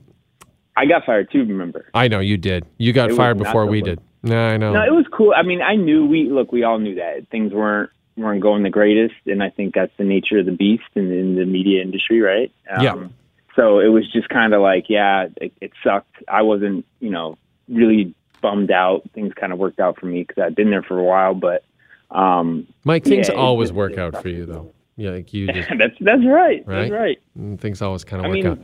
I 0.77 0.85
got 0.85 1.05
fired 1.05 1.31
too. 1.31 1.39
Remember? 1.39 1.89
I 1.95 2.07
know 2.07 2.19
you 2.19 2.37
did. 2.37 2.65
You 2.77 2.93
got 2.93 3.09
It 3.11 3.15
fired 3.15 3.39
before 3.39 3.65
we 3.65 3.81
did. 3.81 3.99
No, 4.21 4.37
I 4.37 4.57
know. 4.57 4.71
No, 4.73 4.81
it 4.83 4.93
was 4.93 5.05
cool. 5.11 5.33
I 5.35 5.41
mean, 5.41 5.61
I 5.61 5.75
knew 5.75 6.05
we 6.05 6.29
look. 6.29 6.51
We 6.51 6.63
all 6.63 6.77
knew 6.77 6.95
that 6.95 7.27
things 7.31 7.51
weren't 7.51 7.89
weren't 8.15 8.41
going 8.41 8.61
the 8.61 8.69
greatest, 8.69 9.15
and 9.25 9.41
I 9.41 9.49
think 9.49 9.73
that's 9.73 9.91
the 9.97 10.03
nature 10.03 10.37
of 10.37 10.45
the 10.45 10.51
beast 10.51 10.83
in, 10.93 11.11
in 11.11 11.35
the 11.35 11.45
media 11.45 11.81
industry, 11.81 12.21
right? 12.21 12.51
Um, 12.71 12.83
Yeah. 12.83 13.07
So 13.55 13.79
it 13.79 13.87
was 13.89 14.11
just 14.11 14.29
kind 14.29 14.53
of 14.53 14.61
like, 14.61 14.85
yeah, 14.89 15.27
it, 15.37 15.53
it 15.61 15.71
sucked. 15.83 16.15
I 16.27 16.41
wasn't, 16.41 16.85
you 16.99 17.09
know, 17.11 17.37
really 17.69 18.13
bummed 18.41 18.71
out. 18.71 19.03
Things 19.13 19.33
kind 19.35 19.53
of 19.53 19.59
worked 19.59 19.79
out 19.79 19.99
for 19.99 20.07
me 20.07 20.23
because 20.23 20.41
I'd 20.43 20.55
been 20.55 20.71
there 20.71 20.81
for 20.83 20.97
a 20.99 21.03
while, 21.03 21.33
but 21.35 21.63
um, 22.11 22.67
Mike, 22.83 23.03
things 23.03 23.29
yeah, 23.29 23.35
always 23.35 23.69
just- 23.69 23.75
work 23.75 23.97
out 23.97 24.21
for 24.21 24.29
you, 24.29 24.45
though. 24.45 24.71
Yeah, 24.95 25.09
like 25.11 25.33
you 25.33 25.47
just 25.51 25.69
that's 25.79 25.95
that's 26.01 26.21
right. 26.25 26.63
right. 26.67 26.81
That's 26.81 26.91
right. 26.91 27.17
Mm, 27.39 27.59
Things 27.59 27.81
always 27.81 28.03
kind 28.03 28.23
of 28.23 28.29
work 28.29 28.33
mean, 28.35 28.45
out. 28.45 28.59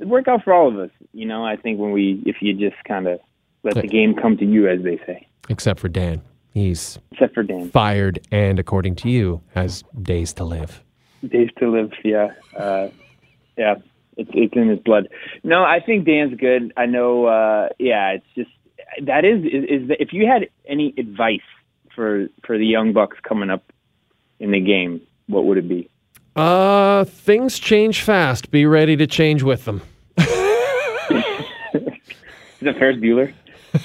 it 0.00 0.08
worked 0.08 0.26
out 0.26 0.42
for 0.42 0.52
all 0.52 0.66
of 0.68 0.76
us. 0.78 0.90
You 1.12 1.24
know, 1.24 1.44
I 1.44 1.54
think 1.56 1.78
when 1.78 1.92
we, 1.92 2.20
if 2.26 2.42
you 2.42 2.52
just 2.54 2.82
kind 2.84 3.06
of 3.06 3.20
let 3.62 3.74
the 3.74 3.86
game 3.86 4.14
come 4.16 4.36
to 4.38 4.44
you, 4.44 4.68
as 4.68 4.82
they 4.82 4.96
say, 5.06 5.26
Except 5.48 5.78
for 5.78 5.88
Dan, 5.88 6.20
he's 6.52 6.98
except 7.12 7.34
for 7.34 7.44
Dan. 7.44 7.70
fired, 7.70 8.18
and 8.32 8.58
according 8.58 8.96
to 8.96 9.08
you, 9.08 9.40
has 9.54 9.84
days 10.02 10.32
to 10.34 10.44
live. 10.44 10.82
Days 11.28 11.50
to 11.60 11.70
live, 11.70 11.92
yeah, 12.04 12.30
uh, 12.56 12.88
yeah, 13.56 13.76
it's 14.18 14.30
it's 14.34 14.54
in 14.54 14.68
his 14.68 14.80
blood. 14.80 15.08
No, 15.42 15.62
I 15.64 15.80
think 15.80 16.04
Dan's 16.04 16.38
good. 16.38 16.72
I 16.76 16.86
know, 16.86 17.26
uh, 17.26 17.68
yeah, 17.78 18.10
it's 18.10 18.26
just 18.34 18.50
that 19.06 19.24
is 19.24 19.44
is, 19.44 19.82
is 19.82 19.88
that 19.88 20.02
if 20.02 20.12
you 20.12 20.26
had 20.26 20.48
any 20.66 20.92
advice 20.98 21.40
for 21.94 22.28
for 22.44 22.58
the 22.58 22.66
young 22.66 22.92
bucks 22.92 23.16
coming 23.22 23.48
up 23.48 23.72
in 24.40 24.50
the 24.50 24.60
game, 24.60 25.00
what 25.28 25.44
would 25.44 25.56
it 25.58 25.68
be? 25.68 25.88
Uh, 26.36 27.04
things 27.04 27.58
change 27.58 28.02
fast. 28.02 28.50
Be 28.50 28.66
ready 28.66 28.96
to 28.96 29.06
change 29.06 29.42
with 29.42 29.64
them. 29.64 29.82
Is 32.60 32.66
it 32.66 32.78
Ferris 32.78 32.96
Bueller? 32.98 33.32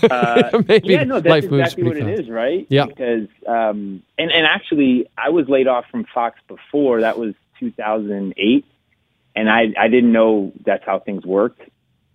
Uh, 0.09 0.63
Maybe 0.67 0.93
yeah, 0.93 1.03
no, 1.03 1.19
that's 1.19 1.45
exactly 1.45 1.83
what 1.83 1.93
pretty 1.93 2.07
it 2.09 2.15
fast. 2.15 2.21
is, 2.21 2.29
right? 2.29 2.65
Yeah. 2.69 2.85
Because 2.85 3.27
um, 3.45 4.01
and 4.17 4.31
and 4.31 4.47
actually, 4.47 5.07
I 5.17 5.29
was 5.29 5.49
laid 5.49 5.67
off 5.67 5.85
from 5.91 6.05
Fox 6.13 6.39
before. 6.47 7.01
That 7.01 7.19
was 7.19 7.35
2008, 7.59 8.65
and 9.35 9.49
I 9.49 9.73
I 9.79 9.87
didn't 9.87 10.11
know 10.11 10.51
that's 10.65 10.83
how 10.85 10.99
things 10.99 11.25
worked, 11.25 11.61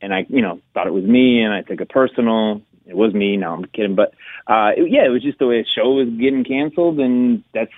and 0.01 0.12
I 0.14 0.27
you 0.29 0.43
know 0.43 0.61
thought 0.75 0.87
it 0.87 0.93
was 0.93 1.05
me, 1.05 1.43
and 1.43 1.53
I 1.53 1.62
took 1.62 1.81
it 1.81 1.89
personal. 1.89 2.62
It 2.87 2.97
was 2.97 3.12
me. 3.12 3.37
No, 3.37 3.53
I'm 3.53 3.64
kidding, 3.66 3.95
but 3.95 4.14
uh, 4.47 4.71
it, 4.77 4.91
yeah, 4.91 5.05
it 5.05 5.11
was 5.11 5.23
just 5.23 5.39
the 5.39 5.47
way 5.47 5.61
the 5.62 5.69
show 5.69 5.91
was 5.93 6.09
getting 6.09 6.43
canceled, 6.45 6.99
and 7.01 7.45
that's 7.53 7.71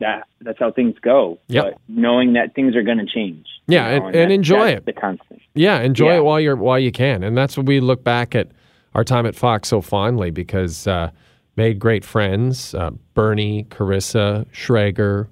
that 0.00 0.26
that's 0.42 0.58
how 0.58 0.70
things 0.72 0.94
go. 1.00 1.38
But 1.48 1.78
knowing 1.88 2.34
that 2.34 2.54
things 2.54 2.76
are 2.76 2.82
going 2.82 2.98
to 2.98 3.06
change. 3.06 3.46
Yeah, 3.66 3.94
you 3.94 4.00
know, 4.00 4.06
and, 4.08 4.16
and 4.16 4.30
that- 4.30 4.34
enjoy 4.34 4.68
it. 4.68 4.84
The 4.86 4.92
constant. 4.92 5.40
Yeah, 5.54 5.80
enjoy 5.80 6.10
Yeah. 6.12 6.16
it 6.18 6.24
while 6.24 6.38
you're 6.40 6.56
while 6.56 6.78
you 6.78 6.92
can, 6.92 7.22
and 7.22 7.36
that's 7.36 7.56
what 7.56 7.66
we 7.66 7.80
look 7.80 8.04
back 8.04 8.34
at 8.34 8.48
our 8.94 9.04
time 9.04 9.24
at 9.26 9.34
Fox 9.34 9.68
so 9.68 9.80
fondly 9.80 10.30
because 10.30 10.86
uh, 10.86 11.10
made 11.56 11.78
great 11.78 12.04
friends. 12.04 12.74
Uh, 12.74 12.90
Bernie, 13.14 13.64
Charissa, 13.70 14.46
Schrager, 14.52 15.28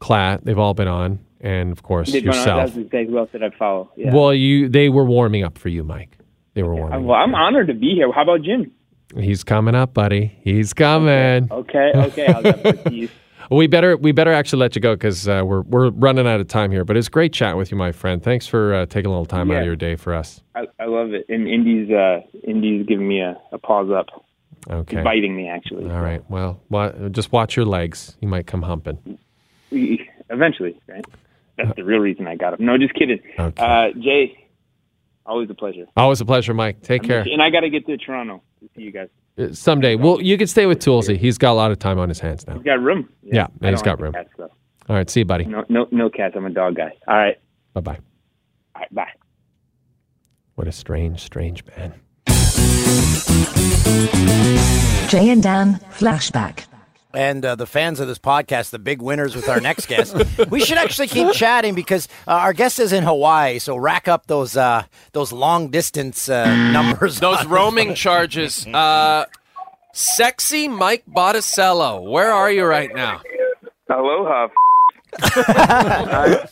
Klatt, 0.00 0.44
they've 0.44 0.58
all 0.58 0.74
been 0.74 0.88
on, 0.88 1.18
and 1.40 1.72
of 1.72 1.82
course 1.82 2.10
Did- 2.12 2.24
yourself. 2.24 2.66
That's 2.66 2.76
exactly 2.76 3.06
who 3.06 3.18
else 3.18 3.30
did 3.32 3.42
I 3.42 3.50
follow? 3.50 3.90
Yeah. 3.96 4.14
Well, 4.14 4.34
you 4.34 4.68
they 4.68 4.88
were 4.88 5.04
warming 5.04 5.44
up 5.44 5.58
for 5.58 5.68
you, 5.68 5.84
Mike. 5.84 6.18
They 6.54 6.62
were 6.62 6.74
warming. 6.74 7.00
Up. 7.00 7.02
Well, 7.04 7.16
I'm 7.16 7.34
honored 7.34 7.68
to 7.68 7.74
be 7.74 7.94
here. 7.94 8.10
How 8.12 8.22
about 8.22 8.42
Jim? 8.42 8.72
He's 9.16 9.42
coming 9.44 9.74
up, 9.74 9.94
buddy. 9.94 10.38
He's 10.42 10.74
coming. 10.74 11.48
Okay, 11.50 11.92
okay. 11.94 12.26
How's 12.32 12.42
that 12.42 12.82
for 12.84 12.92
you? 12.92 13.08
We 13.50 13.66
better 13.66 13.96
we 13.96 14.12
better 14.12 14.32
actually 14.32 14.58
let 14.58 14.76
you 14.76 14.82
go 14.82 14.94
because 14.94 15.26
uh, 15.26 15.42
we're 15.42 15.62
we're 15.62 15.88
running 15.90 16.26
out 16.26 16.38
of 16.38 16.48
time 16.48 16.70
here. 16.70 16.84
But 16.84 16.98
it's 16.98 17.08
great 17.08 17.32
chatting 17.32 17.56
with 17.56 17.70
you, 17.70 17.78
my 17.78 17.92
friend. 17.92 18.22
Thanks 18.22 18.46
for 18.46 18.74
uh, 18.74 18.84
taking 18.86 19.06
a 19.06 19.10
little 19.10 19.24
time 19.24 19.50
out 19.50 19.60
of 19.60 19.64
your 19.64 19.76
day 19.76 19.96
for 19.96 20.12
us. 20.12 20.42
I, 20.54 20.66
I 20.78 20.84
love 20.84 21.14
it. 21.14 21.24
And 21.30 21.48
Indy's 21.48 21.90
uh, 21.90 22.20
Indy's 22.46 22.84
giving 22.86 23.08
me 23.08 23.20
a, 23.20 23.40
a 23.50 23.58
pause 23.58 23.90
up. 23.90 24.08
Okay. 24.68 24.96
He's 24.96 25.04
biting 25.04 25.34
me 25.34 25.48
actually. 25.48 25.90
All 25.90 26.02
right. 26.02 26.22
Well, 26.28 26.60
just 27.10 27.32
watch 27.32 27.56
your 27.56 27.64
legs. 27.64 28.18
You 28.20 28.28
might 28.28 28.46
come 28.46 28.60
humping. 28.60 29.18
Eventually, 29.70 30.78
right? 30.86 31.04
That's 31.58 31.76
the 31.76 31.84
real 31.84 31.98
reason 31.98 32.26
I 32.26 32.36
got 32.36 32.58
him. 32.58 32.64
No, 32.64 32.78
just 32.78 32.94
kidding. 32.94 33.20
Okay. 33.38 33.62
Uh, 33.62 33.88
Jay, 34.00 34.48
always 35.26 35.50
a 35.50 35.54
pleasure. 35.54 35.86
Always 35.96 36.20
a 36.20 36.24
pleasure, 36.24 36.54
Mike. 36.54 36.80
Take 36.82 37.02
care. 37.02 37.20
And 37.30 37.42
I 37.42 37.50
got 37.50 37.60
to 37.60 37.70
get 37.70 37.84
to 37.86 37.96
Toronto 37.98 38.42
to 38.60 38.70
see 38.76 38.82
you 38.82 38.92
guys. 38.92 39.08
Uh, 39.38 39.52
Someday. 39.52 39.96
Well, 39.96 40.20
you 40.22 40.38
can 40.38 40.46
stay 40.46 40.66
with 40.66 40.78
Toolsy. 40.78 41.16
He's 41.18 41.36
got 41.36 41.52
a 41.52 41.54
lot 41.54 41.70
of 41.70 41.78
time 41.78 41.98
on 41.98 42.08
his 42.08 42.20
hands 42.20 42.46
now. 42.46 42.54
He's 42.54 42.62
got 42.62 42.80
room. 42.80 43.08
Yeah, 43.22 43.48
I 43.62 43.70
he's 43.70 43.82
don't 43.82 43.84
got 43.84 43.90
like 43.92 44.00
room. 44.00 44.12
Cats, 44.12 44.30
though. 44.38 44.50
All 44.88 44.96
right, 44.96 45.10
see 45.10 45.20
you, 45.20 45.26
buddy. 45.26 45.44
No, 45.44 45.64
no, 45.68 45.86
no 45.90 46.08
cats. 46.08 46.34
I'm 46.36 46.46
a 46.46 46.50
dog 46.50 46.76
guy. 46.76 46.92
All 47.06 47.16
right. 47.16 47.36
Bye 47.74 47.80
bye. 47.82 47.98
All 48.74 48.80
right. 48.80 48.94
Bye. 48.94 49.10
What 50.54 50.66
a 50.66 50.72
strange, 50.72 51.20
strange 51.20 51.62
man. 51.76 51.94
Jay 55.08 55.30
and 55.30 55.42
Dan 55.42 55.74
flashback. 55.98 56.64
And 57.14 57.42
uh, 57.42 57.54
the 57.54 57.66
fans 57.66 58.00
of 58.00 58.08
this 58.08 58.18
podcast, 58.18 58.70
the 58.70 58.78
big 58.78 59.00
winners 59.00 59.34
with 59.34 59.48
our 59.48 59.60
next 59.60 59.86
guest. 59.86 60.14
we 60.50 60.60
should 60.60 60.76
actually 60.76 61.08
keep 61.08 61.32
chatting 61.32 61.74
because 61.74 62.06
uh, 62.26 62.32
our 62.32 62.52
guest 62.52 62.78
is 62.78 62.92
in 62.92 63.02
Hawaii, 63.02 63.58
so 63.58 63.76
rack 63.76 64.08
up 64.08 64.26
those 64.26 64.56
uh, 64.56 64.84
those 65.12 65.32
long 65.32 65.70
distance 65.70 66.28
uh, 66.28 66.54
numbers. 66.72 67.18
Those 67.20 67.46
roaming 67.46 67.94
charges. 67.94 68.66
Uh, 68.66 69.24
sexy 69.94 70.68
Mike 70.68 71.04
Botticello, 71.06 72.02
where 72.02 72.30
are 72.30 72.50
you 72.50 72.64
right 72.64 72.94
now? 72.94 73.22
Aloha. 73.88 74.48
I'm, 75.22 76.48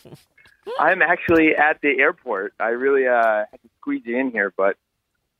I'm 0.80 1.02
actually 1.02 1.54
at 1.54 1.82
the 1.82 1.98
airport. 2.00 2.54
I 2.58 2.68
really 2.68 3.06
uh, 3.06 3.44
had 3.50 3.62
to 3.62 3.68
squeeze 3.80 4.02
you 4.06 4.18
in 4.18 4.30
here, 4.30 4.54
but 4.56 4.78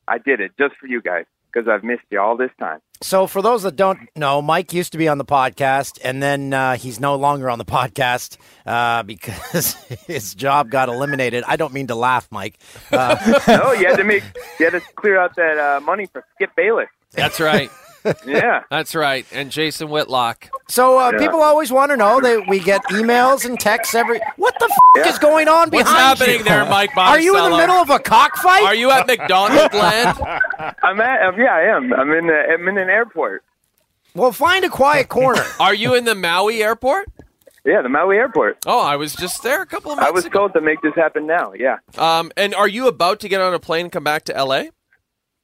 I 0.07 0.19
did 0.19 0.41
it 0.41 0.51
just 0.59 0.75
for 0.75 0.85
you 0.85 1.01
guys 1.01 1.25
because 1.51 1.67
I've 1.67 1.83
missed 1.83 2.03
you 2.09 2.19
all 2.19 2.37
this 2.37 2.51
time. 2.59 2.79
So, 3.01 3.27
for 3.27 3.41
those 3.43 3.61
that 3.63 3.75
don't 3.75 3.99
know, 4.15 4.41
Mike 4.41 4.73
used 4.73 4.91
to 4.93 4.97
be 4.97 5.07
on 5.07 5.17
the 5.19 5.25
podcast, 5.25 5.99
and 6.03 6.21
then 6.21 6.51
uh, 6.53 6.75
he's 6.77 6.99
no 6.99 7.15
longer 7.15 7.49
on 7.49 7.59
the 7.59 7.65
podcast 7.77 8.37
uh, 8.65 9.03
because 9.03 9.73
his 10.07 10.33
job 10.33 10.69
got 10.71 10.89
eliminated. 10.89 11.43
I 11.47 11.57
don't 11.57 11.73
mean 11.73 11.87
to 11.87 11.95
laugh, 11.95 12.27
Mike. 12.31 12.57
Uh, 12.91 13.15
no, 13.47 13.71
you 13.73 13.87
had 13.87 13.97
to 13.97 14.03
make, 14.03 14.23
you 14.59 14.65
had 14.69 14.79
to 14.79 14.81
clear 14.95 15.19
out 15.19 15.35
that 15.35 15.57
uh, 15.59 15.79
money 15.81 16.07
for 16.07 16.23
Skip 16.35 16.51
Bayless. 16.55 16.89
That's 17.11 17.39
right. 17.39 17.69
Yeah. 18.25 18.61
That's 18.69 18.95
right. 18.95 19.25
And 19.33 19.51
Jason 19.51 19.89
Whitlock. 19.89 20.49
so, 20.69 20.97
uh, 20.97 21.11
Yeah. 21.11 21.17
people 21.19 21.41
always 21.41 21.71
want 21.73 21.91
to 21.91 21.97
know 21.97 22.21
that 22.21 22.47
we 22.47 22.59
get 22.59 22.81
emails 22.85 23.43
and 23.45 23.59
texts 23.59 23.93
every. 23.95 24.21
What 24.37 24.55
the 24.59 24.65
f- 24.71 24.77
is 25.05 25.19
going 25.19 25.47
on 25.47 25.69
What's 25.69 25.83
behind 25.89 26.17
happening 26.19 26.39
you? 26.39 26.43
there, 26.43 26.65
Mike 26.65 26.95
Are 26.97 27.19
you 27.19 27.37
in 27.37 27.51
the 27.51 27.57
middle 27.57 27.75
of 27.75 27.89
a 27.89 27.99
cockfight? 27.99 28.63
Are 28.63 28.75
you 28.75 28.89
at 28.91 29.05
McDonald's 29.07 29.73
land? 29.73 30.17
I'm 30.83 30.99
at, 31.01 31.21
um, 31.27 31.39
yeah, 31.39 31.53
I 31.53 31.61
am. 31.75 31.93
I'm 31.93 32.11
in, 32.11 32.27
the, 32.27 32.33
I'm 32.53 32.67
in 32.67 32.77
an 32.77 32.89
airport. 32.89 33.43
Well, 34.15 34.31
find 34.31 34.65
a 34.65 34.69
quiet 34.69 35.09
corner. 35.09 35.43
Are 35.59 35.75
you 35.75 35.93
in 35.93 36.05
the 36.05 36.15
Maui 36.15 36.63
airport? 36.63 37.07
Yeah, 37.65 37.81
the 37.81 37.89
Maui 37.89 38.15
airport. 38.15 38.57
Oh, 38.65 38.81
I 38.81 38.95
was 38.95 39.13
just 39.13 39.43
there 39.43 39.61
a 39.61 39.65
couple 39.65 39.91
of 39.91 39.97
months 39.97 40.07
I 40.07 40.11
was 40.11 40.25
ago. 40.25 40.39
told 40.39 40.53
to 40.53 40.61
make 40.61 40.81
this 40.81 40.95
happen 40.95 41.27
now. 41.27 41.51
Yeah. 41.53 41.77
Um, 41.97 42.31
and 42.37 42.55
are 42.55 42.67
you 42.67 42.87
about 42.87 43.19
to 43.19 43.29
get 43.29 43.41
on 43.41 43.53
a 43.53 43.59
plane 43.59 43.85
and 43.87 43.91
come 43.91 44.03
back 44.05 44.23
to 44.25 44.33
LA? 44.43 44.63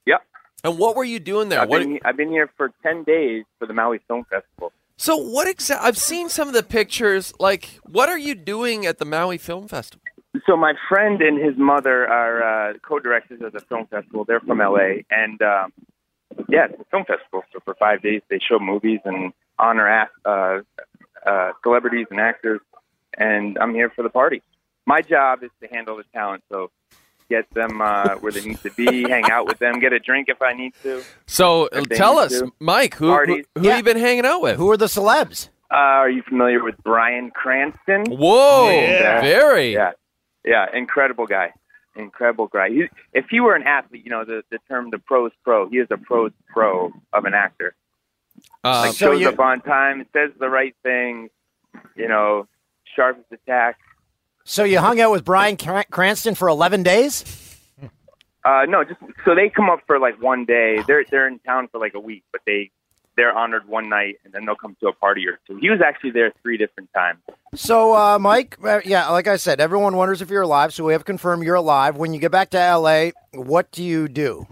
Yep. 0.05 0.21
And 0.63 0.79
what 0.79 0.95
were 0.95 1.03
you 1.03 1.19
doing 1.19 1.49
there? 1.49 1.59
I've 1.59 1.69
What, 1.69 1.79
been, 1.79 1.99
I've 2.05 2.15
been 2.15 2.29
here 2.29 2.49
for 2.55 2.71
10 2.81 3.03
days 3.03 3.43
for 3.59 3.67
the 3.67 3.73
Maui 3.73 3.99
Film 4.07 4.23
Festival. 4.29 4.71
So 4.97 5.17
what 5.17 5.47
exactly? 5.47 5.87
I've 5.87 5.97
seen 5.97 6.29
some 6.29 6.47
of 6.47 6.53
the 6.53 6.63
pictures. 6.63 7.33
Like, 7.39 7.79
what 7.83 8.09
are 8.09 8.17
you 8.17 8.35
doing 8.35 8.85
at 8.85 8.99
the 8.99 9.05
Maui 9.05 9.37
Film 9.37 9.67
Festival? 9.67 10.01
So 10.47 10.57
my 10.57 10.73
friend 10.89 11.21
and 11.21 11.43
his 11.43 11.57
mother 11.57 12.07
are 12.07 12.71
uh, 12.71 12.73
co-directors 12.79 13.41
of 13.41 13.53
the 13.53 13.59
film 13.61 13.85
festival. 13.87 14.25
They're 14.25 14.39
from 14.39 14.59
LA, 14.59 15.03
and 15.09 15.41
um, 15.41 15.73
yeah, 16.49 16.65
it's 16.65 16.81
a 16.81 16.85
film 16.85 17.05
festival. 17.05 17.43
So 17.53 17.59
for 17.63 17.75
five 17.75 18.01
days, 18.01 18.21
they 18.29 18.39
show 18.39 18.59
movies 18.59 18.99
and 19.05 19.31
honor 19.59 20.09
uh, 20.25 20.61
uh, 21.25 21.51
celebrities 21.63 22.07
and 22.09 22.19
actors. 22.19 22.61
And 23.17 23.57
I'm 23.59 23.73
here 23.73 23.89
for 23.89 24.01
the 24.01 24.09
party. 24.09 24.41
My 24.85 25.01
job 25.01 25.43
is 25.43 25.51
to 25.61 25.67
handle 25.67 25.97
the 25.97 26.03
talent. 26.13 26.43
So 26.51 26.71
get 27.29 27.49
them 27.53 27.81
uh, 27.81 28.15
where 28.15 28.31
they 28.31 28.41
need 28.41 28.59
to 28.63 28.71
be, 28.71 29.03
hang 29.09 29.29
out 29.31 29.47
with 29.47 29.59
them, 29.59 29.79
get 29.79 29.93
a 29.93 29.99
drink 29.99 30.27
if 30.29 30.41
I 30.41 30.53
need 30.53 30.73
to. 30.83 31.03
So 31.25 31.67
tell 31.91 32.17
us, 32.17 32.39
to. 32.39 32.51
Mike, 32.59 32.95
who 32.95 33.07
who, 33.07 33.11
Parties. 33.13 33.45
who 33.55 33.67
have 33.67 33.77
you 33.77 33.83
been 33.83 33.97
hanging 33.97 34.25
out 34.25 34.41
with? 34.41 34.57
Who 34.57 34.69
are 34.71 34.77
the 34.77 34.85
celebs? 34.85 35.49
Uh, 35.71 35.75
are 36.05 36.09
you 36.09 36.21
familiar 36.23 36.63
with 36.63 36.75
Bryan 36.83 37.31
Cranston? 37.31 38.05
Whoa, 38.05 38.69
Yeah. 38.69 39.21
very. 39.21 39.73
Yeah, 39.73 39.91
yeah, 40.45 40.65
incredible 40.73 41.25
guy, 41.25 41.53
incredible 41.95 42.47
guy. 42.47 42.69
He, 42.69 42.85
if 43.13 43.25
he 43.29 43.39
were 43.39 43.55
an 43.55 43.63
athlete, 43.63 44.03
you 44.05 44.11
know 44.11 44.23
the 44.25 44.43
the 44.51 44.59
term 44.69 44.89
the 44.91 44.99
pros 44.99 45.31
pro. 45.43 45.67
He 45.69 45.77
is 45.77 45.87
a 45.89 45.97
pros 45.97 46.31
pro 46.49 46.91
of 47.11 47.25
an 47.25 47.33
actor. 47.33 47.75
Uh, 48.63 48.83
like 48.87 48.95
shows 48.95 49.23
up 49.25 49.39
on 49.39 49.61
time, 49.61 50.05
says 50.13 50.31
the 50.39 50.49
right 50.49 50.75
thing, 50.83 51.29
you 51.95 52.07
know, 52.07 52.47
sharp 52.95 53.17
as 53.19 53.37
a 53.39 53.49
tack. 53.49 53.77
So 54.45 54.63
you 54.63 54.79
hung 54.79 54.99
out 54.99 55.11
with 55.11 55.23
Bryan 55.23 55.57
Cran- 55.57 55.85
Cranston 55.89 56.35
for 56.35 56.47
11 56.47 56.83
days? 56.83 57.23
Uh, 58.45 58.65
no, 58.67 58.83
just 58.83 58.99
so 59.23 59.33
they 59.35 59.49
come 59.49 59.69
up 59.69 59.79
for 59.87 59.99
like 59.99 60.21
one 60.21 60.43
day. 60.43 60.83
They're 60.85 61.05
they're 61.09 61.29
in 61.29 61.39
town 61.39 61.69
for 61.71 61.79
like 61.79 61.93
a 61.93 61.99
week, 61.99 62.23
but 62.33 62.41
they 62.45 62.71
they're 63.15 63.31
honored 63.31 63.67
one 63.69 63.87
night, 63.87 64.17
and 64.25 64.33
then 64.33 64.45
they'll 64.45 64.55
come 64.55 64.75
to 64.81 64.87
a 64.87 64.93
party 64.93 65.25
or 65.27 65.39
two. 65.47 65.57
He 65.61 65.69
was 65.69 65.79
actually 65.85 66.11
there 66.11 66.33
three 66.41 66.57
different 66.57 66.89
times. 66.93 67.19
So, 67.55 67.95
uh, 67.95 68.19
Mike, 68.19 68.57
uh, 68.61 68.81
yeah, 68.83 69.07
like 69.09 69.27
I 69.27 69.37
said, 69.37 69.61
everyone 69.61 69.95
wonders 69.95 70.21
if 70.21 70.29
you're 70.29 70.41
alive. 70.41 70.73
So 70.73 70.83
we 70.83 70.91
have 70.91 71.05
confirmed 71.05 71.43
you're 71.43 71.55
alive. 71.55 71.95
When 71.95 72.13
you 72.13 72.19
get 72.19 72.31
back 72.31 72.49
to 72.49 72.57
LA, 72.57 73.11
what 73.33 73.71
do 73.71 73.81
you 73.81 74.09
do? 74.09 74.47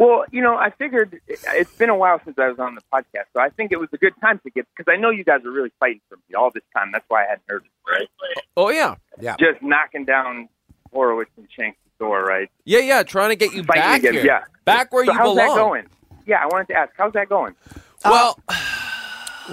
Well, 0.00 0.24
you 0.32 0.40
know, 0.40 0.56
I 0.56 0.70
figured 0.70 1.20
it- 1.28 1.40
it's 1.48 1.74
been 1.76 1.90
a 1.90 1.94
while 1.94 2.18
since 2.24 2.38
I 2.38 2.48
was 2.48 2.58
on 2.58 2.74
the 2.74 2.80
podcast, 2.92 3.26
so 3.34 3.40
I 3.40 3.50
think 3.50 3.70
it 3.70 3.78
was 3.78 3.90
a 3.92 3.98
good 3.98 4.14
time 4.22 4.38
to 4.44 4.50
get 4.50 4.66
because 4.74 4.90
I 4.90 4.96
know 4.96 5.10
you 5.10 5.24
guys 5.24 5.44
are 5.44 5.50
really 5.50 5.70
fighting 5.78 6.00
for 6.08 6.16
me 6.16 6.34
all 6.34 6.50
this 6.50 6.62
time. 6.74 6.90
That's 6.90 7.04
why 7.08 7.24
I 7.24 7.28
hadn't 7.28 7.42
heard 7.48 7.64
it, 7.66 7.70
right? 7.86 8.08
Oh 8.56 8.70
yeah, 8.70 8.94
yeah. 9.20 9.36
Just 9.38 9.60
knocking 9.62 10.06
down 10.06 10.48
Horowitz 10.90 11.30
and 11.36 11.46
Shanks' 11.54 11.76
door, 11.98 12.24
right? 12.24 12.48
Yeah, 12.64 12.78
yeah, 12.78 13.02
trying 13.02 13.28
to 13.28 13.36
get 13.36 13.52
you 13.52 13.62
Fighting 13.62 13.82
back 13.82 13.98
again, 14.00 14.12
here, 14.14 14.24
yeah. 14.24 14.44
back 14.64 14.90
where 14.90 15.04
so 15.04 15.12
you 15.12 15.18
how's 15.18 15.34
belong. 15.34 15.48
that 15.48 15.54
going? 15.56 15.86
Yeah, 16.26 16.42
I 16.42 16.46
wanted 16.46 16.68
to 16.68 16.74
ask, 16.76 16.92
how's 16.96 17.12
that 17.12 17.28
going? 17.28 17.54
Well, 18.02 18.38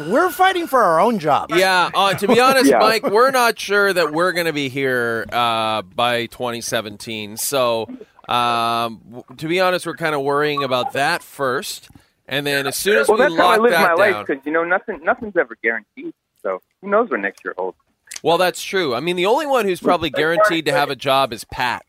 we're 0.07 0.29
fighting 0.29 0.67
for 0.67 0.81
our 0.81 0.99
own 1.01 1.19
job. 1.19 1.51
Yeah, 1.53 1.89
uh, 1.93 2.13
to 2.13 2.27
be 2.27 2.39
honest, 2.39 2.65
Yeah. 2.71 2.79
Mike, 2.79 3.03
we're 3.09 3.31
not 3.31 3.59
sure 3.59 3.91
that 3.91 4.13
we're 4.13 4.31
going 4.31 4.45
to 4.45 4.53
be 4.53 4.69
here 4.69 5.25
uh, 5.31 5.81
by 5.81 6.27
2017. 6.27 7.35
So, 7.37 7.89
um, 8.27 9.23
to 9.37 9.47
be 9.47 9.59
honest, 9.59 9.85
we're 9.85 9.95
kind 9.95 10.15
of 10.15 10.21
worrying 10.21 10.63
about 10.63 10.93
that 10.93 11.23
first, 11.23 11.89
and 12.27 12.45
then 12.45 12.67
as 12.67 12.75
soon 12.75 12.97
as 12.97 13.07
well, 13.07 13.17
we 13.17 13.23
that's 13.23 13.35
how 13.35 13.47
I 13.47 13.51
lock 13.55 13.59
live 13.61 13.71
that 13.71 13.81
my 13.81 13.87
down, 13.89 13.97
life 13.97 14.27
because 14.27 14.45
you 14.45 14.51
know 14.51 14.63
nothing, 14.63 14.99
nothing's 15.03 15.37
ever 15.37 15.55
guaranteed. 15.63 16.13
So 16.43 16.61
who 16.81 16.89
knows 16.89 17.09
what 17.09 17.19
next 17.21 17.43
year 17.45 17.53
holds? 17.57 17.77
well, 18.23 18.37
that's 18.37 18.61
true. 18.63 18.95
I 18.95 18.99
mean, 18.99 19.15
the 19.15 19.27
only 19.27 19.45
one 19.45 19.65
who's 19.65 19.79
probably 19.79 20.09
guaranteed 20.09 20.65
to 20.65 20.71
have 20.71 20.89
a 20.89 20.95
job 20.95 21.31
is 21.33 21.43
Pat. 21.43 21.85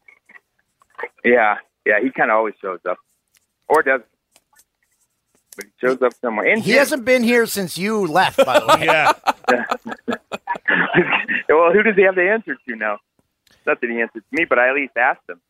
Yeah, 1.25 1.57
yeah, 1.87 2.01
he 2.03 2.11
kind 2.11 2.31
of 2.31 2.37
always 2.37 2.55
shows 2.61 2.81
up, 2.89 2.99
or 3.69 3.83
doesn't. 3.83 4.05
But 5.57 5.65
he 5.67 5.87
shows 5.87 6.01
up 6.03 6.13
somewhere. 6.21 6.47
And 6.47 6.63
He 6.63 6.73
hasn't 6.73 7.05
been 7.05 7.25
here 7.25 7.45
since 7.47 7.77
you 7.77 8.07
left, 8.07 8.45
by 8.45 8.61
the 8.61 8.67
way. 8.67 8.85
yeah. 8.85 9.13
well, 11.49 11.73
who 11.73 11.83
does 11.83 11.97
he 11.97 12.03
have 12.03 12.15
to 12.15 12.31
answer 12.31 12.57
to 12.69 12.77
now? 12.77 12.99
Not 13.67 13.81
that 13.81 13.91
he 13.91 14.01
answered 14.01 14.23
to 14.31 14.41
me, 14.41 14.45
but 14.45 14.59
I 14.61 14.69
at 14.69 14.75
least 14.75 14.93
asked 14.97 15.29
him. 15.29 15.41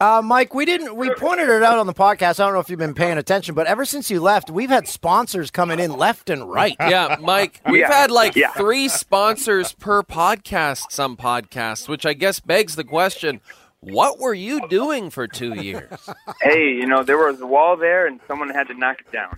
Uh, 0.00 0.22
Mike, 0.24 0.54
we 0.54 0.64
didn't. 0.64 0.94
We 0.94 1.10
pointed 1.14 1.48
it 1.48 1.64
out 1.64 1.76
on 1.78 1.88
the 1.88 1.92
podcast. 1.94 2.38
I 2.38 2.44
don't 2.44 2.52
know 2.52 2.60
if 2.60 2.70
you've 2.70 2.78
been 2.78 2.94
paying 2.94 3.18
attention, 3.18 3.56
but 3.56 3.66
ever 3.66 3.84
since 3.84 4.12
you 4.12 4.20
left, 4.20 4.48
we've 4.48 4.70
had 4.70 4.86
sponsors 4.86 5.50
coming 5.50 5.80
in 5.80 5.96
left 5.96 6.30
and 6.30 6.48
right. 6.48 6.76
Yeah, 6.88 7.16
Mike, 7.20 7.60
we've 7.68 7.80
Yeah, 7.80 7.92
had 7.92 8.10
like 8.12 8.36
yeah. 8.36 8.52
three 8.52 8.88
sponsors 8.88 9.72
per 9.72 10.04
podcast, 10.04 10.92
some 10.92 11.16
podcasts, 11.16 11.88
which 11.88 12.06
I 12.06 12.12
guess 12.12 12.38
begs 12.38 12.76
the 12.76 12.84
question 12.84 13.40
what 13.80 14.18
were 14.18 14.34
you 14.34 14.66
doing 14.68 15.08
for 15.10 15.26
two 15.28 15.54
years? 15.54 15.90
Hey, 16.42 16.72
you 16.74 16.86
know, 16.86 17.02
there 17.02 17.18
was 17.18 17.40
a 17.40 17.46
wall 17.46 17.76
there, 17.76 18.06
and 18.06 18.20
someone 18.28 18.50
had 18.50 18.68
to 18.68 18.74
knock 18.74 19.00
it 19.00 19.10
down. 19.12 19.36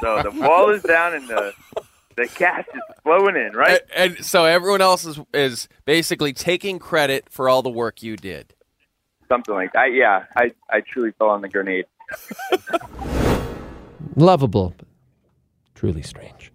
so 0.00 0.22
the 0.22 0.30
wall 0.40 0.70
is 0.70 0.82
down, 0.84 1.14
and 1.14 1.26
the 1.28 1.52
the 2.16 2.26
cash 2.28 2.64
is 2.72 2.80
flowing 3.02 3.34
in, 3.36 3.52
right? 3.54 3.80
And, 3.96 4.16
and 4.16 4.24
so 4.24 4.44
everyone 4.44 4.80
else 4.80 5.04
is, 5.04 5.18
is 5.34 5.68
basically 5.84 6.32
taking 6.32 6.78
credit 6.78 7.28
for 7.30 7.48
all 7.48 7.62
the 7.62 7.70
work 7.70 8.02
you 8.04 8.16
did. 8.16 8.54
Something 9.32 9.54
like 9.54 9.72
that. 9.72 9.94
Yeah, 9.94 10.24
I 10.36 10.52
I 10.68 10.82
truly 10.82 11.12
fell 11.12 11.30
on 11.30 11.40
the 11.40 11.48
grenade. 11.48 11.86
Lovable, 14.16 14.74
truly 15.74 16.02
strange. 16.02 16.52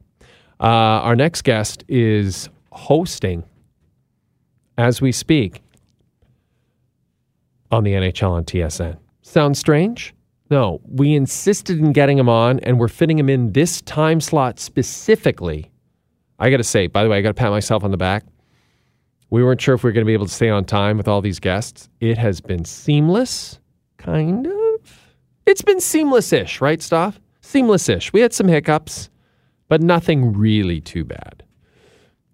Uh, 0.60 1.02
our 1.02 1.16
next 1.16 1.42
guest 1.42 1.84
is 1.88 2.50
hosting 2.72 3.44
as 4.78 5.02
we 5.02 5.12
speak 5.12 5.64
on 7.72 7.84
the 7.84 7.94
NHL 7.94 8.30
on 8.30 8.46
TSN. 8.46 9.00
Sounds 9.24 9.58
strange? 9.58 10.14
No, 10.52 10.80
we 10.88 11.16
insisted 11.16 11.80
in 11.80 11.94
getting 11.94 12.20
him 12.20 12.30
on, 12.30 12.60
and 12.60 12.80
we're 12.80 12.90
fitting 12.90 13.18
him 13.18 13.28
in 13.28 13.54
this 13.54 13.82
time 13.82 14.22
slot 14.22 14.60
specifically. 14.60 15.72
I 16.38 16.52
got 16.52 16.58
to 16.58 16.64
say, 16.64 16.86
by 16.86 17.04
the 17.04 17.10
way, 17.10 17.18
I 17.18 17.22
got 17.22 17.30
to 17.30 17.34
pat 17.34 17.50
myself 17.50 17.84
on 17.84 17.90
the 17.90 17.98
back. 17.98 18.24
We 19.30 19.44
weren't 19.44 19.60
sure 19.62 19.76
if 19.76 19.84
we 19.84 19.90
were 19.90 19.94
going 19.94 20.06
to 20.06 20.08
be 20.08 20.14
able 20.14 20.26
to 20.26 20.34
stay 20.34 20.50
on 20.50 20.64
time 20.66 20.98
with 20.98 21.08
all 21.08 21.22
these 21.22 21.40
guests. 21.40 21.90
It 22.00 22.18
has 22.18 22.40
been 22.40 22.64
seamless, 22.66 23.60
kind 23.98 24.48
of. 24.48 25.08
It's 25.46 25.62
been 25.62 25.80
seamless 25.82 26.32
ish, 26.32 26.62
right, 26.62 26.82
Staff? 26.82 27.20
Seamless 27.42 27.90
ish. 27.90 28.14
We 28.14 28.22
had 28.22 28.34
some 28.34 28.48
hiccups, 28.48 29.10
but 29.68 29.82
nothing 29.82 30.34
really 30.34 30.80
too 30.82 31.04
bad. 31.04 31.44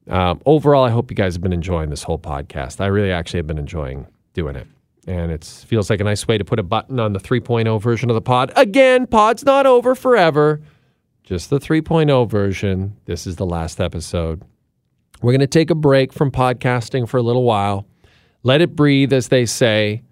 Um, 0.09 0.41
overall, 0.45 0.83
I 0.83 0.89
hope 0.89 1.09
you 1.09 1.15
guys 1.15 1.33
have 1.35 1.41
been 1.41 1.53
enjoying 1.53 1.89
this 1.89 2.03
whole 2.03 2.19
podcast. 2.19 2.81
I 2.81 2.87
really 2.87 3.11
actually 3.11 3.37
have 3.39 3.47
been 3.47 3.57
enjoying 3.57 4.05
doing 4.33 4.55
it. 4.55 4.67
and 5.07 5.31
it 5.31 5.43
feels 5.43 5.89
like 5.89 5.99
a 5.99 6.03
nice 6.03 6.27
way 6.27 6.37
to 6.37 6.45
put 6.45 6.59
a 6.59 6.63
button 6.63 6.99
on 6.99 7.13
the 7.13 7.19
3.0 7.19 7.81
version 7.81 8.09
of 8.09 8.13
the 8.15 8.21
pod. 8.21 8.51
Again, 8.55 9.05
pod's 9.07 9.43
not 9.45 9.65
over 9.65 9.95
forever, 9.95 10.61
just 11.23 11.49
the 11.49 11.59
3.0 11.59 12.29
version. 12.29 12.95
This 13.05 13.27
is 13.27 13.35
the 13.35 13.45
last 13.45 13.79
episode. 13.81 14.41
We're 15.23 15.31
going 15.31 15.39
to 15.39 15.47
take 15.47 15.69
a 15.69 15.75
break 15.75 16.11
from 16.11 16.31
podcasting 16.31 17.07
for 17.07 17.15
a 17.15 17.21
little 17.21 17.43
while, 17.43 17.87
let 18.43 18.59
it 18.59 18.75
breathe, 18.75 19.13
as 19.13 19.29
they 19.29 19.45
say. 19.45 20.03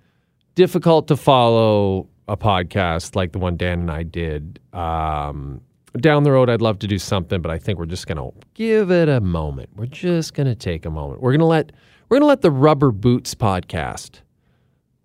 Difficult 0.56 1.10
to 1.10 1.18
follow 1.18 2.08
a 2.30 2.38
podcast 2.38 3.14
like 3.14 3.34
the 3.34 3.40
one 3.40 3.58
Dan 3.58 3.82
and 3.82 3.92
I 3.92 4.04
did. 4.04 4.62
Um, 4.72 5.60
down 5.98 6.24
the 6.24 6.32
road, 6.32 6.50
I'd 6.50 6.62
love 6.62 6.80
to 6.80 6.88
do 6.88 6.98
something, 6.98 7.42
but 7.42 7.52
I 7.52 7.58
think 7.58 7.78
we're 7.78 7.88
just 7.88 8.08
going 8.08 8.20
to 8.20 8.32
give 8.54 8.90
it 8.90 9.10
a 9.10 9.20
moment. 9.20 9.72
We're 9.76 9.86
just 9.86 10.34
going 10.34 10.48
to 10.48 10.56
take 10.56 10.86
a 10.86 10.90
moment. 10.90 11.22
We're 11.22 11.32
going 11.32 11.40
to 11.40 11.46
let 11.46 11.74
we're 12.08 12.16
going 12.16 12.24
to 12.24 12.28
let 12.28 12.42
the 12.42 12.52
Rubber 12.52 12.92
Boots 12.92 13.36
podcast 13.36 14.22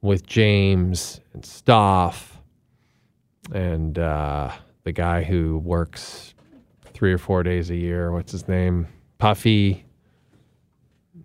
with 0.02 0.24
James 0.24 1.20
and 1.34 1.44
Stoff 1.44 2.40
and 3.52 3.98
uh, 3.98 4.52
the 4.84 4.92
guy 4.92 5.24
who 5.24 5.58
works 5.58 6.34
three 6.94 7.12
or 7.12 7.18
four 7.18 7.42
days 7.42 7.70
a 7.70 7.76
year. 7.76 8.12
What's 8.12 8.30
his 8.30 8.46
name? 8.46 8.86
Puffy 9.18 9.85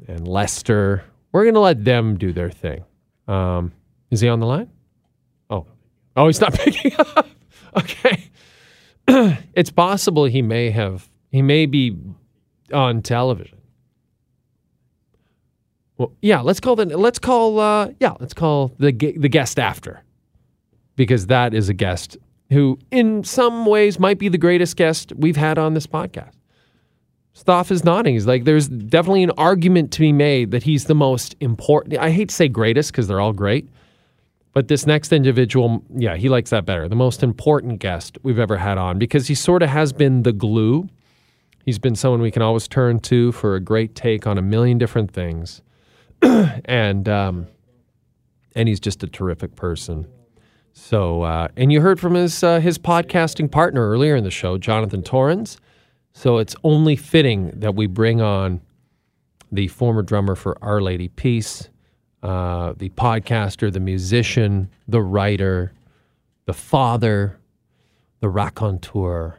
and 0.08 0.28
Lester. 0.28 1.04
We're 1.32 1.44
going 1.44 1.54
to 1.56 1.60
let 1.62 1.84
them 1.84 2.18
do 2.18 2.34
their 2.34 2.50
thing. 2.50 2.84
Um, 3.28 3.72
is 4.10 4.22
he 4.22 4.28
on 4.28 4.40
the 4.40 4.46
line? 4.46 4.70
Oh, 5.50 5.66
oh, 6.16 6.28
he's 6.28 6.42
not 6.42 6.54
picking 6.60 6.94
up. 7.00 7.28
okay, 7.78 8.30
it's 9.54 9.72
possible 9.72 10.26
he 10.26 10.42
may 10.42 10.70
have. 10.70 11.10
He 11.32 11.42
may 11.42 11.66
be 11.66 11.98
on 12.74 13.02
television. 13.02 13.58
Well, 15.98 16.14
yeah, 16.22 16.42
let's 16.42 16.60
call 16.60 16.76
the 16.76 16.86
let's 16.86 17.20
call 17.20 17.60
uh, 17.60 17.90
yeah, 18.00 18.16
let's 18.20 18.34
call 18.34 18.74
the 18.80 18.92
the 18.92 19.30
guest 19.30 19.60
after, 19.60 20.04
because 20.96 21.28
that 21.28 21.54
is 21.54 21.70
a 21.70 21.74
guest 21.74 22.18
who, 22.52 22.78
in 22.92 23.24
some 23.24 23.66
ways, 23.66 24.00
might 24.00 24.20
be 24.20 24.28
the 24.28 24.38
greatest 24.38 24.76
guest 24.76 25.14
we've 25.16 25.38
had 25.38 25.58
on 25.58 25.74
this 25.74 25.88
podcast. 25.88 26.34
Stoff 27.34 27.72
is 27.72 27.84
nodding. 27.84 28.14
He's 28.14 28.28
like, 28.28 28.44
there's 28.44 28.68
definitely 28.68 29.24
an 29.24 29.32
argument 29.38 29.92
to 29.94 30.00
be 30.02 30.12
made 30.12 30.52
that 30.52 30.64
he's 30.64 30.86
the 30.86 30.96
most 30.96 31.36
important. 31.40 31.98
I 31.98 32.12
hate 32.12 32.30
to 32.30 32.36
say 32.36 32.48
greatest 32.50 32.92
because 32.92 33.08
they're 33.08 33.22
all 33.22 33.34
great, 33.34 33.70
but 34.54 34.68
this 34.68 34.86
next 34.86 35.14
individual, 35.14 35.84
yeah, 35.96 36.18
he 36.18 36.28
likes 36.28 36.50
that 36.50 36.66
better. 36.66 36.90
The 36.90 36.96
most 36.96 37.24
important 37.24 37.80
guest 37.80 38.18
we've 38.22 38.40
ever 38.40 38.58
had 38.58 38.78
on 38.78 39.00
because 39.00 39.28
he 39.28 39.36
sort 39.36 39.64
of 39.64 39.70
has 39.70 39.94
been 39.94 40.24
the 40.24 40.34
glue. 40.34 40.90
He's 41.66 41.80
been 41.80 41.96
someone 41.96 42.22
we 42.22 42.32
can 42.32 42.42
always 42.42 42.68
turn 42.68 43.00
to 43.02 43.32
for 43.32 43.56
a 43.56 43.62
great 43.62 43.96
take 43.96 44.28
on 44.28 44.38
a 44.38 44.42
million 44.42 44.78
different 44.78 45.12
things, 45.12 45.62
and 46.22 47.08
um, 47.08 47.48
and 48.56 48.68
he's 48.68 48.80
just 48.80 49.04
a 49.04 49.08
terrific 49.08 49.56
person. 49.56 50.08
So, 50.74 51.22
uh, 51.22 51.50
and 51.56 51.72
you 51.72 51.82
heard 51.82 52.00
from 52.00 52.16
his 52.16 52.44
uh, 52.44 52.60
his 52.60 52.78
podcasting 52.78 53.50
partner 53.50 53.90
earlier 53.90 54.16
in 54.16 54.24
the 54.24 54.32
show, 54.32 54.58
Jonathan 54.58 55.04
Torrens. 55.04 55.58
So 56.14 56.38
it's 56.38 56.56
only 56.64 56.96
fitting 56.96 57.52
that 57.60 57.76
we 57.76 57.88
bring 57.88 58.22
on 58.22 58.62
the 59.52 59.68
former 59.68 60.02
drummer 60.02 60.36
for 60.36 60.58
Our 60.64 60.82
Lady 60.82 61.08
Peace, 61.10 61.70
uh, 62.24 62.74
the 62.78 62.90
podcaster, 62.90 63.72
the 63.72 63.80
musician, 63.80 64.70
the 64.88 65.02
writer, 65.02 65.74
the 66.46 66.54
father, 66.54 67.38
the 68.20 68.30
raconteur, 68.30 69.38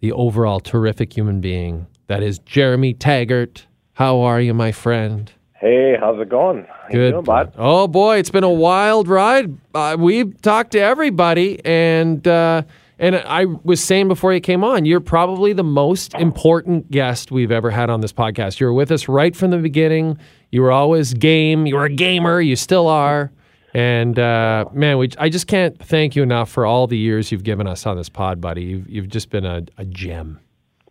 the 0.00 0.12
overall 0.12 0.60
terrific 0.60 1.12
human 1.16 1.40
being 1.40 1.86
that 2.12 2.22
is 2.22 2.38
Jeremy 2.40 2.92
Taggart. 2.92 3.66
How 3.94 4.20
are 4.20 4.40
you, 4.40 4.52
my 4.52 4.72
friend? 4.72 5.30
Hey, 5.54 5.96
how's 5.98 6.20
it 6.20 6.28
going? 6.28 6.66
Good. 6.90 7.12
doing, 7.12 7.24
bud? 7.24 7.54
Oh 7.56 7.88
boy, 7.88 8.18
it's 8.18 8.30
been 8.30 8.44
a 8.44 8.50
wild 8.50 9.08
ride. 9.08 9.56
Uh, 9.74 9.96
we've 9.98 10.40
talked 10.42 10.72
to 10.72 10.80
everybody, 10.80 11.64
and 11.64 12.26
uh, 12.26 12.62
and 13.02 13.16
I 13.16 13.46
was 13.64 13.82
saying 13.82 14.06
before 14.06 14.32
you 14.32 14.40
came 14.40 14.62
on, 14.62 14.84
you're 14.84 15.00
probably 15.00 15.52
the 15.52 15.64
most 15.64 16.14
important 16.14 16.88
guest 16.88 17.32
we've 17.32 17.50
ever 17.50 17.68
had 17.70 17.90
on 17.90 18.00
this 18.00 18.12
podcast. 18.12 18.60
You 18.60 18.66
were 18.66 18.72
with 18.72 18.92
us 18.92 19.08
right 19.08 19.34
from 19.34 19.50
the 19.50 19.58
beginning. 19.58 20.18
You 20.52 20.62
were 20.62 20.70
always 20.70 21.12
game. 21.12 21.66
You 21.66 21.74
were 21.74 21.86
a 21.86 21.92
gamer. 21.92 22.40
You 22.40 22.54
still 22.54 22.86
are. 22.86 23.32
And 23.74 24.18
uh, 24.18 24.66
man, 24.72 24.98
we, 24.98 25.10
I 25.18 25.30
just 25.30 25.48
can't 25.48 25.76
thank 25.78 26.14
you 26.14 26.22
enough 26.22 26.48
for 26.48 26.64
all 26.64 26.86
the 26.86 26.96
years 26.96 27.32
you've 27.32 27.42
given 27.42 27.66
us 27.66 27.86
on 27.86 27.96
this 27.96 28.08
pod, 28.08 28.40
buddy. 28.40 28.62
You've, 28.62 28.88
you've 28.88 29.08
just 29.08 29.30
been 29.30 29.46
a, 29.46 29.62
a 29.78 29.84
gem. 29.84 30.38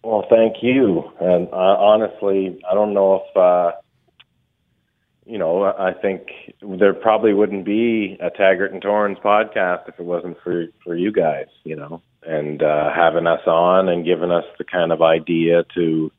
Well, 0.03 0.25
thank 0.29 0.57
you. 0.61 1.03
And 1.21 1.47
uh, 1.53 1.55
honestly, 1.55 2.59
I 2.69 2.73
don't 2.73 2.93
know 2.93 3.23
if 3.23 3.37
uh, 3.37 3.71
you 5.31 5.37
know. 5.37 5.63
I 5.63 5.93
think 5.93 6.23
there 6.61 6.93
probably 6.93 7.33
wouldn't 7.33 7.63
be 7.63 8.17
a 8.19 8.29
Taggart 8.29 8.73
and 8.73 8.81
Torrens 8.81 9.17
podcast 9.23 9.87
if 9.87 9.97
it 9.97 10.03
wasn't 10.03 10.37
for 10.43 10.65
for 10.83 10.93
you 10.93 11.11
guys. 11.13 11.47
You 11.63 11.77
know, 11.77 12.01
and 12.23 12.61
uh, 12.61 12.89
having 12.93 13.27
us 13.27 13.47
on 13.47 13.87
and 13.87 14.03
giving 14.03 14.29
us 14.29 14.43
the 14.57 14.65
kind 14.65 14.91
of 14.91 15.01
idea 15.01 15.63
to 15.75 16.11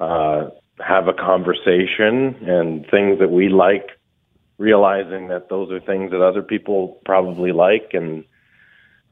uh, 0.00 0.50
have 0.84 1.06
a 1.06 1.12
conversation 1.12 2.34
and 2.48 2.84
things 2.90 3.20
that 3.20 3.30
we 3.30 3.48
like, 3.48 3.90
realizing 4.58 5.28
that 5.28 5.48
those 5.48 5.70
are 5.70 5.80
things 5.80 6.10
that 6.10 6.20
other 6.20 6.42
people 6.42 7.00
probably 7.04 7.52
like, 7.52 7.90
and 7.92 8.24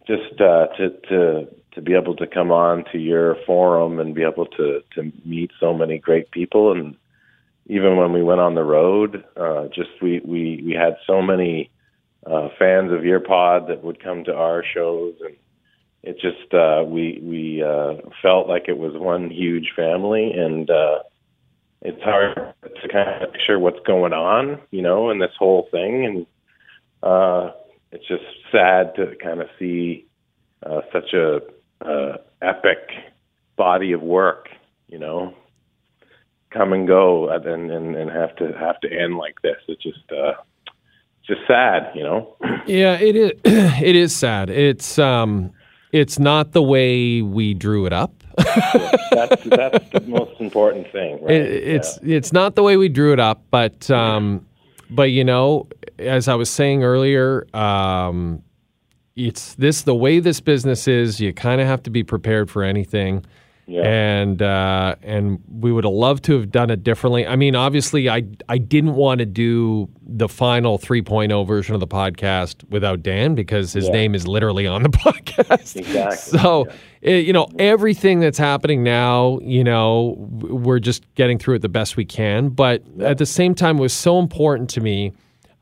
just 0.09 0.41
uh, 0.41 0.67
to 0.77 0.91
to 1.09 1.49
to 1.75 1.81
be 1.81 1.95
able 1.95 2.17
to 2.17 2.27
come 2.27 2.51
on 2.51 2.85
to 2.91 2.99
your 2.99 3.37
forum 3.47 4.01
and 4.01 4.13
be 4.13 4.25
able 4.25 4.47
to 4.47 4.81
to 4.97 5.13
meet 5.25 5.53
so 5.61 5.73
many 5.73 5.99
great 5.99 6.33
people 6.33 6.73
and 6.73 6.97
even 7.67 7.97
when 7.97 8.13
we 8.13 8.23
went 8.23 8.41
on 8.41 8.55
the 8.55 8.65
road 8.65 9.25
uh 9.37 9.67
just 9.75 9.91
we 10.03 10.21
we 10.25 10.63
we 10.65 10.73
had 10.73 10.97
so 11.07 11.21
many 11.23 11.71
uh 12.27 12.49
fans 12.59 12.93
of 12.93 13.05
your 13.05 13.21
pod 13.21 13.69
that 13.69 13.83
would 13.83 14.03
come 14.03 14.25
to 14.25 14.35
our 14.35 14.65
shows 14.75 15.15
and 15.21 15.37
it 16.03 16.15
just 16.21 16.53
uh 16.55 16.83
we 16.85 17.21
we 17.23 17.63
uh 17.63 17.95
felt 18.23 18.49
like 18.49 18.65
it 18.69 18.79
was 18.79 18.93
one 18.95 19.31
huge 19.31 19.73
family 19.77 20.33
and 20.33 20.71
uh 20.71 20.99
it's 21.83 22.03
hard 22.03 22.37
to 22.63 22.89
kind 22.89 23.23
of 23.23 23.33
picture 23.33 23.59
what's 23.59 23.81
going 23.87 24.13
on 24.13 24.61
you 24.71 24.83
know 24.83 25.11
in 25.11 25.19
this 25.19 25.33
whole 25.39 25.69
thing 25.71 26.05
and 26.07 26.27
uh 27.03 27.51
it's 27.93 28.07
just 28.07 28.23
sad 28.53 28.95
to 28.95 29.15
kind 29.23 29.41
of 29.41 29.49
see 29.59 30.07
uh, 30.65 30.81
such 30.93 31.13
a 31.13 31.41
uh, 31.85 32.17
epic 32.43 32.79
body 33.57 33.93
of 33.93 34.03
work, 34.03 34.49
you 34.89 34.99
know, 34.99 35.35
come 36.51 36.73
and 36.73 36.87
go 36.87 37.29
and, 37.29 37.71
and 37.71 37.97
and 37.97 38.11
have 38.11 38.35
to 38.37 38.53
have 38.59 38.81
to 38.81 38.93
end 38.93 39.17
like 39.17 39.41
this. 39.43 39.57
It's 39.69 39.83
just 39.83 40.13
uh, 40.13 40.33
it's 41.19 41.27
just 41.27 41.41
sad, 41.47 41.91
you 41.95 42.03
know. 42.03 42.37
Yeah, 42.67 42.99
it 43.01 43.17
is. 43.17 43.33
It 43.83 43.97
is 43.97 44.15
sad. 44.15 44.51
It's 44.51 44.99
um, 44.99 45.53
it's 45.93 46.19
not 46.19 46.53
the 46.53 46.63
way 46.63 47.23
we 47.23 47.55
drew 47.55 47.87
it 47.87 47.93
up. 47.93 48.13
that's 48.37 49.43
that's 49.45 49.91
the 49.91 50.05
most 50.07 50.41
important 50.41 50.91
thing, 50.93 51.23
right? 51.23 51.35
It, 51.35 51.69
it's 51.69 51.99
it's 52.03 52.33
not 52.33 52.55
the 52.55 52.63
way 52.63 52.77
we 52.77 52.89
drew 52.89 53.13
it 53.13 53.21
up, 53.21 53.43
but 53.51 53.91
um, 53.91 54.47
but 54.91 55.11
you 55.11 55.25
know, 55.25 55.69
as 55.99 56.29
I 56.29 56.35
was 56.35 56.51
saying 56.51 56.85
earlier, 56.85 57.47
um, 57.55 58.43
it's 59.17 59.55
this 59.55 59.83
the 59.83 59.95
way 59.95 60.21
this 60.21 60.41
business 60.41 60.87
is. 60.87 61.21
You 61.21 61.33
kind 61.33 61.61
of 61.61 61.67
have 61.67 61.83
to 61.85 61.91
be 61.91 62.03
prepared 62.03 62.51
for 62.51 62.63
anything. 62.63 63.25
Yeah. 63.71 63.83
And 63.83 64.43
uh, 64.43 64.97
and 65.03 65.39
we 65.49 65.71
would 65.71 65.85
have 65.85 65.93
loved 65.93 66.25
to 66.25 66.33
have 66.35 66.51
done 66.51 66.71
it 66.71 66.83
differently. 66.83 67.25
I 67.27 67.37
mean, 67.37 67.55
obviously, 67.55 68.09
I 68.09 68.25
I 68.49 68.59
didn't 68.59 68.95
want 68.97 69.21
to 69.21 69.27
do 69.27 69.89
the 70.05 70.29
final 70.29 70.77
3.0 70.77 71.47
version 71.47 71.75
of 71.75 71.81
the 71.81 71.87
podcast 71.87 72.69
without 72.69 73.03
Dan 73.03 73.37
because 73.37 73.73
his 73.73 73.87
Yeah. 73.87 73.93
name 73.93 74.15
is 74.17 74.27
literally 74.27 74.67
on 74.67 74.83
the 74.83 74.89
podcast. 75.05 75.77
Exactly. 75.77 76.39
So, 76.41 76.67
eh, 77.05 77.19
you 77.19 77.33
know, 77.33 77.47
everything 77.61 78.19
that's 78.19 78.39
happening 78.39 78.83
now, 78.83 79.39
you 79.43 79.63
know, 79.63 80.17
we're 80.19 80.81
just 80.81 81.05
getting 81.15 81.39
through 81.39 81.55
it 81.55 81.63
the 81.63 81.69
best 81.69 81.97
we 81.97 82.05
can. 82.05 82.49
But 82.49 82.83
at 83.01 83.19
the 83.19 83.27
same 83.27 83.55
time, 83.55 83.79
it 83.79 83.83
was 83.83 83.93
so 83.93 84.19
important 84.19 84.69
to 84.71 84.81
me 84.81 85.13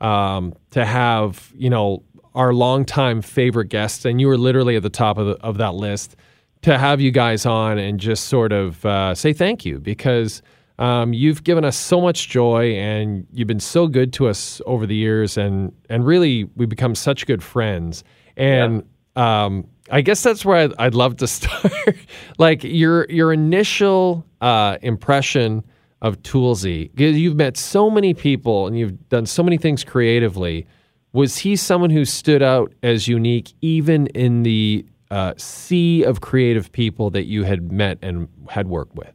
um, 0.01 0.53
to 0.71 0.83
have, 0.83 1.51
you 1.55 1.69
know, 1.69 2.01
our 2.33 2.53
longtime 2.53 3.21
favorite 3.21 3.67
guests, 3.69 4.05
and 4.05 4.19
you 4.21 4.27
were 4.27 4.37
literally 4.37 4.75
at 4.75 4.83
the 4.83 4.89
top 4.89 5.17
of, 5.17 5.27
the, 5.27 5.33
of 5.43 5.57
that 5.57 5.75
list, 5.75 6.15
to 6.61 6.77
have 6.77 6.99
you 6.99 7.11
guys 7.11 7.45
on 7.45 7.77
and 7.77 7.99
just 7.99 8.25
sort 8.25 8.51
of 8.51 8.85
uh, 8.85 9.15
say 9.15 9.33
thank 9.33 9.65
you 9.65 9.79
because 9.79 10.41
um, 10.79 11.13
you've 11.13 11.43
given 11.43 11.65
us 11.65 11.77
so 11.77 11.99
much 11.99 12.29
joy 12.29 12.73
and 12.75 13.27
you've 13.33 13.47
been 13.47 13.59
so 13.59 13.87
good 13.87 14.13
to 14.13 14.27
us 14.27 14.61
over 14.65 14.85
the 14.85 14.95
years, 14.95 15.37
and 15.37 15.73
and 15.89 16.05
really 16.05 16.45
we've 16.55 16.69
become 16.69 16.95
such 16.95 17.27
good 17.27 17.43
friends. 17.43 18.03
And 18.37 18.83
um, 19.17 19.67
I 19.91 19.99
guess 19.99 20.23
that's 20.23 20.45
where 20.45 20.55
I'd, 20.55 20.73
I'd 20.79 20.95
love 20.95 21.17
to 21.17 21.27
start. 21.35 21.95
like 22.37 22.63
your 22.63 23.05
your 23.09 23.33
initial 23.33 24.25
uh, 24.39 24.77
impression 24.81 25.63
of 26.01 26.21
Toolsy, 26.23 26.89
you've 26.97 27.35
met 27.35 27.57
so 27.57 27.89
many 27.89 28.13
people 28.13 28.67
and 28.67 28.79
you've 28.79 29.09
done 29.09 29.25
so 29.25 29.43
many 29.43 29.57
things 29.57 29.83
creatively. 29.83 30.65
Was 31.11 31.39
he 31.39 31.57
someone 31.57 31.89
who 31.89 32.05
stood 32.05 32.41
out 32.41 32.73
as 32.83 33.07
unique, 33.07 33.53
even 33.61 34.07
in 34.07 34.43
the 34.43 34.85
uh, 35.11 35.33
sea 35.37 36.03
of 36.03 36.21
creative 36.21 36.71
people 36.71 37.09
that 37.11 37.25
you 37.25 37.43
had 37.43 37.71
met 37.71 37.99
and 38.01 38.27
had 38.49 38.67
worked 38.67 38.95
with? 38.95 39.13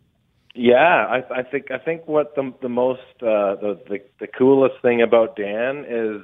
Yeah, 0.54 0.76
I, 0.76 1.40
I 1.40 1.42
think 1.42 1.70
I 1.72 1.78
think 1.78 2.06
what 2.06 2.34
the 2.36 2.52
the 2.62 2.68
most 2.68 3.00
uh, 3.20 3.56
the, 3.56 3.80
the 3.88 3.98
the 4.20 4.26
coolest 4.28 4.76
thing 4.82 5.02
about 5.02 5.36
Dan 5.36 5.84
is 5.88 6.22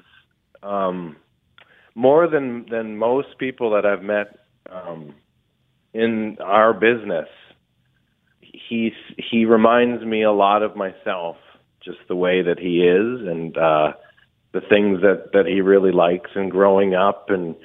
um, 0.62 1.16
more 1.96 2.28
than 2.28 2.66
than 2.70 2.96
most 2.96 3.38
people 3.38 3.70
that 3.72 3.84
I've 3.84 4.02
met 4.04 4.38
um, 4.70 5.14
in 5.92 6.36
our 6.40 6.72
business. 6.72 7.28
He's 8.40 8.92
he 9.16 9.46
reminds 9.46 10.04
me 10.04 10.22
a 10.22 10.32
lot 10.32 10.62
of 10.62 10.76
myself, 10.76 11.36
just 11.84 11.98
the 12.06 12.14
way 12.14 12.42
that 12.42 12.60
he 12.60 12.84
is, 12.84 13.26
and 13.26 13.56
uh, 13.56 13.92
the 14.52 14.60
things 14.60 15.00
that 15.02 15.30
that 15.32 15.46
he 15.46 15.60
really 15.60 15.92
likes. 15.92 16.30
And 16.36 16.52
growing 16.52 16.94
up, 16.94 17.30
and 17.30 17.56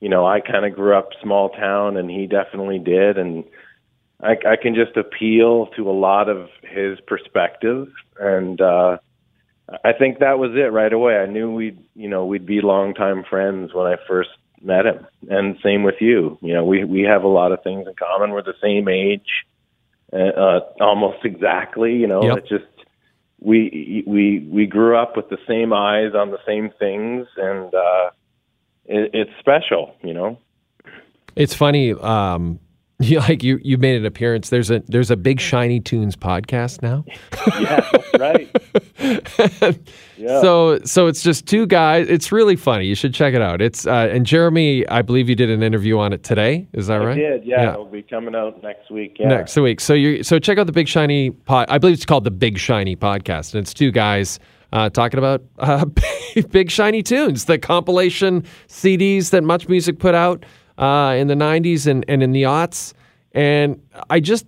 you 0.00 0.08
know, 0.08 0.26
I 0.26 0.40
kind 0.40 0.64
of 0.64 0.74
grew 0.74 0.96
up 0.96 1.10
small 1.22 1.50
town, 1.50 1.96
and 1.96 2.10
he 2.10 2.26
definitely 2.26 2.78
did, 2.78 3.18
and 3.18 3.44
I, 4.22 4.32
I 4.46 4.56
can 4.60 4.74
just 4.74 4.96
appeal 4.96 5.66
to 5.76 5.90
a 5.90 5.92
lot 5.92 6.28
of 6.28 6.48
his 6.62 6.98
perspective, 7.06 7.88
and 8.18 8.60
uh, 8.60 8.98
I 9.84 9.92
think 9.92 10.18
that 10.20 10.38
was 10.38 10.52
it 10.54 10.72
right 10.72 10.92
away. 10.92 11.16
I 11.16 11.26
knew 11.26 11.52
we'd, 11.52 11.78
you 11.94 12.08
know, 12.08 12.26
we'd 12.26 12.46
be 12.46 12.60
longtime 12.60 13.24
friends 13.28 13.74
when 13.74 13.86
I 13.86 13.96
first 14.08 14.30
met 14.62 14.86
him, 14.86 15.06
and 15.28 15.56
same 15.62 15.82
with 15.82 15.96
you. 16.00 16.38
You 16.42 16.54
know, 16.54 16.64
we 16.64 16.84
we 16.84 17.02
have 17.02 17.22
a 17.24 17.28
lot 17.28 17.52
of 17.52 17.62
things 17.62 17.86
in 17.86 17.94
common. 17.94 18.30
We're 18.30 18.42
the 18.42 18.54
same 18.62 18.88
age, 18.88 19.28
uh, 20.12 20.16
uh, 20.16 20.60
almost 20.80 21.24
exactly. 21.24 21.94
You 21.94 22.06
know, 22.06 22.22
Yep. 22.22 22.38
it 22.38 22.48
just 22.48 22.86
we 23.40 24.04
we 24.06 24.46
we 24.50 24.66
grew 24.66 24.96
up 24.96 25.16
with 25.16 25.28
the 25.28 25.38
same 25.46 25.72
eyes 25.72 26.12
on 26.14 26.30
the 26.30 26.40
same 26.46 26.70
things, 26.78 27.26
and 27.36 27.72
uh, 27.74 28.10
it, 28.88 29.10
it's 29.12 29.30
special. 29.38 29.94
You 30.02 30.14
know. 30.14 30.38
It's 31.36 31.54
funny. 31.54 31.92
Um, 31.92 32.58
you, 33.00 33.20
like 33.20 33.44
you, 33.44 33.60
you 33.62 33.78
made 33.78 33.96
an 33.96 34.04
appearance. 34.04 34.50
There's 34.50 34.72
a 34.72 34.82
there's 34.88 35.12
a 35.12 35.16
big 35.16 35.38
shiny 35.38 35.78
tunes 35.78 36.16
podcast 36.16 36.82
now. 36.82 37.04
yeah, 37.60 37.90
right. 38.18 38.48
Yeah. 40.18 40.40
So 40.40 40.80
so 40.80 41.06
it's 41.06 41.22
just 41.22 41.46
two 41.46 41.64
guys. 41.64 42.08
It's 42.08 42.32
really 42.32 42.56
funny. 42.56 42.86
You 42.86 42.96
should 42.96 43.14
check 43.14 43.34
it 43.34 43.40
out. 43.40 43.62
It's 43.62 43.86
uh, 43.86 44.10
and 44.10 44.26
Jeremy, 44.26 44.86
I 44.88 45.00
believe 45.00 45.28
you 45.28 45.36
did 45.36 45.48
an 45.48 45.62
interview 45.62 45.96
on 45.96 46.12
it 46.12 46.24
today. 46.24 46.66
Is 46.72 46.88
that 46.88 46.96
right? 46.96 47.12
I 47.12 47.14
did. 47.14 47.44
Yeah, 47.44 47.74
it'll 47.74 47.84
be 47.84 48.02
coming 48.02 48.34
out 48.34 48.60
next 48.60 48.90
week. 48.90 49.16
Yeah. 49.20 49.28
Next 49.28 49.56
week. 49.56 49.80
So 49.80 49.94
you 49.94 50.24
so 50.24 50.40
check 50.40 50.58
out 50.58 50.66
the 50.66 50.72
Big 50.72 50.88
Shiny 50.88 51.30
pod. 51.30 51.66
I 51.70 51.78
believe 51.78 51.94
it's 51.94 52.04
called 52.04 52.24
the 52.24 52.32
Big 52.32 52.58
Shiny 52.58 52.96
podcast, 52.96 53.54
and 53.54 53.62
it's 53.62 53.72
two 53.72 53.92
guys 53.92 54.40
uh, 54.72 54.90
talking 54.90 55.18
about 55.18 55.42
uh, 55.58 55.84
Big 56.50 56.70
Shiny 56.70 57.02
tunes, 57.02 57.46
the 57.46 57.58
compilation 57.58 58.44
CDs 58.68 59.30
that 59.30 59.42
Much 59.42 59.68
Music 59.68 59.98
put 59.98 60.14
out 60.14 60.44
uh, 60.78 61.14
in 61.16 61.28
the 61.28 61.34
'90s 61.34 61.86
and, 61.86 62.04
and 62.08 62.22
in 62.22 62.32
the 62.32 62.42
aughts. 62.44 62.92
And 63.32 63.80
I 64.10 64.20
just 64.20 64.46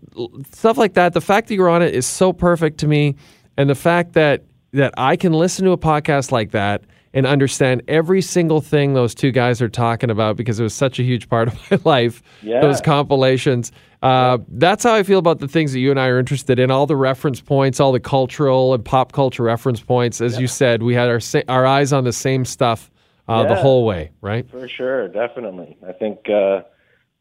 stuff 0.52 0.78
like 0.78 0.94
that. 0.94 1.12
The 1.12 1.20
fact 1.20 1.48
that 1.48 1.54
you're 1.54 1.68
on 1.68 1.82
it 1.82 1.94
is 1.94 2.06
so 2.06 2.32
perfect 2.32 2.78
to 2.78 2.88
me, 2.88 3.16
and 3.56 3.68
the 3.68 3.74
fact 3.74 4.14
that 4.14 4.44
that 4.72 4.94
I 4.96 5.16
can 5.16 5.32
listen 5.32 5.64
to 5.64 5.72
a 5.72 5.78
podcast 5.78 6.32
like 6.32 6.52
that 6.52 6.82
and 7.12 7.26
understand 7.26 7.82
every 7.88 8.22
single 8.22 8.60
thing 8.60 8.94
those 8.94 9.14
two 9.14 9.32
guys 9.32 9.60
are 9.60 9.68
talking 9.68 10.10
about 10.10 10.36
because 10.36 10.60
it 10.60 10.62
was 10.62 10.74
such 10.74 10.98
a 10.98 11.02
huge 11.02 11.28
part 11.28 11.48
of 11.48 11.70
my 11.70 11.78
life. 11.84 12.22
Yeah. 12.42 12.60
Those 12.60 12.80
compilations. 12.80 13.72
Uh, 14.02 14.38
that's 14.48 14.84
how 14.84 14.94
I 14.94 15.02
feel 15.02 15.18
about 15.18 15.40
the 15.40 15.48
things 15.48 15.72
that 15.72 15.80
you 15.80 15.90
and 15.90 16.00
I 16.00 16.06
are 16.06 16.18
interested 16.18 16.58
in. 16.58 16.70
All 16.70 16.86
the 16.86 16.96
reference 16.96 17.40
points, 17.40 17.80
all 17.80 17.92
the 17.92 18.00
cultural 18.00 18.72
and 18.74 18.84
pop 18.84 19.12
culture 19.12 19.42
reference 19.42 19.80
points. 19.80 20.20
As 20.20 20.40
you 20.40 20.46
said, 20.46 20.82
we 20.82 20.94
had 20.94 21.08
our 21.08 21.20
sa- 21.20 21.42
our 21.48 21.66
eyes 21.66 21.92
on 21.92 22.04
the 22.04 22.12
same 22.12 22.44
stuff 22.44 22.90
uh, 23.28 23.44
the 23.46 23.56
whole 23.56 23.84
way, 23.84 24.10
right? 24.22 24.48
For 24.50 24.66
sure, 24.68 25.08
definitely. 25.08 25.76
I 25.86 25.92
think 25.92 26.30
uh, 26.30 26.62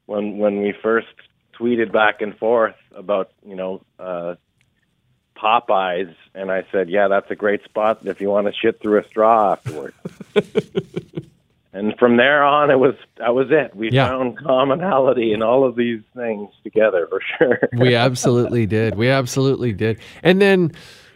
when 0.05 0.37
when 0.37 0.61
we 0.61 0.73
first 0.81 1.07
tweeted 1.59 1.91
back 1.91 2.21
and 2.21 2.37
forth 2.37 2.75
about 2.95 3.31
you 3.45 3.55
know 3.55 3.81
uh, 3.99 4.35
Popeyes, 5.41 6.13
and 6.35 6.51
I 6.51 6.63
said, 6.71 6.89
"Yeah, 6.89 7.07
that's 7.07 7.29
a 7.31 7.35
great 7.35 7.63
spot 7.63 7.99
if 8.05 8.19
you 8.21 8.29
want 8.29 8.47
to 8.47 8.53
shit 8.53 8.81
through 8.81 8.99
a 8.99 9.05
straw 9.07 9.53
afterwards." 9.53 9.95
and 11.73 11.95
from 11.99 12.17
there 12.17 12.43
on, 12.43 12.71
it 12.71 12.79
was 12.79 12.95
that 13.17 13.33
was 13.35 13.47
it. 13.51 13.75
We 13.75 13.89
Yeah. 13.91 14.07
found 14.07 14.37
commonality 14.37 15.33
in 15.33 15.41
all 15.41 15.63
of 15.65 15.75
these 15.75 16.01
things 16.15 16.49
together 16.63 17.07
for 17.09 17.19
sure. 17.37 17.59
we 17.77 17.95
absolutely 17.95 18.65
did. 18.65 18.95
We 18.95 19.09
absolutely 19.09 19.71
did. 19.73 19.99
And 20.23 20.41
then, 20.41 20.71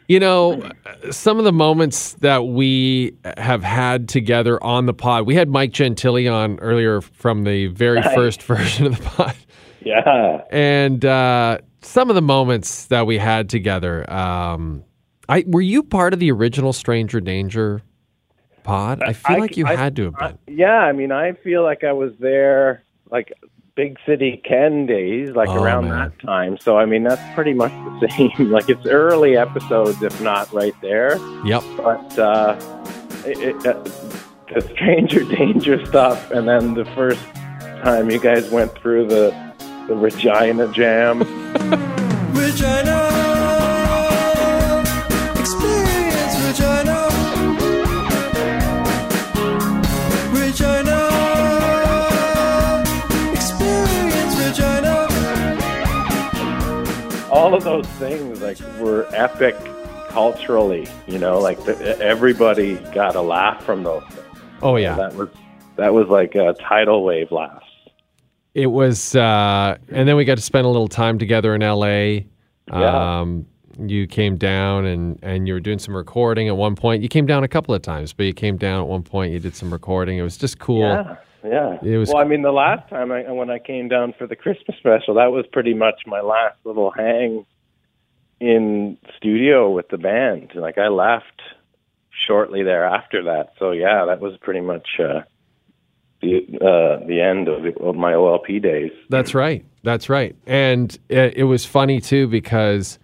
you 0.07 0.19
know, 0.19 0.69
some 1.11 1.39
of 1.39 1.43
the 1.45 1.53
moments 1.53 2.13
that 2.15 2.45
we 2.45 3.15
have 3.37 3.63
had 3.63 4.07
together 4.09 4.61
on 4.63 4.85
the 4.85 4.93
pod. 4.93 5.25
We 5.25 5.35
had 5.35 5.49
Mike 5.49 5.71
Gentili 5.71 6.31
on 6.31 6.59
earlier 6.59 7.01
from 7.01 7.43
the 7.45 7.67
very 7.67 8.01
first 8.15 8.41
version 8.43 8.85
of 8.85 8.97
the 8.97 9.03
pod. 9.03 9.35
yeah. 9.81 10.41
And 10.51 11.03
uh, 11.03 11.59
some 11.83 12.09
of 12.09 12.15
the 12.15 12.21
moments 12.21 12.85
that 12.85 13.05
we 13.05 13.17
had 13.17 13.49
together. 13.49 14.09
Um, 14.11 14.83
I 15.29 15.43
were 15.47 15.61
you 15.61 15.83
part 15.83 16.13
of 16.13 16.19
the 16.19 16.31
original 16.31 16.73
Stranger 16.73 17.19
Danger 17.21 17.81
pod? 18.63 19.01
I 19.03 19.13
feel 19.13 19.37
I- 19.37 19.39
like 19.39 19.57
you 19.57 19.65
I- 19.67 19.75
had 19.75 19.95
to 19.97 20.05
have 20.05 20.15
been. 20.17 20.37
Yeah, 20.57 20.79
I 20.79 20.91
mean, 20.91 21.11
I 21.11 21.33
feel 21.33 21.63
like 21.63 21.83
I 21.83 21.93
was 21.93 22.11
there 22.19 22.83
like 23.11 23.31
big 23.75 23.97
city 24.05 24.41
Ken 24.43 24.85
days, 24.85 25.29
like 25.35 25.49
Oh, 25.49 25.63
around 25.63 25.85
man. 25.89 25.97
that 25.97 26.19
time. 26.19 26.57
So 26.59 26.77
I 26.77 26.85
mean, 26.85 27.03
that's 27.03 27.21
pretty 27.35 27.53
much 27.53 27.71
the 28.01 28.09
same. 28.37 28.51
like 28.51 28.69
it's 28.69 28.85
early 28.85 29.37
episodes, 29.37 30.01
if 30.03 30.19
not 30.21 30.51
right 30.53 30.75
there. 30.81 31.17
Yep. 31.45 31.63
But 31.77 32.19
uh, 32.19 32.55
it, 33.25 33.37
it, 33.39 33.65
uh, 33.65 33.73
the 34.53 34.61
Stranger 34.73 35.23
Danger 35.23 35.83
stuff, 35.85 36.29
and 36.31 36.47
then 36.47 36.73
the 36.75 36.85
first 36.93 37.23
time 37.83 38.11
you 38.11 38.19
guys 38.19 38.49
went 38.51 38.73
through 38.77 39.07
the 39.07 39.31
the 39.87 39.95
Regina 39.95 40.67
Jam. 40.69 41.19
Regina. 42.33 43.09
Experience 45.39 46.35
Regina. 46.45 47.09
Regina. 50.31 50.99
Experience 53.33 54.35
Regina. 54.39 55.07
all 57.31 57.53
of 57.53 57.63
those 57.63 57.87
things 57.97 58.41
like 58.41 58.59
were 58.79 59.07
epic 59.11 59.55
culturally. 60.09 60.87
You 61.07 61.19
know, 61.19 61.39
like 61.39 61.63
the, 61.65 61.97
everybody 61.99 62.75
got 62.93 63.15
a 63.15 63.21
laugh 63.21 63.63
from 63.63 63.83
those. 63.83 64.03
Things. 64.03 64.39
Oh 64.61 64.77
yeah. 64.77 64.95
that 64.95 65.15
was 65.15 65.29
that 65.75 65.93
was 65.93 66.07
like 66.07 66.35
a 66.35 66.53
tidal 66.53 67.03
wave 67.03 67.31
laugh. 67.31 67.63
It 68.53 68.67
was, 68.67 69.15
uh, 69.15 69.77
and 69.89 70.07
then 70.07 70.15
we 70.15 70.25
got 70.25 70.35
to 70.35 70.43
spend 70.43 70.65
a 70.65 70.69
little 70.69 70.87
time 70.87 71.17
together 71.17 71.55
in 71.55 71.63
L.A. 71.63 72.27
Yeah. 72.67 73.19
Um, 73.21 73.45
you 73.79 74.05
came 74.05 74.37
down 74.37 74.85
and, 74.85 75.17
and 75.23 75.47
you 75.47 75.55
were 75.55 75.59
doing 75.59 75.79
some 75.79 75.95
recording 75.95 76.47
at 76.47 76.55
one 76.55 76.75
point. 76.75 77.01
You 77.01 77.09
came 77.09 77.25
down 77.25 77.43
a 77.43 77.47
couple 77.47 77.73
of 77.73 77.81
times, 77.81 78.13
but 78.13 78.27
you 78.27 78.33
came 78.33 78.57
down 78.57 78.81
at 78.81 78.87
one 78.87 79.01
point. 79.01 79.33
You 79.33 79.39
did 79.39 79.55
some 79.55 79.73
recording. 79.73 80.19
It 80.19 80.21
was 80.21 80.37
just 80.37 80.59
cool. 80.59 80.81
Yeah, 80.81 81.15
yeah. 81.43 81.77
It 81.81 81.97
was- 81.97 82.09
well, 82.09 82.19
I 82.19 82.25
mean, 82.25 82.43
the 82.43 82.51
last 82.51 82.87
time 82.89 83.11
I, 83.11 83.23
when 83.31 83.49
I 83.49 83.57
came 83.57 83.87
down 83.89 84.13
for 84.15 84.27
the 84.27 84.35
Christmas 84.35 84.77
special, 84.77 85.15
that 85.15 85.31
was 85.31 85.45
pretty 85.51 85.73
much 85.73 86.01
my 86.05 86.21
last 86.21 86.57
little 86.63 86.91
hang 86.91 87.47
in 88.39 88.97
studio 89.17 89.71
with 89.71 89.87
the 89.89 89.97
band. 89.97 90.51
Like 90.53 90.77
I 90.77 90.89
left 90.89 91.41
shortly 92.11 92.61
thereafter 92.61 93.23
that. 93.23 93.53
So 93.57 93.71
yeah, 93.71 94.05
that 94.05 94.19
was 94.19 94.37
pretty 94.37 94.61
much 94.61 94.87
uh, 94.99 95.21
the 96.23 96.65
uh, 96.65 97.05
the 97.05 97.21
end 97.21 97.47
of, 97.47 97.63
the, 97.63 97.73
of 97.83 97.95
my 97.95 98.13
OLP 98.13 98.61
days. 98.61 98.91
That's 99.09 99.33
right. 99.33 99.65
That's 99.83 100.09
right. 100.09 100.35
And 100.47 100.97
it, 101.09 101.35
it 101.35 101.43
was 101.43 101.65
funny 101.65 101.99
too 101.99 102.27
because, 102.27 102.97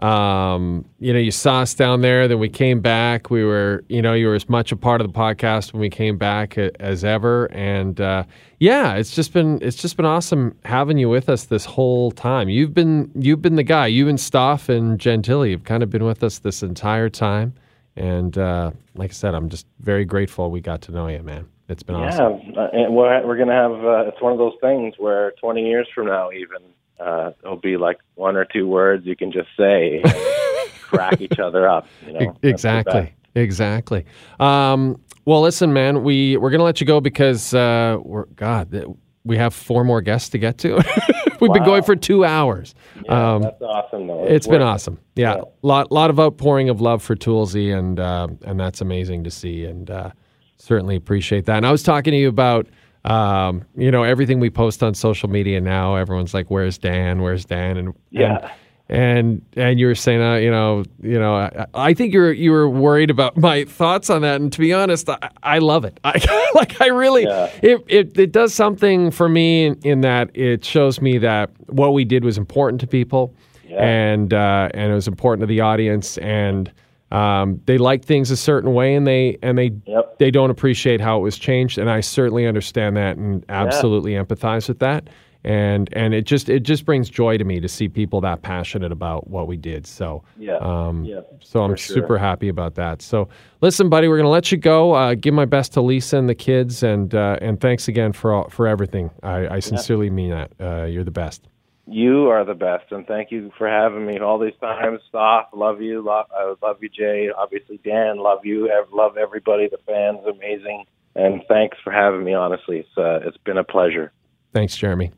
um, 0.00 0.84
you 0.98 1.12
know, 1.12 1.18
you 1.18 1.30
saw 1.30 1.60
us 1.60 1.74
down 1.74 2.00
there. 2.00 2.26
Then 2.26 2.40
we 2.40 2.48
came 2.48 2.80
back. 2.80 3.30
We 3.30 3.44
were, 3.44 3.84
you 3.88 4.02
know, 4.02 4.14
you 4.14 4.26
were 4.26 4.34
as 4.34 4.48
much 4.48 4.72
a 4.72 4.76
part 4.76 5.00
of 5.00 5.06
the 5.06 5.16
podcast 5.16 5.72
when 5.72 5.80
we 5.80 5.90
came 5.90 6.18
back 6.18 6.58
as 6.58 7.04
ever. 7.04 7.46
And 7.46 8.00
uh, 8.00 8.24
yeah, 8.58 8.94
it's 8.94 9.14
just 9.14 9.32
been 9.32 9.60
it's 9.62 9.76
just 9.76 9.96
been 9.96 10.06
awesome 10.06 10.56
having 10.64 10.98
you 10.98 11.08
with 11.08 11.28
us 11.28 11.44
this 11.44 11.64
whole 11.64 12.10
time. 12.10 12.48
You've 12.48 12.74
been 12.74 13.10
you've 13.14 13.40
been 13.40 13.56
the 13.56 13.62
guy. 13.62 13.86
You 13.86 14.08
and 14.08 14.18
Stoff 14.18 14.68
and 14.68 14.98
Gentili 14.98 15.52
have 15.52 15.64
kind 15.64 15.82
of 15.84 15.90
been 15.90 16.04
with 16.04 16.24
us 16.24 16.40
this 16.40 16.62
entire 16.62 17.08
time. 17.08 17.54
And 17.94 18.38
uh, 18.38 18.70
like 18.94 19.10
I 19.10 19.14
said, 19.14 19.34
I'm 19.34 19.48
just 19.48 19.66
very 19.80 20.04
grateful 20.04 20.50
we 20.50 20.60
got 20.60 20.82
to 20.82 20.92
know 20.92 21.08
you, 21.08 21.22
man. 21.22 21.48
It's 21.68 21.82
been 21.82 21.96
awesome. 21.96 22.40
Yeah, 22.54 22.60
uh, 22.62 22.90
we're 22.90 23.26
we're 23.26 23.36
gonna 23.36 23.52
have. 23.52 23.72
Uh, 23.72 24.08
it's 24.08 24.20
one 24.22 24.32
of 24.32 24.38
those 24.38 24.54
things 24.60 24.94
where 24.98 25.32
20 25.32 25.66
years 25.66 25.86
from 25.94 26.06
now, 26.06 26.30
even 26.32 26.58
uh, 26.98 27.32
it'll 27.44 27.56
be 27.56 27.76
like 27.76 27.98
one 28.14 28.36
or 28.36 28.46
two 28.46 28.66
words 28.66 29.04
you 29.06 29.14
can 29.16 29.30
just 29.30 29.48
say, 29.56 30.02
crack 30.82 31.20
each 31.20 31.38
other 31.38 31.68
up. 31.68 31.86
You 32.06 32.12
know, 32.14 32.36
exactly. 32.42 33.12
Exactly. 33.34 34.04
Um, 34.40 35.00
well, 35.26 35.42
listen, 35.42 35.72
man, 35.72 36.02
we 36.02 36.38
we're 36.38 36.50
gonna 36.50 36.64
let 36.64 36.80
you 36.80 36.86
go 36.86 37.00
because 37.00 37.52
uh, 37.52 37.98
we're 38.02 38.24
God, 38.24 38.96
we 39.24 39.36
have 39.36 39.52
four 39.52 39.84
more 39.84 40.00
guests 40.00 40.30
to 40.30 40.38
get 40.38 40.58
to. 40.58 40.76
We've 41.40 41.52
been 41.52 41.64
going 41.64 41.84
for 41.84 41.94
two 41.94 42.24
hours. 42.24 42.74
Um, 43.08 43.42
That's 43.42 43.62
awesome, 43.62 44.08
though. 44.08 44.24
it's 44.24 44.46
been 44.46 44.54
worth 44.54 44.62
it. 44.62 44.64
awesome. 44.64 44.98
Yeah, 45.14 45.42
lot 45.62 45.92
lot 45.92 46.10
of 46.10 46.18
outpouring 46.18 46.68
of 46.68 46.80
love 46.80 47.02
for 47.02 47.14
Toolsy, 47.14 47.76
and 47.78 48.00
uh, 48.00 48.28
and 48.44 48.58
that's 48.58 48.80
amazing 48.80 49.22
to 49.24 49.30
see, 49.30 49.64
and 49.64 49.88
uh, 49.90 50.10
certainly 50.58 50.96
appreciate 50.96 51.46
that. 51.46 51.56
And 51.56 51.66
I 51.66 51.72
was 51.72 51.82
talking 51.82 52.12
to 52.12 52.18
you 52.18 52.28
about. 52.28 52.66
Um, 53.04 53.64
you 53.76 53.90
know 53.92 54.02
everything 54.02 54.38
we 54.40 54.50
post 54.50 54.82
on 54.82 54.92
social 54.92 55.30
media 55.30 55.60
now. 55.60 55.94
Everyone's 55.94 56.34
like, 56.34 56.50
"Where's 56.50 56.76
Dan? 56.76 57.22
Where's 57.22 57.44
Dan?" 57.44 57.76
And 57.78 57.94
Yeah. 58.10 58.50
and, 58.88 58.98
and 58.98 59.42
and 59.56 59.80
you 59.80 59.86
were 59.86 59.94
saying, 59.94 60.20
uh, 60.20 60.34
you 60.34 60.50
know, 60.50 60.82
you 61.00 61.18
know, 61.18 61.36
I, 61.36 61.66
I 61.74 61.94
think 61.94 62.12
you're 62.12 62.32
you 62.32 62.50
were 62.50 62.68
worried 62.68 63.08
about 63.08 63.36
my 63.50 63.64
thoughts 63.64 64.10
on 64.10 64.22
that, 64.22 64.40
and 64.40 64.52
to 64.52 64.58
be 64.58 64.72
honest, 64.74 65.08
I, 65.08 65.30
I 65.44 65.58
love 65.58 65.84
it. 65.84 66.00
I 66.04 66.50
like 66.54 66.80
I 66.82 66.88
really 66.88 67.22
it, 67.22 67.84
it 67.86 68.18
it 68.18 68.32
does 68.32 68.52
something 68.52 69.10
for 69.12 69.28
me 69.28 69.66
in, 69.66 69.78
in 69.84 70.00
that 70.02 70.30
it 70.36 70.64
shows 70.64 71.00
me 71.00 71.18
that 71.18 71.50
what 71.68 71.94
we 71.94 72.04
did 72.04 72.24
was 72.24 72.36
important 72.36 72.80
to 72.80 72.86
people, 72.88 73.32
and 73.70 74.34
uh, 74.34 74.70
and 74.74 74.90
it 74.90 74.94
was 74.94 75.06
important 75.08 75.40
to 75.42 75.46
the 75.46 75.60
audience, 75.60 76.18
and 76.18 76.70
um, 77.10 77.60
they 77.66 77.78
like 77.78 78.04
things 78.04 78.30
a 78.30 78.36
certain 78.36 78.74
way, 78.74 78.94
and 78.94 79.06
they 79.06 79.38
and 79.42 79.56
they 79.58 79.72
they 80.18 80.30
don't 80.30 80.50
appreciate 80.50 81.00
how 81.00 81.18
it 81.18 81.22
was 81.22 81.38
changed, 81.38 81.78
and 81.78 81.88
I 81.90 82.00
certainly 82.00 82.46
understand 82.46 82.96
that 82.96 83.16
and 83.16 83.44
absolutely 83.48 84.12
empathize 84.12 84.68
with 84.68 84.78
that 84.80 85.08
and 85.44 85.88
and 85.92 86.14
it 86.14 86.22
just 86.26 86.48
it 86.48 86.60
just 86.60 86.84
brings 86.84 87.08
joy 87.08 87.38
to 87.38 87.44
me 87.44 87.60
to 87.60 87.68
see 87.68 87.88
people 87.88 88.20
that 88.20 88.42
passionate 88.42 88.90
about 88.90 89.28
what 89.30 89.46
we 89.46 89.56
did. 89.56 89.86
So 89.86 90.22
Yeah. 90.36 90.56
um, 90.56 91.04
Yeah, 91.04 91.20
so 91.40 91.62
I'm 91.62 91.76
sure. 91.76 91.94
super 91.94 92.18
happy 92.18 92.48
about 92.48 92.74
that. 92.74 93.02
So 93.02 93.28
listen, 93.60 93.88
buddy, 93.88 94.08
we're 94.08 94.16
gonna 94.16 94.28
let 94.28 94.50
you 94.50 94.58
go. 94.58 94.94
Uh, 94.94 95.14
give 95.14 95.34
my 95.34 95.44
best 95.44 95.72
to 95.74 95.80
Lisa 95.80 96.16
and 96.18 96.28
the 96.28 96.34
kids, 96.34 96.82
and 96.82 97.14
uh, 97.14 97.38
and 97.40 97.60
thanks 97.60 97.88
again 97.88 98.12
for 98.12 98.32
all, 98.32 98.48
for 98.50 98.66
everything. 98.66 99.10
I, 99.22 99.56
I 99.56 99.60
sincerely 99.60 100.10
mean 100.10 100.30
that. 100.30 100.52
Uh, 100.60 100.84
you're 100.86 101.04
the 101.04 101.10
best. 101.12 101.46
You 101.90 102.28
are 102.28 102.44
the 102.44 102.52
best, 102.52 102.92
and 102.92 103.06
thank 103.06 103.30
you 103.30 103.50
for 103.56 103.66
having 103.66 104.04
me 104.04 104.18
all 104.18 104.38
these 104.38 104.52
times. 104.60 105.00
Soft, 105.10 105.54
love 105.54 105.80
you. 105.80 106.04
Love, 106.04 106.26
I 106.30 106.54
love 106.60 106.76
you, 106.82 106.90
Jay. 106.90 107.30
Obviously, 107.34 107.80
Dan, 107.82 108.18
love 108.18 108.44
you. 108.44 108.70
I 108.70 108.84
love 108.92 109.16
everybody. 109.16 109.70
The 109.70 109.78
fans, 109.86 110.18
amazing. 110.28 110.84
And 111.14 111.40
thanks 111.48 111.78
for 111.82 111.90
having 111.90 112.24
me. 112.24 112.34
Honestly, 112.34 112.80
it's 112.80 112.98
uh, 112.98 113.26
it's 113.26 113.38
been 113.38 113.56
a 113.56 113.64
pleasure. 113.64 114.12
Thanks, 114.52 114.76
Jeremy. 114.76 115.12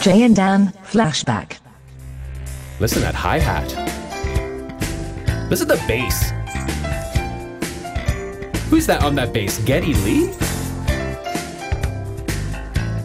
Jay 0.00 0.22
and 0.22 0.34
Dan 0.34 0.68
flashback. 0.84 1.58
Listen 2.80 3.00
to 3.00 3.04
that 3.04 3.14
hi 3.14 3.38
hat. 3.38 3.68
Listen 5.50 5.68
to 5.68 5.76
the 5.76 5.84
bass. 5.86 6.30
Who's 8.70 8.86
that 8.86 9.04
on 9.04 9.16
that 9.16 9.34
bass? 9.34 9.58
Geddy 9.64 9.92
Lee? 9.92 10.32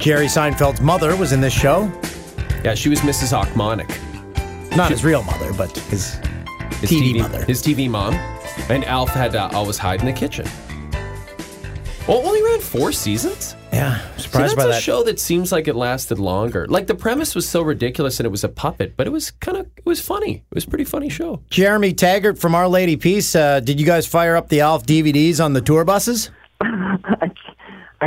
Jerry 0.01 0.25
Seinfeld's 0.25 0.81
mother 0.81 1.15
was 1.15 1.31
in 1.31 1.41
this 1.41 1.53
show. 1.53 1.83
Yeah, 2.65 2.73
she 2.73 2.89
was 2.89 3.01
Mrs. 3.01 3.39
Ochmonek. 3.39 3.87
Not 4.75 4.89
his 4.89 5.03
real 5.03 5.21
mother, 5.21 5.53
but 5.53 5.77
his, 5.77 6.15
His 6.79 6.89
TV 6.89 7.19
mother. 7.19 7.45
His 7.45 7.61
TV 7.61 7.87
mom. 7.87 8.15
And 8.67 8.83
Alf 8.85 9.09
had 9.11 9.31
to 9.33 9.55
always 9.55 9.77
hide 9.77 9.99
in 9.99 10.07
the 10.07 10.13
kitchen. 10.13 10.47
Well, 12.07 12.25
only 12.25 12.41
ran 12.41 12.61
four 12.61 12.91
seasons? 12.91 13.55
Yeah, 13.71 13.99
See, 14.17 14.23
surprised 14.23 14.57
that's 14.57 14.69
by 14.69 14.75
a 14.75 14.81
show 14.81 15.03
that 15.03 15.19
seems 15.19 15.51
like 15.51 15.67
it 15.67 15.75
lasted 15.75 16.17
longer. 16.17 16.65
Like 16.67 16.87
the 16.87 16.95
premise 16.95 17.35
was 17.35 17.47
so 17.47 17.61
ridiculous 17.61 18.19
and 18.19 18.25
it 18.25 18.29
was 18.31 18.43
a 18.43 18.49
puppet, 18.49 18.97
but 18.97 19.05
it 19.05 19.11
was 19.11 19.29
kind 19.29 19.55
of 19.55 19.67
it 19.77 19.85
was 19.85 20.01
funny. 20.01 20.43
It 20.49 20.55
was 20.55 20.63
a 20.63 20.67
pretty 20.67 20.83
funny 20.83 21.09
show. 21.09 21.43
Jeremy 21.51 21.93
Taggart 21.93 22.39
from 22.39 22.55
Our 22.55 22.67
Lady 22.67 22.97
Peace. 22.97 23.35
Uh, 23.35 23.59
did 23.59 23.79
you 23.79 23.85
guys 23.85 24.07
fire 24.07 24.35
up 24.35 24.49
the 24.49 24.61
Alf 24.61 24.83
DVDs 24.85 25.39
on 25.39 25.53
the 25.53 25.61
tour 25.61 25.85
buses? 25.85 26.31
I 26.59 27.31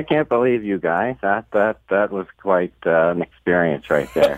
can't 0.02 0.28
believe 0.28 0.64
you 0.64 0.78
guys. 0.78 1.16
That 1.22 1.46
that 1.52 1.78
that 1.88 2.10
was 2.10 2.26
quite 2.40 2.74
uh, 2.84 3.10
an 3.10 3.22
experience 3.22 3.88
right 3.88 4.12
there. 4.12 4.36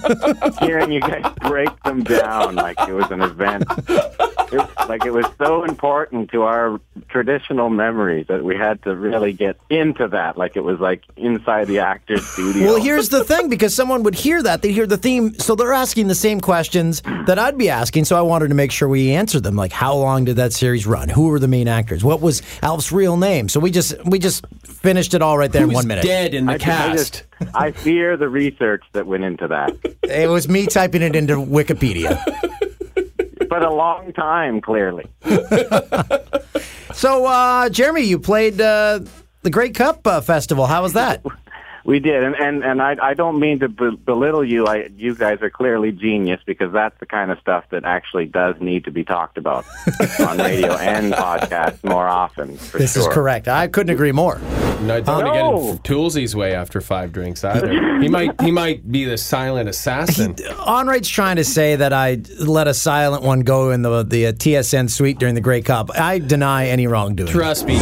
Hearing 0.60 0.92
you 0.92 1.00
guys 1.00 1.30
break 1.40 1.82
them 1.82 2.02
down 2.02 2.54
like 2.54 2.78
it 2.88 2.92
was 2.92 3.10
an 3.10 3.20
event, 3.20 3.64
it, 4.50 4.88
like 4.88 5.04
it 5.04 5.12
was 5.12 5.26
so 5.36 5.64
important 5.64 6.30
to 6.30 6.42
our 6.42 6.80
traditional 7.08 7.68
memories 7.68 8.26
that 8.28 8.44
we 8.44 8.56
had 8.56 8.82
to 8.84 8.96
really 8.96 9.34
get 9.34 9.58
into 9.68 10.08
that. 10.08 10.38
Like 10.38 10.56
it 10.56 10.64
was 10.64 10.80
like 10.80 11.04
inside 11.16 11.66
the 11.66 11.80
actor's 11.80 12.26
studio. 12.26 12.64
Well, 12.64 12.82
here's 12.82 13.10
the 13.10 13.24
thing 13.24 13.50
because 13.50 13.74
someone 13.74 14.02
would 14.04 14.14
hear 14.14 14.42
that, 14.42 14.62
they'd 14.62 14.72
hear 14.72 14.86
the 14.86 14.96
theme. 14.96 15.34
So 15.34 15.54
they're 15.54 15.74
asking 15.74 16.08
the 16.08 16.14
same 16.14 16.40
questions 16.40 17.02
that 17.26 17.38
I'd 17.38 17.58
be 17.58 17.68
asking. 17.68 18.06
So 18.06 18.16
I 18.16 18.22
wanted 18.22 18.48
to 18.48 18.54
make 18.54 18.72
sure 18.72 18.88
we 18.88 19.12
answered 19.12 19.42
them. 19.42 19.56
Like, 19.56 19.72
how 19.72 19.94
long 19.94 20.24
did 20.24 20.36
that 20.36 20.52
series 20.54 20.86
run? 20.86 21.10
Who 21.10 21.28
were 21.28 21.38
the 21.38 21.48
main 21.48 21.68
actors? 21.68 22.02
What 22.02 22.20
was 22.20 22.42
Alf's 22.62 22.90
real 22.90 23.16
name? 23.16 23.48
So 23.48 23.60
we 23.60 23.70
just 23.70 23.94
we 24.06 24.18
just 24.18 24.46
finished 24.64 24.93
it 25.14 25.22
all 25.22 25.36
right 25.38 25.50
there 25.50 25.62
in 25.64 25.72
one 25.72 25.86
minute. 25.86 26.04
Dead 26.04 26.34
I- 26.34 26.54
I 26.54 26.92
just- 26.92 27.24
I 27.54 27.70
fear 27.72 28.16
the 28.16 28.28
research 28.28 28.82
that 28.92 29.06
went 29.06 29.24
into 29.24 29.48
that. 29.48 29.72
It 30.04 30.28
was 30.28 30.48
me 30.48 30.66
typing 30.66 31.02
it 31.02 31.16
into 31.16 31.34
Wikipedia. 31.36 32.18
but 33.48 33.62
a 33.62 33.70
long 33.72 34.12
time, 34.12 34.60
clearly. 34.60 35.04
So, 36.94 37.26
uh, 37.26 37.68
Jeremy, 37.70 38.02
you 38.02 38.20
played 38.20 38.60
uh, 38.60 39.00
the 39.42 39.50
Grey 39.50 39.70
Cup 39.70 40.06
uh, 40.06 40.20
Festival. 40.20 40.66
How 40.66 40.82
was 40.82 40.92
that? 40.92 41.22
We 41.84 42.00
did, 42.00 42.22
and 42.24 42.34
and, 42.34 42.64
and 42.64 42.80
I, 42.80 42.96
I 43.02 43.12
don't 43.14 43.38
mean 43.38 43.58
to 43.60 43.68
be- 43.68 43.94
belittle 43.96 44.42
you. 44.42 44.66
I, 44.66 44.88
you 44.96 45.14
guys 45.14 45.42
are 45.42 45.50
clearly 45.50 45.92
genius 45.92 46.40
because 46.46 46.72
that's 46.72 46.98
the 46.98 47.04
kind 47.04 47.30
of 47.30 47.38
stuff 47.40 47.64
that 47.72 47.84
actually 47.84 48.24
does 48.24 48.54
need 48.58 48.84
to 48.86 48.90
be 48.90 49.04
talked 49.04 49.36
about 49.36 49.66
on 50.20 50.38
radio 50.38 50.72
and 50.76 51.12
podcasts 51.12 51.84
more 51.84 52.08
often. 52.08 52.56
For 52.56 52.78
This 52.78 52.94
sure. 52.94 53.02
is 53.02 53.08
correct. 53.08 53.48
I 53.48 53.68
couldn't 53.68 53.92
agree 53.92 54.12
more. 54.12 54.38
No, 54.80 55.00
don't 55.02 55.06
want 55.06 55.26
to 55.26 55.32
No. 55.34 55.60
get 55.62 55.70
in 55.72 55.78
Toolsy's 55.82 56.34
way 56.34 56.54
after 56.54 56.80
five 56.80 57.12
drinks 57.12 57.44
either. 57.44 57.70
he 58.00 58.08
might 58.08 58.40
he 58.40 58.50
might 58.50 58.90
be 58.90 59.04
the 59.04 59.18
silent 59.18 59.68
assassin. 59.68 60.34
Onrait's 60.66 61.08
trying 61.10 61.36
to 61.36 61.44
say 61.44 61.76
that 61.76 61.92
I 61.92 62.18
let 62.40 62.66
a 62.66 62.74
silent 62.74 63.22
one 63.22 63.40
go 63.40 63.70
in 63.72 63.82
the 63.82 64.02
the 64.02 64.28
uh, 64.28 64.32
TSN 64.32 64.88
suite 64.90 65.18
during 65.18 65.34
the 65.34 65.40
Grey 65.42 65.60
Cup. 65.60 65.90
I 65.94 66.18
deny 66.18 66.66
any 66.68 66.86
wrongdoing. 66.86 67.30
Trust 67.30 67.66
me, 67.66 67.78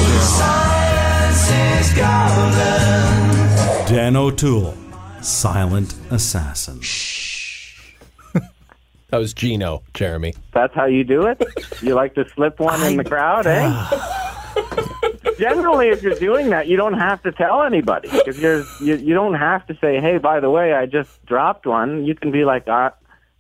Dan 3.93 4.17
O'Toole, 4.17 4.75
silent 5.21 5.95
assassin. 6.11 6.81
That 9.11 9.19
was 9.19 9.35
Gino, 9.35 9.83
Jeremy. 9.93 10.33
That's 10.55 10.75
how 10.75 10.87
you 10.87 11.05
do 11.05 11.27
it. 11.27 11.43
You 11.83 11.95
like 11.95 12.15
to 12.15 12.27
slip 12.31 12.59
one 12.59 12.83
in 12.83 12.97
the 12.97 13.05
crowd, 13.05 13.47
eh? 13.47 13.69
Generally, 15.39 15.91
if 15.91 16.03
you're 16.03 16.19
doing 16.19 16.49
that, 16.49 16.69
you 16.69 16.79
don't 16.79 16.99
have 16.99 17.23
to 17.25 17.33
tell 17.33 17.65
anybody 17.65 18.09
because 18.09 18.39
you're 18.39 18.65
you, 18.81 18.97
you 18.97 19.13
don't 19.13 19.35
have 19.35 19.67
to 19.67 19.77
say, 19.83 20.01
"Hey, 20.01 20.17
by 20.17 20.41
the 20.41 20.49
way, 20.49 20.73
I 20.73 20.87
just 20.87 21.11
dropped 21.27 21.67
one." 21.67 22.07
You 22.07 22.15
can 22.15 22.31
be 22.31 22.47
like, 22.47 22.67
uh, 22.69 22.93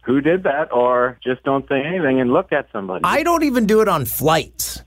"Who 0.04 0.20
did 0.20 0.42
that?" 0.42 0.70
or 0.70 1.18
just 1.24 1.42
don't 1.44 1.66
say 1.66 1.80
anything 1.82 2.20
and 2.20 2.30
look 2.30 2.52
at 2.52 2.66
somebody. 2.70 3.00
I 3.04 3.22
don't 3.22 3.44
even 3.44 3.64
do 3.64 3.80
it 3.80 3.88
on 3.88 4.04
flights. 4.04 4.84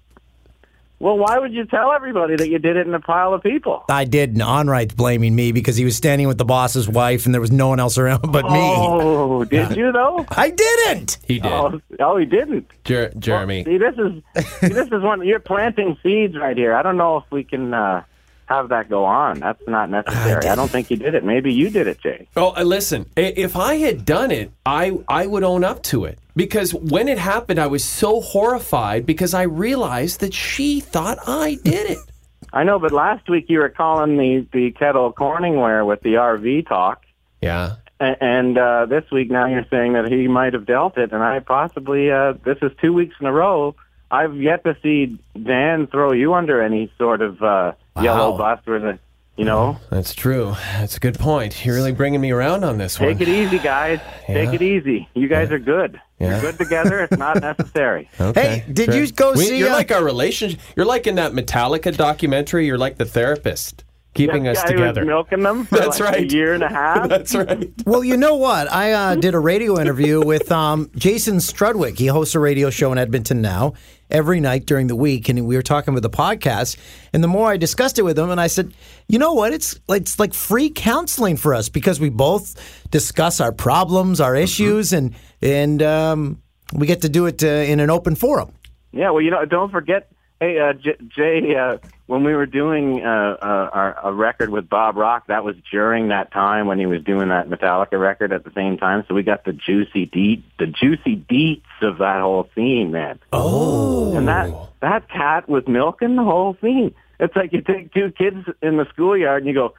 Well, 0.99 1.17
why 1.17 1.37
would 1.37 1.53
you 1.53 1.65
tell 1.65 1.91
everybody 1.91 2.35
that 2.37 2.49
you 2.49 2.57
did 2.57 2.77
it 2.77 2.87
in 2.87 2.93
a 2.93 2.99
pile 3.01 3.33
of 3.33 3.43
people? 3.43 3.83
I 3.89 4.05
did. 4.05 4.31
and 4.31 4.41
Onrait's 4.41 4.93
blaming 4.93 5.35
me 5.35 5.51
because 5.51 5.75
he 5.75 5.83
was 5.83 5.95
standing 5.95 6.27
with 6.27 6.37
the 6.37 6.45
boss's 6.45 6.87
wife 6.87 7.25
and 7.25 7.33
there 7.33 7.41
was 7.41 7.51
no 7.51 7.67
one 7.67 7.79
else 7.79 7.97
around 7.97 8.31
but 8.31 8.45
me. 8.45 8.51
Oh, 8.53 9.43
did 9.49 9.75
you 9.75 9.91
though? 9.91 10.25
I 10.29 10.51
didn't. 10.51 11.17
He 11.27 11.39
did. 11.39 11.51
Oh, 11.51 11.81
oh, 11.99 12.17
he 12.17 12.25
didn't. 12.25 12.71
Jer- 12.85 13.11
Jeremy. 13.19 13.65
See, 13.65 13.77
this 13.77 13.95
is 13.97 14.45
see, 14.61 14.67
this 14.69 14.87
is 14.87 15.01
one. 15.01 15.25
You're 15.27 15.39
planting 15.39 15.97
seeds 16.01 16.37
right 16.37 16.55
here. 16.55 16.73
I 16.73 16.81
don't 16.81 16.97
know 16.97 17.17
if 17.17 17.23
we 17.29 17.43
can 17.43 17.73
uh, 17.73 18.03
have 18.47 18.69
that 18.69 18.89
go 18.89 19.05
on. 19.05 19.39
That's 19.39 19.61
not 19.67 19.89
necessary. 19.89 20.47
I, 20.47 20.55
don't 20.55 20.69
think 20.69 20.89
you 20.91 20.97
did 20.97 21.15
it. 21.15 21.23
Maybe 21.23 21.51
you 21.53 21.69
did 21.69 21.87
it, 21.87 21.99
Jay. 21.99 22.27
Oh, 22.35 22.51
listen. 22.63 23.05
If 23.15 23.55
I 23.55 23.75
had 23.75 24.05
done 24.05 24.31
it, 24.31 24.51
I 24.65 24.97
I 25.07 25.25
would 25.27 25.43
own 25.43 25.63
up 25.63 25.83
to 25.83 26.05
it 26.05 26.19
because 26.35 26.73
when 26.73 27.07
it 27.07 27.17
happened, 27.17 27.59
I 27.59 27.67
was 27.67 27.83
so 27.83 28.21
horrified 28.21 29.05
because 29.05 29.33
I 29.33 29.43
realized 29.43 30.19
that 30.19 30.33
she 30.33 30.79
thought 30.79 31.17
I 31.27 31.57
did 31.63 31.89
it. 31.91 31.97
I 32.53 32.63
know, 32.63 32.79
but 32.79 32.91
last 32.91 33.27
week 33.29 33.45
you 33.49 33.59
were 33.59 33.69
calling 33.69 34.17
the 34.17 34.47
the 34.53 34.71
kettle 34.71 35.11
Corningware 35.11 35.85
with 35.85 36.01
the 36.01 36.13
RV 36.13 36.67
talk, 36.67 37.03
Yeah. 37.41 37.75
a- 37.99 38.23
and 38.23 38.57
uh, 38.57 38.85
this 38.85 39.03
week 39.11 39.29
now 39.29 39.47
you're 39.47 39.65
saying 39.69 39.93
that 39.93 40.09
he 40.09 40.27
might 40.27 40.53
have 40.53 40.65
dealt 40.65 40.97
it, 40.97 41.11
and 41.11 41.21
I 41.23 41.39
possibly 41.39 42.11
uh, 42.11 42.33
this 42.45 42.57
is 42.61 42.71
two 42.79 42.93
weeks 42.93 43.15
in 43.19 43.25
a 43.25 43.33
row. 43.33 43.75
I've 44.11 44.35
yet 44.35 44.63
to 44.63 44.77
see 44.83 45.17
Dan 45.41 45.87
throw 45.87 46.11
you 46.13 46.33
under 46.33 46.61
any 46.61 46.91
sort 46.97 47.21
of 47.21 47.41
uh, 47.41 47.73
yellow 48.01 48.37
bus 48.37 48.59
where 48.65 48.79
the 48.79 48.99
you 49.37 49.43
know. 49.43 49.77
That's 49.89 50.13
true. 50.13 50.55
That's 50.73 50.95
a 50.95 50.99
good 50.99 51.19
point. 51.19 51.65
You're 51.65 51.75
really 51.75 51.91
bringing 51.91 52.21
me 52.21 52.31
around 52.31 52.63
on 52.63 52.77
this 52.77 52.99
one. 52.99 53.09
Take 53.09 53.27
it 53.27 53.27
easy, 53.27 53.59
guys. 53.59 53.99
Take 54.27 54.53
it 54.53 54.61
easy. 54.61 55.09
You 55.13 55.27
guys 55.27 55.51
are 55.51 55.59
good. 55.59 55.99
Yeah. 56.19 56.31
You're 56.31 56.51
good 56.51 56.57
together. 56.57 57.01
It's 57.01 57.17
not 57.17 57.41
necessary. 57.41 58.09
Okay. 58.19 58.59
hey, 58.65 58.71
did 58.71 58.85
sure. 58.93 59.03
you 59.03 59.11
go 59.11 59.33
We- 59.33 59.45
see, 59.45 59.57
You're 59.57 59.69
uh, 59.71 59.73
like 59.73 59.91
our 59.91 60.03
relationship. 60.03 60.59
You're 60.77 60.85
like 60.85 61.05
in 61.05 61.15
that 61.15 61.33
Metallica 61.33 61.95
documentary. 61.95 62.65
You're 62.65 62.77
like 62.77 62.97
the 62.97 63.03
therapist, 63.05 63.83
keeping 64.15 64.43
That 64.43 64.57
us 64.57 64.63
guy 64.63 64.71
together. 64.71 65.01
Was 65.01 65.07
milking 65.07 65.43
them 65.43 65.65
for 65.65 65.75
That's 65.77 65.99
like 65.99 66.09
right. 66.13 66.23
a 66.23 66.33
year 66.33 66.53
and 66.53 66.63
a 66.63 66.69
half. 66.69 67.07
That's 67.07 67.35
right. 67.35 67.71
Well, 67.85 68.03
you 68.03 68.17
know 68.17 68.35
what? 68.35 68.71
I 68.71 68.93
uh, 68.93 69.15
did 69.15 69.35
a 69.35 69.39
radio 69.39 69.79
interview 69.79 70.25
with 70.25 70.51
um, 70.51 70.89
Jason 70.95 71.35
Strudwick. 71.37 71.99
He 71.99 72.07
hosts 72.07 72.33
a 72.33 72.39
radio 72.39 72.71
show 72.71 72.91
in 72.91 72.97
Edmonton 72.97 73.41
now 73.41 73.73
every 74.09 74.39
night 74.39 74.65
during 74.65 74.87
the 74.87 74.95
week, 74.95 75.29
and 75.29 75.45
we 75.45 75.55
were 75.55 75.61
talking 75.61 75.93
with 75.93 76.03
the 76.03 76.09
podcast. 76.09 76.77
And 77.13 77.23
the 77.23 77.27
more 77.27 77.49
I 77.51 77.57
discussed 77.57 77.99
it 77.99 78.03
with 78.03 78.17
him, 78.17 78.29
and 78.29 78.39
I 78.39 78.47
said, 78.47 78.73
you 79.07 79.19
know 79.19 79.33
what? 79.33 79.53
It's 79.53 79.79
like, 79.87 80.03
it's 80.03 80.17
like 80.17 80.33
free 80.33 80.69
counseling 80.69 81.37
for 81.37 81.53
us 81.53 81.69
because 81.69 81.99
we 81.99 82.09
both 82.09 82.55
discuss 82.89 83.39
our 83.41 83.51
problems, 83.51 84.19
our 84.21 84.35
issues, 84.35 84.93
and 84.93 85.13
and 85.41 85.81
um, 85.83 86.41
we 86.73 86.87
get 86.87 87.01
to 87.01 87.09
do 87.09 87.25
it 87.25 87.43
uh, 87.43 87.47
in 87.47 87.79
an 87.79 87.89
open 87.89 88.15
forum. 88.15 88.53
Yeah, 88.91 89.11
well, 89.11 89.21
you 89.21 89.29
know, 89.29 89.43
don't 89.45 89.71
forget 89.71 90.09
Hey, 90.39 90.59
uh, 90.59 90.73
J- 90.73 90.97
Jay, 91.07 91.55
uh, 91.55 91.77
when 92.07 92.23
we 92.25 92.33
were 92.35 92.45
doing 92.45 93.01
uh, 93.05 93.37
uh, 93.41 93.69
our, 93.71 93.97
a 94.03 94.13
record 94.13 94.49
with 94.49 94.67
Bob 94.69 94.97
Rock, 94.97 95.27
that 95.27 95.45
was 95.45 95.55
during 95.71 96.09
that 96.09 96.31
time 96.33 96.67
when 96.67 96.77
he 96.77 96.85
was 96.85 97.01
doing 97.03 97.29
that 97.29 97.47
Metallica 97.49 97.97
record 97.99 98.33
at 98.33 98.43
the 98.43 98.51
same 98.51 98.77
time. 98.77 99.05
So 99.07 99.15
we 99.15 99.23
got 99.23 99.45
the 99.45 99.53
juicy 99.53 100.05
deet, 100.07 100.43
the 100.59 100.67
juicy 100.67 101.15
deets 101.15 101.63
of 101.81 101.99
that 101.99 102.19
whole 102.21 102.49
scene, 102.53 102.91
man. 102.91 103.19
Oh, 103.31 104.15
and 104.15 104.27
that 104.27 104.51
that 104.81 105.07
cat 105.09 105.47
was 105.47 105.65
milking 105.67 106.15
the 106.17 106.23
whole 106.23 106.57
scene. 106.61 106.93
It's 107.17 107.35
like 107.35 107.53
you 107.53 107.61
take 107.61 107.93
two 107.93 108.11
kids 108.11 108.45
in 108.61 108.75
the 108.75 108.85
schoolyard 108.89 109.43
and 109.43 109.47
you 109.47 109.53
go, 109.53 109.73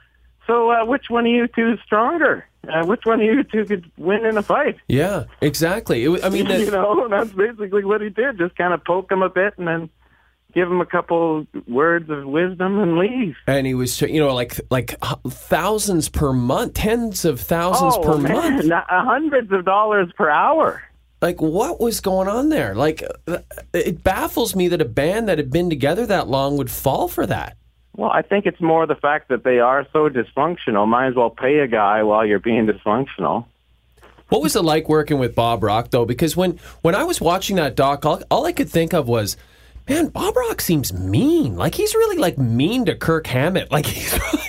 "So 0.46 0.70
uh, 0.70 0.86
which 0.86 1.10
one 1.10 1.26
of 1.26 1.32
you 1.32 1.48
two 1.48 1.72
is 1.74 1.78
stronger? 1.84 2.46
Uh, 2.66 2.84
which 2.86 3.04
one 3.04 3.20
of 3.20 3.26
you 3.26 3.44
two 3.44 3.66
could 3.66 3.90
win 3.98 4.24
in 4.24 4.38
a 4.38 4.42
fight?" 4.42 4.76
Yeah, 4.88 5.24
exactly. 5.42 6.02
It, 6.02 6.24
I 6.24 6.30
mean, 6.30 6.46
the- 6.48 6.60
you 6.60 6.70
know, 6.70 7.08
that's 7.08 7.30
basically 7.32 7.84
what 7.84 8.00
he 8.00 8.08
did. 8.08 8.38
Just 8.38 8.56
kind 8.56 8.72
of 8.72 8.82
poke 8.84 9.12
him 9.12 9.20
a 9.20 9.28
bit 9.28 9.52
and 9.58 9.68
then 9.68 9.90
give 10.56 10.70
him 10.70 10.80
a 10.80 10.86
couple 10.86 11.46
words 11.68 12.08
of 12.08 12.24
wisdom 12.24 12.78
and 12.78 12.96
leave. 12.96 13.36
and 13.46 13.66
he 13.66 13.74
was, 13.74 14.00
you 14.00 14.18
know, 14.18 14.34
like 14.34 14.58
like 14.70 14.98
thousands 15.28 16.08
per 16.08 16.32
month, 16.32 16.74
tens 16.74 17.26
of 17.26 17.38
thousands 17.38 17.94
oh, 17.98 18.02
per 18.02 18.18
man, 18.18 18.32
month. 18.32 18.72
hundreds 18.88 19.52
of 19.52 19.66
dollars 19.66 20.10
per 20.16 20.30
hour. 20.30 20.82
Like, 21.20 21.40
what 21.40 21.78
was 21.78 22.00
going 22.00 22.28
on 22.28 22.48
there? 22.48 22.74
Like, 22.74 23.02
uh, 23.26 23.38
it 23.72 24.02
baffles 24.02 24.56
me 24.56 24.68
that 24.68 24.80
a 24.80 24.86
band 24.86 25.28
that 25.28 25.38
had 25.38 25.50
been 25.50 25.70
together 25.70 26.06
that 26.06 26.28
long 26.28 26.56
would 26.56 26.70
fall 26.70 27.08
for 27.08 27.26
that. 27.26 27.56
Well, 27.96 28.10
I 28.10 28.22
think 28.22 28.44
it's 28.44 28.60
more 28.60 28.86
the 28.86 28.96
fact 28.96 29.28
that 29.28 29.42
they 29.44 29.58
are 29.58 29.86
so 29.92 30.08
dysfunctional. 30.08 30.86
Might 30.86 31.08
as 31.08 31.14
well 31.14 31.30
pay 31.30 31.58
a 31.58 31.66
guy 31.66 32.02
while 32.02 32.26
you're 32.26 32.38
being 32.38 32.66
dysfunctional. 32.66 33.46
What 34.28 34.42
was 34.42 34.56
it 34.56 34.62
like 34.62 34.88
working 34.88 35.18
with 35.18 35.34
Bob 35.34 35.62
Rock 35.62 35.90
though? 35.90 36.04
Because 36.04 36.36
when 36.36 36.58
when 36.82 36.94
I 36.94 37.04
was 37.04 37.20
watching 37.20 37.56
that 37.56 37.76
doc, 37.76 38.04
all, 38.04 38.22
all 38.30 38.44
I 38.44 38.52
could 38.52 38.68
think 38.68 38.92
of 38.92 39.08
was, 39.08 39.36
man, 39.88 40.08
Bob 40.08 40.36
Rock 40.36 40.60
seems 40.60 40.92
mean. 40.92 41.56
Like 41.56 41.74
he's 41.74 41.94
really 41.94 42.16
like 42.16 42.38
mean 42.38 42.84
to 42.86 42.94
Kirk 42.96 43.26
Hammett. 43.26 43.70
Like 43.70 43.86
he's 43.96 44.12
really, 44.18 44.44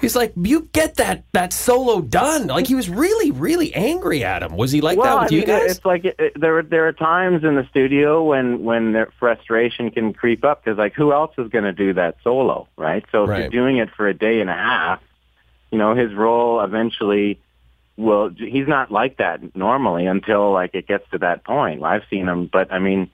he's 0.00 0.16
like, 0.16 0.32
you 0.36 0.68
get 0.72 0.96
that 0.96 1.24
that 1.32 1.52
solo 1.52 2.00
done. 2.00 2.48
Like 2.48 2.66
he 2.66 2.74
was 2.74 2.88
really 2.88 3.30
really 3.30 3.74
angry 3.74 4.24
at 4.24 4.42
him. 4.42 4.56
Was 4.56 4.72
he 4.72 4.80
like 4.80 4.98
well, 4.98 5.18
that 5.18 5.22
with 5.24 5.32
I 5.32 5.34
you 5.34 5.40
mean, 5.40 5.48
guys? 5.48 5.70
it's 5.76 5.84
like 5.84 6.04
it, 6.04 6.16
it- 6.18 6.40
there 6.40 6.62
there 6.62 6.86
are 6.88 6.92
times 6.92 7.44
in 7.44 7.56
the 7.56 7.66
studio 7.70 8.22
when 8.24 8.64
when 8.64 8.92
the 8.92 9.06
frustration 9.18 9.90
can 9.90 10.12
creep 10.12 10.44
up 10.44 10.64
because 10.64 10.78
like 10.78 10.94
who 10.94 11.12
else 11.12 11.32
is 11.38 11.48
going 11.48 11.64
to 11.64 11.72
do 11.72 11.92
that 11.94 12.16
solo, 12.22 12.68
right? 12.76 13.04
So 13.12 13.24
if 13.24 13.38
you're 13.38 13.48
doing 13.48 13.76
it 13.78 13.90
for 13.96 14.08
a 14.08 14.14
day 14.14 14.40
and 14.40 14.50
a 14.50 14.54
half, 14.54 15.00
you 15.70 15.78
know 15.78 15.94
his 15.94 16.12
role 16.14 16.60
eventually 16.60 17.40
will. 17.96 18.30
He's 18.30 18.66
not 18.66 18.90
like 18.90 19.18
that 19.18 19.54
normally 19.54 20.06
until 20.06 20.52
like 20.52 20.74
it 20.74 20.86
gets 20.86 21.08
to 21.10 21.18
that 21.18 21.44
point. 21.44 21.82
I've 21.84 22.02
seen 22.10 22.26
him, 22.28 22.46
but 22.46 22.72
I 22.72 22.78
mean, 22.78 23.10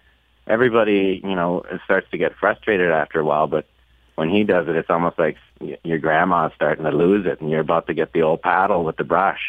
everybody 0.46 1.20
you 1.22 1.34
know 1.34 1.64
starts 1.84 2.10
to 2.10 2.18
get 2.18 2.34
frustrated 2.36 2.90
after 2.90 3.20
a 3.20 3.24
while, 3.24 3.46
but. 3.46 3.66
When 4.18 4.30
he 4.30 4.44
does 4.44 4.66
it, 4.66 4.76
it's 4.76 4.88
almost 4.88 5.18
like 5.18 5.36
your 5.60 5.98
grandma's 5.98 6.50
starting 6.54 6.86
to 6.86 6.90
lose 6.90 7.26
it, 7.26 7.42
and 7.42 7.50
you're 7.50 7.60
about 7.60 7.86
to 7.88 7.92
get 7.92 8.14
the 8.14 8.22
old 8.22 8.40
paddle 8.40 8.82
with 8.82 8.96
the 8.96 9.04
brush. 9.04 9.42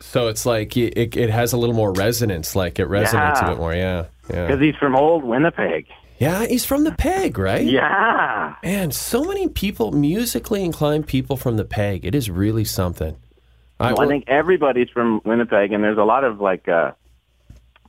So 0.00 0.28
it's 0.28 0.44
like 0.44 0.76
it, 0.76 1.16
it, 1.16 1.30
has 1.30 1.54
a 1.54 1.56
little 1.56 1.74
more 1.74 1.90
resonance. 1.90 2.54
Like 2.54 2.78
it 2.78 2.86
resonates 2.86 3.40
Yeah. 3.40 3.46
a 3.46 3.48
bit 3.48 3.58
more. 3.58 3.74
Yeah, 3.74 4.04
yeah. 4.28 4.46
Because 4.46 4.60
he's 4.60 4.76
from 4.76 4.94
old 4.94 5.24
Winnipeg. 5.24 5.86
Yeah, 6.18 6.46
he's 6.46 6.64
from 6.64 6.84
the 6.84 6.92
Peg, 6.92 7.38
right? 7.38 7.64
Yeah. 7.64 8.54
Man, 8.62 8.92
so 8.92 9.24
many 9.24 9.48
people, 9.48 9.90
musically 9.92 10.62
inclined 10.62 11.06
people 11.06 11.36
from 11.36 11.56
the 11.56 11.64
Peg. 11.64 12.04
It 12.04 12.14
is 12.14 12.30
really 12.30 12.64
something. 12.64 13.16
Well, 13.80 14.00
I 14.00 14.06
think 14.06 14.24
everybody's 14.28 14.88
from 14.90 15.20
Winnipeg, 15.24 15.72
and 15.72 15.82
there's 15.82 15.98
a 15.98 16.04
lot 16.04 16.24
of 16.24 16.40
like 16.40 16.68
uh, 16.68 16.92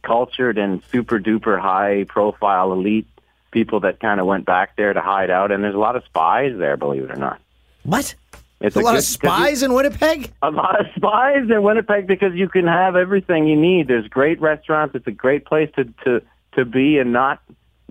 cultured 0.05 0.57
and 0.57 0.81
super 0.91 1.19
duper 1.19 1.59
high 1.59 2.05
profile 2.07 2.71
elite 2.71 3.07
people 3.51 3.79
that 3.81 3.99
kind 3.99 4.19
of 4.19 4.25
went 4.25 4.45
back 4.45 4.75
there 4.75 4.93
to 4.93 5.01
hide 5.01 5.29
out, 5.29 5.51
and 5.51 5.63
there's 5.63 5.75
a 5.75 5.79
lot 5.79 5.95
of 5.95 6.03
spies 6.05 6.57
there, 6.57 6.77
believe 6.77 7.03
it 7.03 7.11
or 7.11 7.15
not. 7.15 7.39
What? 7.83 8.15
It's 8.61 8.75
a, 8.75 8.79
lot 8.79 8.91
good- 8.91 8.99
of 8.99 9.03
spies 9.03 9.63
in 9.63 9.73
Winnipeg? 9.73 10.31
A 10.41 10.49
lot 10.51 10.79
of 10.79 10.87
spies 10.95 11.49
in 11.49 11.61
Winnipeg 11.61 12.07
because 12.07 12.33
you 12.33 12.47
can 12.47 12.67
have 12.67 12.95
everything 12.95 13.47
you 13.47 13.55
need. 13.55 13.87
There's 13.87 14.07
great 14.07 14.39
restaurants. 14.41 14.95
It's 14.95 15.07
a 15.07 15.11
great 15.11 15.45
place 15.45 15.69
to 15.75 15.85
to 16.03 16.21
to 16.53 16.65
be 16.65 16.97
and 16.97 17.11
not 17.11 17.41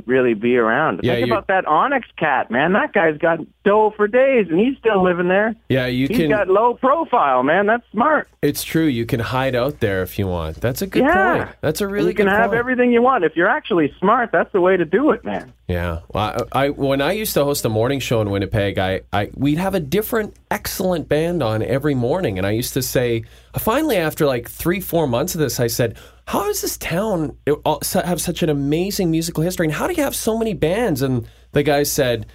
really 0.07 0.35
be 0.35 0.57
around. 0.57 1.01
Yeah, 1.03 1.15
Think 1.15 1.29
you- 1.29 1.33
about 1.33 1.47
that 1.49 1.67
Onyx 1.67 2.07
cat, 2.19 2.51
man. 2.51 2.73
That 2.73 2.93
guy's 2.93 3.17
got 3.19 3.39
dough 3.65 3.93
for 3.97 4.07
days, 4.09 4.47
and 4.51 4.59
he's 4.59 4.77
still 4.79 5.03
living 5.03 5.29
there. 5.29 5.55
Yeah, 5.69 5.87
you 5.87 6.07
He's 6.09 6.19
can. 6.19 6.31
got 6.31 6.49
low 6.49 6.75
profile, 6.75 7.43
man. 7.43 7.67
That's 7.67 7.85
smart. 7.93 8.29
It's 8.43 8.63
true. 8.63 8.85
You 8.85 9.07
can 9.07 9.21
hide 9.21 9.55
out 9.55 9.81
there 9.81 10.03
if 10.03 10.19
you 10.19 10.27
want. 10.27 10.61
That's 10.61 10.83
a 10.83 10.87
good 10.87 11.03
Yeah. 11.05 11.37
point. 11.45 11.49
That's 11.63 11.81
a 11.81 11.87
really 11.87 12.13
good 12.13 12.27
point. 12.27 12.29
you 12.29 12.31
can 12.33 12.41
have 12.43 12.51
point. 12.51 12.59
everything 12.59 12.93
you 12.93 13.01
want. 13.03 13.25
If 13.25 13.37
you're 13.37 13.49
actually 13.49 13.93
smart, 13.99 14.31
that's 14.33 14.53
the 14.53 14.61
way 14.61 14.77
to 14.77 14.85
do 14.85 15.13
it, 15.13 15.25
man. 15.25 15.53
Yeah. 15.69 16.01
Well, 16.13 16.45
I, 16.53 16.65
I 16.67 16.69
when 16.71 17.01
I 17.01 17.13
used 17.13 17.33
to 17.35 17.45
host 17.45 17.65
a 17.65 17.71
morning 17.71 18.01
show 18.01 18.21
in 18.21 18.29
Winnipeg, 18.31 18.79
I, 18.79 19.01
I 19.13 19.31
we'd 19.35 19.57
have 19.59 19.75
a 19.75 19.81
different 19.81 20.35
excellent 20.51 21.09
band 21.09 21.43
on 21.43 21.63
every 21.63 21.95
morning, 21.95 22.37
and 22.37 22.47
I 22.47 22.51
used 22.51 22.75
to 22.75 22.83
say, 22.83 23.25
finally 23.59 23.97
after 23.97 24.27
like 24.27 24.51
three 24.51 24.81
four 24.81 25.07
months 25.07 25.35
of 25.35 25.41
this, 25.41 25.59
I 25.61 25.69
said, 25.69 25.97
"How 26.27 26.45
does 26.45 26.63
this 26.63 26.77
town 26.79 27.37
have 27.47 28.21
such 28.21 28.43
an 28.43 28.49
amazing 28.51 29.11
musical 29.11 29.43
history, 29.43 29.67
and 29.67 29.75
how 29.75 29.87
do 29.87 29.95
you 29.95 30.03
have 30.03 30.15
so 30.17 30.39
many 30.39 30.55
bands?" 30.55 31.03
And 31.03 31.27
the 31.53 31.63
guy 31.63 31.83
said. 31.85 32.27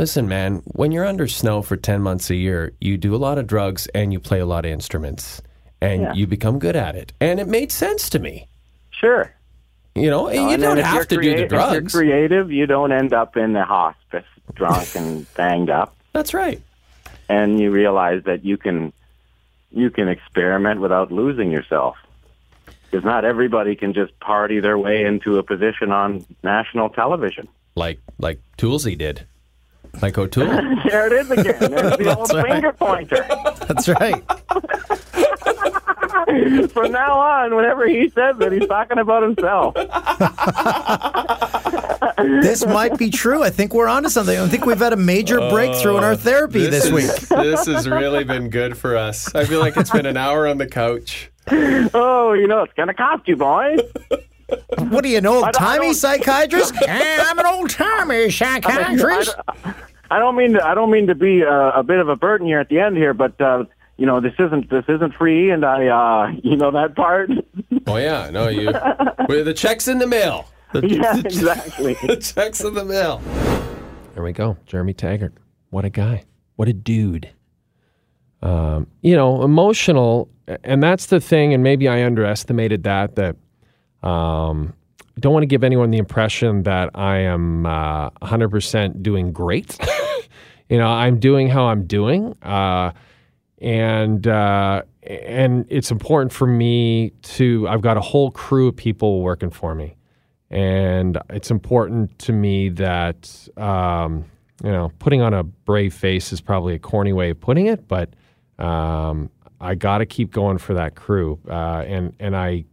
Listen, 0.00 0.28
man, 0.28 0.62
when 0.66 0.92
you're 0.92 1.04
under 1.04 1.26
snow 1.26 1.60
for 1.60 1.76
10 1.76 2.00
months 2.02 2.30
a 2.30 2.36
year, 2.36 2.72
you 2.80 2.96
do 2.96 3.16
a 3.16 3.18
lot 3.18 3.36
of 3.36 3.48
drugs 3.48 3.88
and 3.88 4.12
you 4.12 4.20
play 4.20 4.38
a 4.38 4.46
lot 4.46 4.64
of 4.64 4.70
instruments 4.70 5.42
and 5.80 6.02
Yeah. 6.02 6.12
you 6.14 6.28
become 6.28 6.60
good 6.60 6.76
at 6.76 6.94
it. 6.94 7.12
And 7.20 7.40
it 7.40 7.48
made 7.48 7.72
sense 7.72 8.08
to 8.10 8.20
me. 8.20 8.46
Sure. 8.92 9.34
You 9.96 10.08
know, 10.08 10.26
No, 10.28 10.50
you 10.50 10.56
don't 10.56 10.76
have 10.78 11.08
to 11.08 11.16
do 11.16 11.20
crea- 11.20 11.48
the 11.48 11.56
If 11.56 11.72
you're 11.72 11.82
creative, 11.90 12.52
you 12.52 12.66
don't 12.66 12.92
end 12.92 13.12
up 13.12 13.36
in 13.36 13.54
the 13.54 13.64
hospice 13.64 14.24
drunk 14.54 14.86
and 14.94 15.26
banged 15.34 15.68
up. 15.68 15.96
That's 16.12 16.32
right. 16.32 16.62
And 17.28 17.58
you 17.58 17.72
realize 17.72 18.22
that 18.22 18.44
you 18.44 18.56
can 18.56 18.92
you 19.72 19.90
can 19.90 20.06
experiment 20.06 20.80
without 20.80 21.10
losing 21.10 21.50
yourself. 21.50 21.96
Because 22.90 23.04
not 23.04 23.24
everybody 23.24 23.76
can 23.76 23.92
just 23.92 24.18
party 24.20 24.60
their 24.60 24.78
way 24.78 25.04
into 25.04 25.38
a 25.38 25.42
position 25.42 25.92
on 25.92 26.24
national 26.42 26.88
television. 26.90 27.48
Like 27.74 28.00
like 28.18 28.40
Toolsy 28.56 28.96
did. 28.96 29.26
Like 30.02 30.16
O'Toole. 30.18 30.46
there 30.88 31.06
it 31.06 31.12
is 31.12 31.30
again. 31.30 31.70
There's 31.70 31.96
the 31.96 32.14
old 32.18 32.32
right. 32.32 32.52
finger 32.52 32.72
pointer. 32.72 33.26
That's 33.66 33.88
right. 33.88 34.22
From 36.72 36.92
now 36.92 37.18
on, 37.18 37.54
whenever 37.54 37.86
he 37.88 38.10
says 38.10 38.36
it, 38.40 38.52
he's 38.52 38.66
talking 38.66 38.98
about 38.98 39.22
himself. 39.22 39.74
this 42.42 42.66
might 42.66 42.98
be 42.98 43.08
true. 43.10 43.42
I 43.42 43.50
think 43.50 43.72
we're 43.72 43.88
onto 43.88 44.10
something. 44.10 44.38
I 44.38 44.46
think 44.48 44.66
we've 44.66 44.78
had 44.78 44.92
a 44.92 44.96
major 44.96 45.40
oh, 45.40 45.50
breakthrough 45.50 45.96
in 45.96 46.04
our 46.04 46.16
therapy 46.16 46.66
this, 46.66 46.84
is- 46.86 46.92
week. 46.92 47.28
this 47.28 47.66
has 47.66 47.88
really 47.88 48.24
been 48.24 48.50
good 48.50 48.76
for 48.76 48.96
us. 48.96 49.34
I 49.34 49.44
feel 49.44 49.60
like 49.60 49.76
it's 49.76 49.90
been 49.90 50.06
an 50.06 50.16
hour 50.18 50.46
on 50.46 50.58
the 50.58 50.66
couch. 50.66 51.30
Oh, 51.94 52.32
you 52.32 52.46
know, 52.46 52.62
it's 52.62 52.72
going 52.74 52.88
to 52.88 52.94
cost 52.94 53.26
you, 53.28 53.36
boys. 53.36 53.80
What 54.78 55.04
are 55.04 55.08
you, 55.08 55.18
an 55.18 55.26
old 55.26 55.52
timey 55.52 55.92
psychiatrist? 55.92 56.74
Eh, 56.88 57.22
I'm 57.22 57.38
an 57.38 57.44
old 57.44 57.68
timey 57.68 58.30
psychiatrist. 58.30 59.36
I 59.46 59.62
don't, 59.62 59.76
I 60.10 60.18
don't 60.18 60.36
mean 60.36 60.54
to. 60.54 60.66
I 60.66 60.74
don't 60.74 60.90
mean 60.90 61.06
to 61.08 61.14
be 61.14 61.44
uh, 61.44 61.72
a 61.72 61.82
bit 61.82 61.98
of 61.98 62.08
a 62.08 62.16
burden 62.16 62.46
here 62.46 62.58
at 62.58 62.70
the 62.70 62.78
end 62.78 62.96
here, 62.96 63.12
but 63.12 63.38
uh, 63.42 63.64
you 63.98 64.06
know, 64.06 64.20
this 64.20 64.32
isn't 64.38 64.70
this 64.70 64.84
isn't 64.88 65.12
free, 65.14 65.50
and 65.50 65.66
I, 65.66 65.88
uh, 65.88 66.32
you 66.42 66.56
know, 66.56 66.70
that 66.70 66.96
part. 66.96 67.30
Oh 67.86 67.96
yeah, 67.96 68.30
no, 68.30 68.48
you. 68.48 68.72
well, 69.28 69.44
the 69.44 69.52
check's 69.54 69.86
in 69.86 69.98
the 69.98 70.06
mail. 70.06 70.48
The, 70.72 70.88
yeah, 70.88 71.18
exactly. 71.18 71.94
the 72.06 72.16
check's 72.16 72.62
in 72.62 72.72
the 72.72 72.84
mail. 72.84 73.20
There 74.14 74.22
we 74.22 74.32
go, 74.32 74.56
Jeremy 74.64 74.94
Taggart. 74.94 75.34
What 75.70 75.84
a 75.84 75.90
guy. 75.90 76.24
What 76.56 76.68
a 76.68 76.72
dude. 76.72 77.30
Um, 78.42 78.86
you 79.02 79.16
know, 79.16 79.42
emotional, 79.42 80.28
and 80.64 80.82
that's 80.82 81.06
the 81.06 81.20
thing. 81.20 81.54
And 81.54 81.62
maybe 81.62 81.88
I 81.88 82.04
underestimated 82.04 82.84
that. 82.84 83.16
That 83.16 83.36
um, 84.02 84.74
I 85.16 85.20
don't 85.20 85.32
want 85.32 85.42
to 85.42 85.48
give 85.48 85.64
anyone 85.64 85.90
the 85.90 85.98
impression 85.98 86.62
that 86.62 86.90
I 86.94 87.18
am 87.18 87.66
uh, 87.66 88.10
100% 88.10 89.02
doing 89.02 89.32
great. 89.32 89.76
you 90.68 90.78
know, 90.78 90.88
I'm 90.88 91.18
doing 91.18 91.48
how 91.48 91.64
I'm 91.64 91.86
doing. 91.86 92.36
Uh, 92.42 92.92
and 93.60 94.26
uh, 94.26 94.82
and 95.02 95.66
it's 95.68 95.90
important 95.90 96.32
for 96.32 96.46
me 96.46 97.10
to. 97.22 97.66
I've 97.68 97.80
got 97.80 97.96
a 97.96 98.00
whole 98.00 98.30
crew 98.30 98.68
of 98.68 98.76
people 98.76 99.22
working 99.22 99.50
for 99.50 99.74
me, 99.74 99.96
and 100.50 101.18
it's 101.30 101.50
important 101.50 102.18
to 102.20 102.32
me 102.32 102.68
that 102.70 103.48
um, 103.56 104.24
you 104.62 104.70
know 104.70 104.92
putting 104.98 105.22
on 105.22 105.34
a 105.34 105.42
brave 105.42 105.94
face 105.94 106.32
is 106.32 106.40
probably 106.40 106.74
a 106.74 106.78
corny 106.78 107.12
way 107.12 107.30
of 107.30 107.40
putting 107.40 107.66
it, 107.66 107.88
but 107.88 108.10
um, 108.58 109.30
I 109.60 109.74
got 109.74 109.98
to 109.98 110.06
keep 110.06 110.30
going 110.30 110.58
for 110.58 110.74
that 110.74 110.94
crew, 110.94 111.38
uh, 111.48 111.84
and 111.86 112.12
and 112.20 112.36
I. 112.36 112.64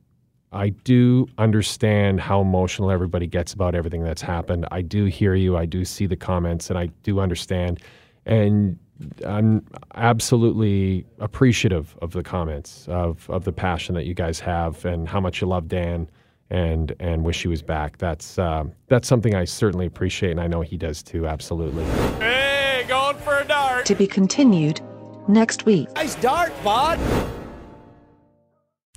I 0.52 0.70
do 0.70 1.28
understand 1.38 2.22
how 2.22 2.40
emotional 2.40 2.90
everybody 2.90 3.28
gets 3.28 3.52
about 3.52 3.76
everything 3.76 4.06
that's 4.06 4.22
happened. 4.22 4.66
I 4.72 4.84
do 4.84 5.04
hear 5.04 5.36
you. 5.36 5.58
I 5.58 5.66
do 5.66 5.84
see 5.84 6.06
the 6.06 6.16
comments, 6.16 6.70
and 6.70 6.80
I 6.80 6.86
do 7.04 7.20
understand. 7.20 7.82
And 8.26 8.80
I'm 9.26 9.66
absolutely 9.96 11.06
appreciative 11.20 11.98
of 12.02 12.12
the 12.12 12.24
comments, 12.24 12.88
of 12.88 13.30
of 13.30 13.44
the 13.44 13.52
passion 13.52 13.96
that 13.96 14.06
you 14.06 14.14
guys 14.14 14.40
have, 14.40 14.86
and 14.86 15.10
how 15.10 15.20
much 15.20 15.42
you 15.42 15.48
love 15.48 15.68
Dan, 15.68 16.10
and 16.50 16.96
and 17.02 17.26
wish 17.26 17.42
he 17.42 17.50
was 17.50 17.62
back. 17.62 17.98
That's 17.98 18.40
um, 18.40 18.72
that's 18.88 19.10
something 19.10 19.36
I 19.36 19.44
certainly 19.44 19.88
appreciate, 19.88 20.32
and 20.32 20.40
I 20.40 20.48
know 20.48 20.62
he 20.62 20.78
does 20.78 21.04
too. 21.04 21.28
Absolutely. 21.28 21.84
Hey, 22.20 22.86
going 22.88 23.18
for 23.18 23.40
a 23.40 23.46
dart. 23.46 23.86
To 23.88 23.96
be 23.96 24.08
continued 24.08 24.80
next 25.28 25.66
week. 25.66 25.88
Nice 25.96 26.16
dart, 26.16 26.54
bud. 26.64 27.00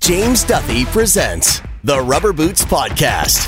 James 0.01 0.43
Duffy 0.43 0.85
presents 0.85 1.61
the 1.83 2.01
Rubber 2.01 2.33
Boots 2.33 2.65
Podcast. 2.65 3.45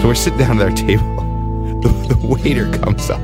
So 0.00 0.08
we're 0.08 0.14
sitting 0.14 0.38
down 0.38 0.60
at 0.60 0.70
our 0.70 0.76
table. 0.76 1.16
The, 1.78 1.88
the 2.12 2.26
waiter 2.26 2.68
comes 2.78 3.08
up 3.08 3.20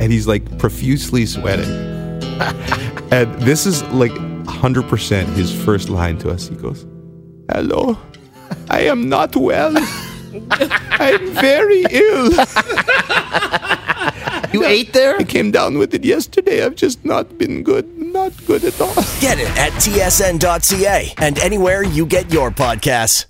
and 0.00 0.12
he's 0.12 0.28
like 0.28 0.58
profusely 0.58 1.26
sweating. 1.26 1.64
and 3.10 3.34
this 3.40 3.66
is 3.66 3.82
like 3.84 4.12
100% 4.12 5.26
his 5.34 5.52
first 5.64 5.88
line 5.88 6.18
to 6.18 6.30
us. 6.30 6.48
He 6.48 6.54
goes, 6.54 6.86
Hello, 7.50 7.98
I 8.70 8.82
am 8.82 9.08
not 9.08 9.34
well. 9.34 9.72
I'm 10.50 11.30
very 11.34 11.84
ill. 11.90 12.30
You 14.52 14.64
ate 14.64 14.92
there? 14.92 15.16
I 15.16 15.24
came 15.24 15.50
down 15.50 15.78
with 15.78 15.94
it 15.94 16.04
yesterday. 16.04 16.64
I've 16.64 16.76
just 16.76 17.04
not 17.04 17.38
been 17.38 17.62
good. 17.62 17.86
Not 17.98 18.32
good 18.46 18.64
at 18.64 18.80
all. 18.80 18.94
Get 19.20 19.38
it 19.38 19.50
at 19.58 19.72
tsn.ca 19.74 21.14
and 21.18 21.38
anywhere 21.38 21.82
you 21.84 22.06
get 22.06 22.32
your 22.32 22.50
podcasts. 22.50 23.27